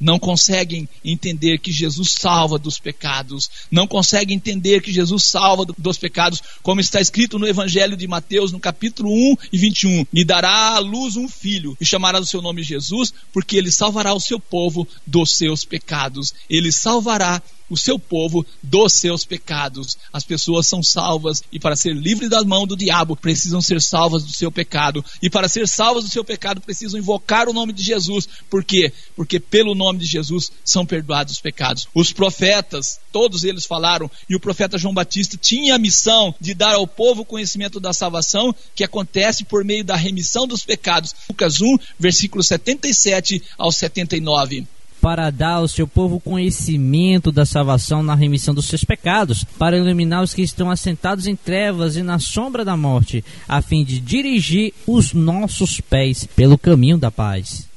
não 0.00 0.18
conseguem 0.18 0.88
entender 1.04 1.58
que 1.58 1.72
Jesus 1.72 2.12
salva 2.12 2.58
dos 2.58 2.78
pecados, 2.78 3.50
não 3.70 3.86
conseguem 3.86 4.36
entender 4.36 4.82
que 4.82 4.92
Jesus 4.92 5.24
salva 5.24 5.64
do, 5.64 5.74
dos 5.78 5.96
pecados, 5.98 6.42
como 6.62 6.80
está 6.80 7.00
escrito 7.00 7.38
no 7.38 7.46
Evangelho 7.46 7.96
de 7.96 8.06
Mateus, 8.06 8.52
no 8.52 8.60
capítulo 8.60 9.10
1 9.10 9.36
e 9.52 9.58
21. 9.58 10.06
E 10.12 10.24
dará 10.24 10.74
à 10.74 10.78
luz 10.78 11.16
um 11.16 11.28
filho, 11.28 11.76
e 11.80 11.84
chamará 11.84 12.18
o 12.20 12.26
seu 12.26 12.42
nome 12.42 12.62
Jesus, 12.62 13.12
porque 13.32 13.56
ele 13.56 13.70
salvará 13.70 14.14
o 14.14 14.20
seu 14.20 14.38
povo 14.38 14.86
dos 15.06 15.36
seus 15.36 15.64
pecados. 15.64 16.34
Ele 16.48 16.70
salvará 16.70 17.42
o 17.68 17.76
seu 17.76 17.98
povo 17.98 18.44
dos 18.62 18.94
seus 18.94 19.24
pecados. 19.24 19.96
As 20.12 20.24
pessoas 20.24 20.66
são 20.66 20.82
salvas 20.82 21.42
e 21.52 21.58
para 21.58 21.76
ser 21.76 21.94
livres 21.94 22.30
da 22.30 22.42
mão 22.44 22.66
do 22.66 22.76
diabo 22.76 23.16
precisam 23.16 23.60
ser 23.60 23.80
salvas 23.80 24.24
do 24.24 24.32
seu 24.32 24.50
pecado. 24.50 25.04
E 25.22 25.28
para 25.28 25.48
ser 25.48 25.66
salvas 25.68 26.04
do 26.04 26.10
seu 26.10 26.24
pecado 26.24 26.60
precisam 26.60 26.98
invocar 26.98 27.48
o 27.48 27.52
nome 27.52 27.72
de 27.72 27.82
Jesus. 27.82 28.28
Por 28.48 28.64
quê? 28.64 28.92
Porque 29.14 29.40
pelo 29.40 29.74
nome 29.74 29.98
de 29.98 30.06
Jesus 30.06 30.50
são 30.64 30.86
perdoados 30.86 31.34
os 31.34 31.40
pecados. 31.40 31.88
Os 31.94 32.12
profetas, 32.12 33.00
todos 33.12 33.44
eles 33.44 33.66
falaram, 33.66 34.10
e 34.28 34.36
o 34.36 34.40
profeta 34.40 34.78
João 34.78 34.94
Batista 34.94 35.36
tinha 35.36 35.74
a 35.74 35.78
missão 35.78 36.34
de 36.40 36.54
dar 36.54 36.74
ao 36.74 36.86
povo 36.86 37.22
o 37.22 37.26
conhecimento 37.26 37.80
da 37.80 37.92
salvação 37.92 38.54
que 38.74 38.84
acontece 38.84 39.44
por 39.44 39.64
meio 39.64 39.84
da 39.84 39.96
remissão 39.96 40.46
dos 40.46 40.64
pecados. 40.64 41.14
Lucas 41.28 41.60
1, 41.60 41.76
versículo 41.98 42.42
77 42.42 43.42
ao 43.58 43.72
79 43.72 44.66
para 45.06 45.30
dar 45.30 45.58
ao 45.58 45.68
seu 45.68 45.86
povo 45.86 46.18
conhecimento 46.18 47.30
da 47.30 47.46
salvação 47.46 48.02
na 48.02 48.16
remissão 48.16 48.52
dos 48.52 48.66
seus 48.66 48.82
pecados, 48.82 49.44
para 49.56 49.78
iluminar 49.78 50.20
os 50.20 50.34
que 50.34 50.42
estão 50.42 50.68
assentados 50.68 51.28
em 51.28 51.36
trevas 51.36 51.94
e 51.94 52.02
na 52.02 52.18
sombra 52.18 52.64
da 52.64 52.76
morte, 52.76 53.24
a 53.46 53.62
fim 53.62 53.84
de 53.84 54.00
dirigir 54.00 54.74
os 54.84 55.12
nossos 55.12 55.80
pés 55.80 56.26
pelo 56.34 56.58
caminho 56.58 56.98
da 56.98 57.08
paz. 57.08 57.68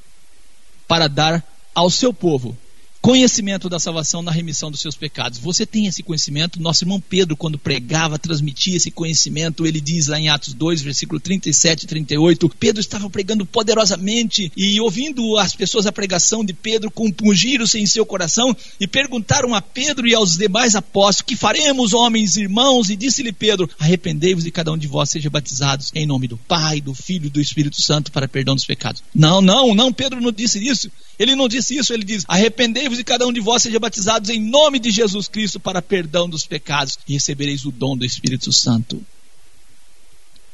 Para 0.88 1.08
dar 1.08 1.44
ao 1.76 1.92
seu 1.92 2.12
povo 2.12 2.58
conhecimento 3.02 3.70
da 3.70 3.80
salvação 3.80 4.22
na 4.22 4.32
remissão 4.32 4.70
dos 4.70 4.82
seus 4.82 4.96
pecados. 4.96 5.40
Você 5.40 5.66
tem 5.66 5.88
esse 5.88 6.04
conhecimento? 6.04 6.62
Nosso 6.62 6.84
irmão 6.84 7.00
Pedro, 7.00 7.36
quando 7.36 7.58
pregava, 7.58 8.20
transmitia 8.20 8.78
esse 8.78 8.92
conhecimento. 8.92 9.66
Ele 9.66 9.80
diz 9.80 10.08
lá 10.08 10.20
em 10.20 10.30
Atos 10.30 10.54
2, 10.54 10.82
versículo 10.82 11.20
37 11.20 11.84
e 11.84 11.88
38, 11.88 12.50
Pedro 12.60 12.82
estava 12.82 13.10
pregando 13.10 13.46
poderosamente 13.46 14.52
e 14.56 14.80
ouvindo 14.82 15.38
as 15.38 15.56
pessoas 15.56 15.86
a 15.86 15.92
pregação 15.92 16.44
de 16.44 16.54
Pedro, 16.54 16.92
compungiram-se 16.92 17.80
em 17.80 17.86
seu 17.86 18.06
coração 18.06 18.56
e 18.80 18.88
perguntaram 18.88 19.56
a 19.56 19.62
Pedro 19.62 20.08
e 20.08 20.14
aos 20.14 20.38
demais 20.38 20.76
apóstolos: 20.76 21.28
Que 21.28 21.36
faremos, 21.36 21.94
homens 21.94 22.36
e 22.36 22.42
irmãos? 22.42 22.90
E 22.90 22.96
disse-lhe 22.96 23.32
Pedro: 23.32 23.70
Arrependei-vos 23.80 24.46
e 24.46 24.52
cada 24.52 24.72
um 24.72 24.78
de 24.78 24.88
vós 24.88 25.10
seja 25.10 25.30
batizados 25.30 25.92
em 25.96 26.06
nome 26.06 26.28
do 26.28 26.38
Pai, 26.38 26.82
do 26.82 26.94
Filho 26.94 27.28
e 27.28 27.30
do 27.30 27.42
Espírito 27.42 27.82
Santo 27.82 28.12
para 28.12 28.28
perdão 28.28 28.56
dos 28.56 28.66
pecados. 28.66 29.04
Não, 29.14 29.42
não, 29.42 29.74
não, 29.74 29.94
Pedro 29.94 30.22
não 30.22 30.32
disse 30.32 30.66
isso. 30.66 30.92
Ele 31.20 31.36
não 31.36 31.50
disse 31.50 31.76
isso, 31.76 31.94
ele 31.94 32.06
diz: 32.06 32.24
Arrependei-vos 32.28 32.98
e 32.98 33.04
cada 33.04 33.28
um 33.28 33.34
de 33.34 33.42
vós 33.42 33.62
seja 33.62 33.78
batizados 33.78 34.30
em 34.30 34.40
nome 34.40 34.80
de 34.80 34.90
Jesus 34.90 35.28
Cristo 35.28 35.60
para 35.60 35.82
perdão 35.82 36.30
dos 36.30 36.46
pecados 36.46 36.98
e 37.06 37.14
recebereis 37.14 37.66
o 37.66 37.72
dom 37.72 37.98
do 37.98 38.06
Espírito 38.06 38.54
Santo. 38.54 39.06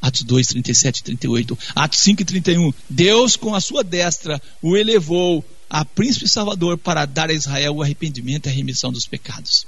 Atos 0.02 0.24
2, 0.24 0.48
37 0.48 1.00
e 1.00 1.04
38. 1.04 1.60
Atos 1.76 2.00
5 2.00 2.22
e 2.22 2.26
31. 2.26 2.74
Deus, 2.90 3.36
com 3.36 3.54
a 3.54 3.62
sua 3.62 3.84
destra, 3.84 4.42
o 4.62 4.76
elevou 4.76 5.46
a 5.70 5.86
príncipe 5.86 6.28
salvador 6.28 6.78
para 6.78 7.06
dar 7.06 7.30
a 7.30 7.34
Israel 7.34 7.76
o 7.76 7.84
arrependimento 7.84 8.48
e 8.48 8.50
a 8.50 8.54
remissão 8.54 8.92
dos 8.92 9.08
pecados. 9.08 9.68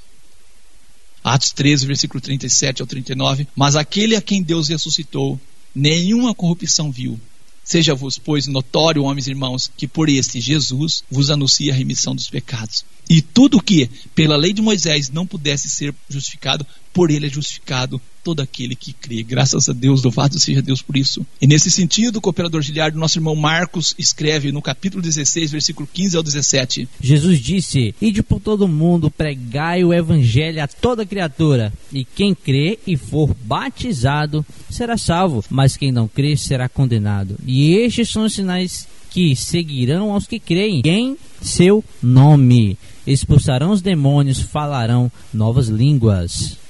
Atos 1.24 1.52
13, 1.52 1.86
versículo 1.86 2.22
37 2.22 2.82
ao 2.82 2.88
39. 2.88 3.48
Mas 3.56 3.76
aquele 3.76 4.16
a 4.16 4.22
quem 4.22 4.42
Deus 4.42 4.70
ressuscitou, 4.70 5.40
nenhuma 5.76 6.34
corrupção 6.34 6.92
viu. 6.92 7.20
Seja-vos, 7.68 8.18
pois, 8.18 8.48
notório, 8.48 9.04
homens 9.04 9.28
e 9.28 9.32
irmãos, 9.32 9.70
que 9.76 9.90
por 9.90 10.08
este 10.08 10.40
Jesus 10.40 11.04
vos 11.12 11.30
anuncia 11.30 11.74
a 11.74 11.76
remissão 11.76 12.16
dos 12.16 12.30
pecados. 12.30 12.86
E 13.10 13.22
tudo 13.22 13.62
que, 13.62 13.90
pela 14.16 14.38
lei 14.38 14.54
de 14.54 14.62
Moisés, 14.62 15.10
não 15.10 15.28
pudesse 15.28 15.70
ser 15.70 15.94
justificado, 16.10 16.66
por 16.94 17.12
ele 17.12 17.28
é 17.28 17.30
justificado 17.30 18.02
todo 18.28 18.42
aquele 18.42 18.76
que 18.76 18.92
crê. 18.92 19.24
Graças 19.24 19.70
a 19.70 19.74
Deus, 19.74 20.04
louvado 20.04 20.38
seja 20.38 20.62
Deus 20.62 20.82
por 20.82 20.98
isso. 20.98 21.26
E 21.42 21.48
nesse 21.48 21.72
sentido, 21.72 22.18
o 22.18 22.22
cooperador 22.22 22.62
Giliardo, 22.62 23.00
nosso 23.00 23.18
irmão 23.18 23.38
Marcos, 23.38 23.96
escreve 23.98 24.52
no 24.52 24.62
capítulo 24.62 25.02
16, 25.02 25.50
versículo 25.50 25.88
15 25.94 26.18
ao 26.18 26.22
17. 26.22 26.90
Jesus 27.00 27.40
disse: 27.40 27.96
Ide 28.02 28.22
por 28.22 28.42
todo 28.42 28.68
mundo, 28.68 29.10
pregai 29.10 29.82
o 29.86 29.94
evangelho 29.94 30.62
a 30.62 30.68
toda 30.68 31.06
criatura, 31.06 31.72
e 31.94 32.04
quem 32.04 32.36
crê 32.36 32.78
e 32.86 32.98
for 32.98 33.34
batizado 33.46 34.46
será 34.70 34.98
salvo, 34.98 35.42
mas 35.50 35.78
quem 35.78 35.90
não 35.90 36.06
crê 36.06 36.36
será 36.36 36.68
condenado. 36.68 37.38
E 37.46 37.76
estes 37.76 38.10
são 38.10 38.26
os 38.26 38.34
sinais 38.34 38.90
que 39.10 39.38
seguirão 39.38 40.12
aos 40.12 40.28
que 40.28 40.38
creem 40.38 40.82
em 40.84 41.18
seu 41.42 41.82
nome. 42.04 42.78
Expulsarão 43.06 43.72
os 43.72 43.82
demônios, 43.82 44.42
falarão 44.42 45.10
novas 45.34 45.70
línguas. 45.70 46.67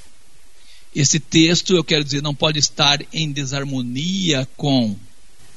Esse 0.96 1.20
texto, 1.20 1.76
eu 1.76 1.84
quero 1.84 2.04
dizer, 2.04 2.22
não 2.22 2.34
pode 2.34 2.60
estar 2.60 3.00
em 3.14 3.32
desarmonia 3.32 4.48
com, 4.58 4.96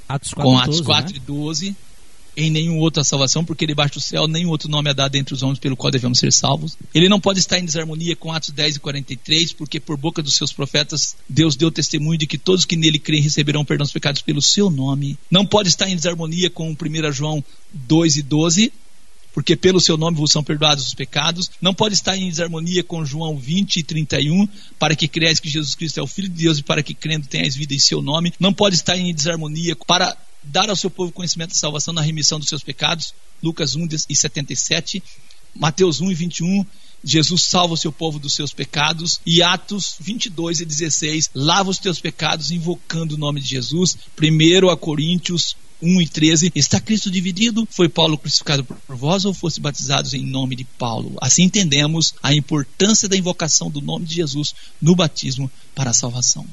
Atos 0.08 0.34
4, 0.34 0.50
com 0.50 0.58
Atos 0.58 0.76
12, 0.76 0.84
4 0.84 1.12
né? 1.12 1.16
e 1.16 1.20
12, 1.20 1.76
em 2.36 2.50
nenhum 2.50 2.78
outra 2.78 3.04
salvação, 3.04 3.44
porque 3.44 3.66
debaixo 3.66 3.94
do 3.94 4.00
céu 4.00 4.26
nenhum 4.26 4.48
outro 4.48 4.68
nome 4.68 4.90
é 4.90 4.94
dado 4.94 5.16
entre 5.16 5.34
os 5.34 5.42
homens 5.42 5.58
pelo 5.58 5.76
qual 5.76 5.90
devemos 5.90 6.18
ser 6.18 6.32
salvos. 6.32 6.76
Ele 6.94 7.08
não 7.08 7.20
pode 7.20 7.38
estar 7.38 7.58
em 7.58 7.64
desarmonia 7.64 8.16
com 8.16 8.32
Atos 8.32 8.50
10 8.50 8.76
e 8.76 8.80
43, 8.80 9.52
porque 9.52 9.80
por 9.80 9.96
boca 9.96 10.22
dos 10.22 10.36
seus 10.36 10.52
profetas 10.52 11.16
Deus 11.28 11.56
deu 11.56 11.70
testemunho 11.70 12.18
de 12.18 12.26
que 12.26 12.38
todos 12.38 12.64
que 12.64 12.76
nele 12.76 12.98
creem 12.98 13.22
receberão 13.22 13.64
perdão 13.64 13.84
dos 13.84 13.92
pecados 13.92 14.22
pelo 14.22 14.40
seu 14.40 14.70
nome. 14.70 15.18
Não 15.30 15.44
pode 15.44 15.68
estar 15.68 15.88
em 15.88 15.96
desarmonia 15.96 16.50
com 16.50 16.70
1 16.70 17.12
João 17.12 17.44
2 17.72 18.16
e 18.16 18.22
12, 18.22 18.72
porque 19.32 19.56
pelo 19.56 19.80
seu 19.80 19.96
nome 19.96 20.16
vos 20.16 20.32
são 20.32 20.42
perdoados 20.42 20.86
os 20.86 20.94
pecados. 20.94 21.50
Não 21.60 21.74
pode 21.74 21.94
estar 21.94 22.16
em 22.16 22.28
desarmonia 22.28 22.82
com 22.82 23.04
João 23.04 23.38
20 23.38 23.76
e 23.76 23.82
31, 23.82 24.48
para 24.78 24.96
que 24.96 25.08
creais 25.08 25.40
que 25.40 25.48
Jesus 25.48 25.74
Cristo 25.74 26.00
é 26.00 26.02
o 26.02 26.06
Filho 26.06 26.28
de 26.28 26.42
Deus 26.42 26.58
e 26.58 26.62
para 26.62 26.82
que 26.82 26.94
crendo 26.94 27.26
tenhais 27.26 27.54
vida 27.54 27.74
em 27.74 27.78
seu 27.78 28.02
nome. 28.02 28.32
Não 28.40 28.52
pode 28.52 28.74
estar 28.76 28.96
em 28.96 29.14
desarmonia 29.14 29.76
para 29.76 30.16
dar 30.42 30.68
ao 30.70 30.76
seu 30.76 30.90
povo 30.90 31.12
conhecimento 31.12 31.50
da 31.50 31.56
salvação 31.56 31.92
na 31.94 32.02
remissão 32.02 32.38
dos 32.38 32.48
seus 32.48 32.62
pecados. 32.62 33.14
Lucas 33.42 33.74
1 33.74 33.88
e 34.08 34.16
77. 34.16 35.02
Mateus 35.54 36.00
1 36.00 36.10
e 36.10 36.14
21. 36.14 36.66
Jesus 37.02 37.42
salva 37.42 37.74
o 37.74 37.78
seu 37.78 37.90
povo 37.90 38.18
dos 38.18 38.34
seus 38.34 38.52
pecados. 38.52 39.20
E 39.24 39.42
Atos 39.42 39.96
22 40.00 40.60
e 40.60 40.64
16. 40.64 41.30
Lava 41.34 41.70
os 41.70 41.78
teus 41.78 42.00
pecados 42.00 42.50
invocando 42.50 43.14
o 43.14 43.18
nome 43.18 43.40
de 43.40 43.48
Jesus. 43.48 43.96
Primeiro 44.16 44.70
a 44.70 44.76
Coríntios 44.76 45.56
1 45.82 46.02
e 46.02 46.08
13, 46.08 46.52
está 46.54 46.80
Cristo 46.80 47.10
dividido? 47.10 47.66
Foi 47.70 47.88
Paulo 47.88 48.18
crucificado 48.18 48.64
por 48.64 48.96
vós 48.96 49.24
ou 49.24 49.32
fosse 49.32 49.60
batizados 49.60 50.14
em 50.14 50.24
nome 50.24 50.56
de 50.56 50.64
Paulo? 50.64 51.16
Assim 51.20 51.44
entendemos 51.44 52.14
a 52.22 52.34
importância 52.34 53.08
da 53.08 53.16
invocação 53.16 53.70
do 53.70 53.80
nome 53.80 54.06
de 54.06 54.16
Jesus 54.16 54.54
no 54.80 54.94
batismo 54.94 55.50
para 55.74 55.90
a 55.90 55.94
salvação. 55.94 56.46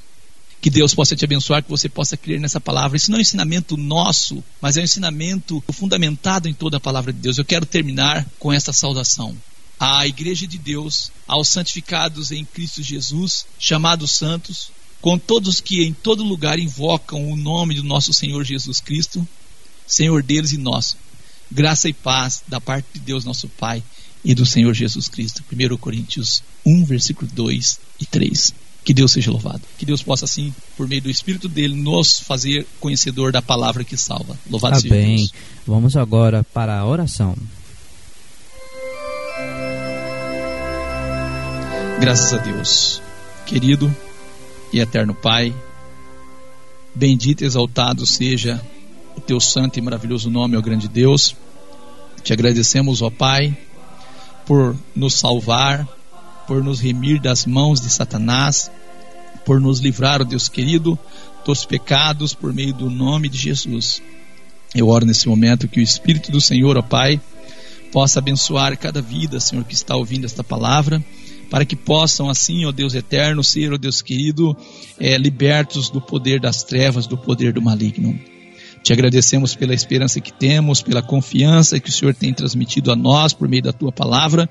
Que 0.60 0.70
Deus 0.70 0.96
possa 0.96 1.16
te 1.16 1.24
abençoar, 1.24 1.64
que 1.64 1.70
você 1.70 1.88
possa 1.88 2.18
crer 2.18 2.40
nessa 2.40 2.60
palavra. 2.60 2.98
Isso 2.98 3.12
não 3.12 3.18
é 3.18 3.20
um 3.20 3.22
ensinamento 3.22 3.78
nosso, 3.78 4.44
mas 4.60 4.76
é 4.76 4.82
um 4.82 4.86
ensinamento 4.86 5.64
fundamentado 5.72 6.50
em 6.50 6.54
toda 6.54 6.78
a 6.78 6.80
palavra 6.80 7.14
de 7.14 7.20
Deus. 7.20 7.38
Eu 7.38 7.46
quero 7.46 7.66
terminar 7.66 8.26
com 8.40 8.52
esta 8.52 8.74
saudação. 8.74 9.38
À 9.80 10.08
Igreja 10.08 10.48
de 10.48 10.58
Deus, 10.58 11.12
aos 11.28 11.50
santificados 11.50 12.32
em 12.32 12.44
Cristo 12.44 12.82
Jesus, 12.82 13.46
chamados 13.60 14.12
santos, 14.12 14.72
com 15.02 15.18
todos 15.18 15.62
que 15.62 15.84
em 15.84 15.94
todo 15.94 16.24
lugar 16.24 16.60
invocam 16.60 17.32
o 17.32 17.36
nome 17.36 17.76
do 17.76 17.84
nosso 17.84 18.14
Senhor 18.14 18.44
Jesus 18.44 18.80
Cristo, 18.80 19.28
Senhor 19.86 20.24
deles 20.24 20.52
e 20.52 20.58
nosso. 20.58 20.98
Graça 21.50 21.88
e 21.88 21.94
paz 21.94 22.44
da 22.48 22.60
parte 22.60 22.88
de 22.94 23.00
Deus, 23.00 23.24
nosso 23.24 23.48
Pai, 23.48 23.82
e 24.24 24.36
do 24.36 24.46
Senhor 24.46 24.74
Jesus 24.74 25.08
Cristo. 25.08 25.44
1 25.52 25.78
Coríntios 25.78 26.44
1, 26.66 26.84
versículo 26.84 27.30
2 27.32 27.80
e 28.02 28.06
3. 28.06 28.54
Que 28.84 28.94
Deus 28.94 29.12
seja 29.12 29.32
louvado. 29.32 29.62
Que 29.78 29.86
Deus 29.86 30.02
possa, 30.02 30.26
assim, 30.26 30.54
por 30.76 30.88
meio 30.88 31.02
do 31.02 31.10
Espírito 31.10 31.48
dele, 31.48 31.76
nos 31.76 32.20
fazer 32.20 32.66
conhecedor 32.80 33.32
da 33.32 33.42
palavra 33.42 33.84
que 33.84 33.98
salva. 33.98 34.38
Louvado 34.50 34.76
Tá 34.76 34.82
seja 34.82 34.94
bem. 34.94 35.18
Deus. 35.18 35.34
Vamos 35.66 35.96
agora 35.96 36.44
para 36.54 36.80
a 36.80 36.86
oração. 36.86 37.36
Graças 42.00 42.34
a 42.34 42.38
Deus. 42.38 43.02
Querido 43.46 43.94
e 44.72 44.80
eterno 44.80 45.14
Pai, 45.14 45.54
bendito 46.94 47.44
e 47.44 47.46
exaltado 47.46 48.06
seja 48.06 48.62
o 49.16 49.22
teu 49.22 49.40
santo 49.40 49.78
e 49.78 49.82
maravilhoso 49.82 50.30
nome, 50.30 50.58
ó 50.58 50.62
grande 50.62 50.88
Deus. 50.88 51.36
Te 52.24 52.34
agradecemos, 52.34 53.02
ó 53.02 53.10
Pai, 53.10 53.58
por 54.46 54.76
nos 54.96 55.14
salvar, 55.14 55.88
por 56.48 56.64
nos 56.64 56.80
remir 56.80 57.20
das 57.20 57.46
mãos 57.46 57.82
de 57.82 57.90
Satanás, 57.90 58.72
por 59.46 59.60
nos 59.60 59.80
livrar, 59.80 60.22
ó 60.22 60.24
Deus 60.24 60.48
querido, 60.50 60.98
dos 61.46 61.66
pecados 61.66 62.34
por 62.34 62.54
meio 62.54 62.74
do 62.74 62.90
nome 62.90 63.30
de 63.30 63.38
Jesus. 63.38 64.02
Eu 64.76 64.90
oro 64.90 65.06
nesse 65.06 65.28
momento 65.28 65.68
que 65.68 65.80
o 65.80 65.84
Espírito 65.84 66.32
do 66.32 66.42
Senhor, 66.42 66.78
ó 66.78 66.82
Pai, 66.82 67.20
possa 67.92 68.20
abençoar 68.20 68.78
cada 68.78 69.02
vida, 69.02 69.40
Senhor, 69.40 69.64
que 69.64 69.74
está 69.74 69.96
ouvindo 69.96 70.26
esta 70.26 70.44
palavra, 70.44 71.04
para 71.50 71.66
que 71.66 71.76
possam, 71.76 72.30
assim, 72.30 72.66
ó 72.66 72.72
Deus 72.72 72.94
eterno, 72.94 73.44
ser, 73.44 73.74
ó 73.74 73.78
Deus 73.78 74.02
querido, 74.02 74.56
eh, 75.00 75.18
libertos 75.18 75.90
do 75.90 76.02
poder 76.02 76.40
das 76.40 76.64
trevas, 76.64 77.08
do 77.08 77.18
poder 77.18 77.54
do 77.54 77.62
maligno. 77.62 78.20
Te 78.84 78.94
agradecemos 78.94 79.56
pela 79.56 79.74
esperança 79.74 80.22
que 80.22 80.32
temos, 80.32 80.82
pela 80.82 81.02
confiança 81.02 81.80
que 81.80 81.90
o 81.90 81.92
Senhor 81.92 82.14
tem 82.14 82.34
transmitido 82.34 82.92
a 82.92 82.96
nós 82.96 83.34
por 83.34 83.48
meio 83.48 83.64
da 83.64 83.74
tua 83.74 83.92
palavra. 83.92 84.50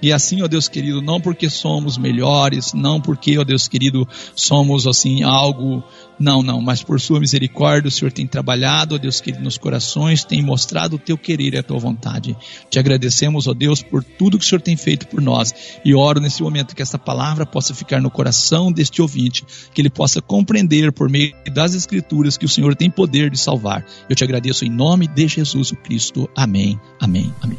E 0.00 0.12
assim, 0.12 0.42
ó 0.42 0.48
Deus 0.48 0.68
querido, 0.68 1.02
não 1.02 1.20
porque 1.20 1.50
somos 1.50 1.98
melhores, 1.98 2.72
não 2.72 3.00
porque, 3.00 3.38
ó 3.38 3.44
Deus 3.44 3.66
querido, 3.66 4.06
somos 4.34 4.86
assim 4.86 5.22
algo, 5.22 5.82
não, 6.18 6.42
não, 6.42 6.60
mas 6.60 6.82
por 6.82 7.00
sua 7.00 7.20
misericórdia 7.20 7.88
o 7.88 7.90
Senhor 7.90 8.12
tem 8.12 8.26
trabalhado, 8.26 8.94
ó 8.94 8.98
Deus 8.98 9.20
querido, 9.20 9.42
nos 9.42 9.58
corações, 9.58 10.24
tem 10.24 10.42
mostrado 10.42 10.96
o 10.96 10.98
teu 10.98 11.18
querer 11.18 11.54
e 11.54 11.58
a 11.58 11.62
tua 11.62 11.78
vontade. 11.78 12.36
Te 12.70 12.78
agradecemos, 12.78 13.46
ó 13.46 13.54
Deus, 13.54 13.82
por 13.82 14.02
tudo 14.04 14.38
que 14.38 14.44
o 14.44 14.48
Senhor 14.48 14.60
tem 14.60 14.76
feito 14.76 15.06
por 15.08 15.20
nós. 15.20 15.54
E 15.84 15.94
oro 15.94 16.20
nesse 16.20 16.42
momento 16.42 16.74
que 16.74 16.82
esta 16.82 16.98
palavra 16.98 17.44
possa 17.46 17.74
ficar 17.74 18.00
no 18.00 18.10
coração 18.10 18.72
deste 18.72 19.02
ouvinte, 19.02 19.44
que 19.72 19.80
ele 19.80 19.90
possa 19.90 20.20
compreender 20.20 20.92
por 20.92 21.08
meio 21.08 21.34
das 21.52 21.74
escrituras 21.74 22.36
que 22.36 22.46
o 22.46 22.48
Senhor 22.48 22.74
tem 22.74 22.90
poder 22.90 23.30
de 23.30 23.38
salvar. 23.38 23.84
Eu 24.08 24.16
te 24.16 24.24
agradeço 24.24 24.64
em 24.64 24.70
nome 24.70 25.06
de 25.06 25.28
Jesus 25.28 25.72
o 25.72 25.76
Cristo. 25.76 26.28
Amém. 26.36 26.78
Amém. 27.00 27.32
Amém. 27.40 27.58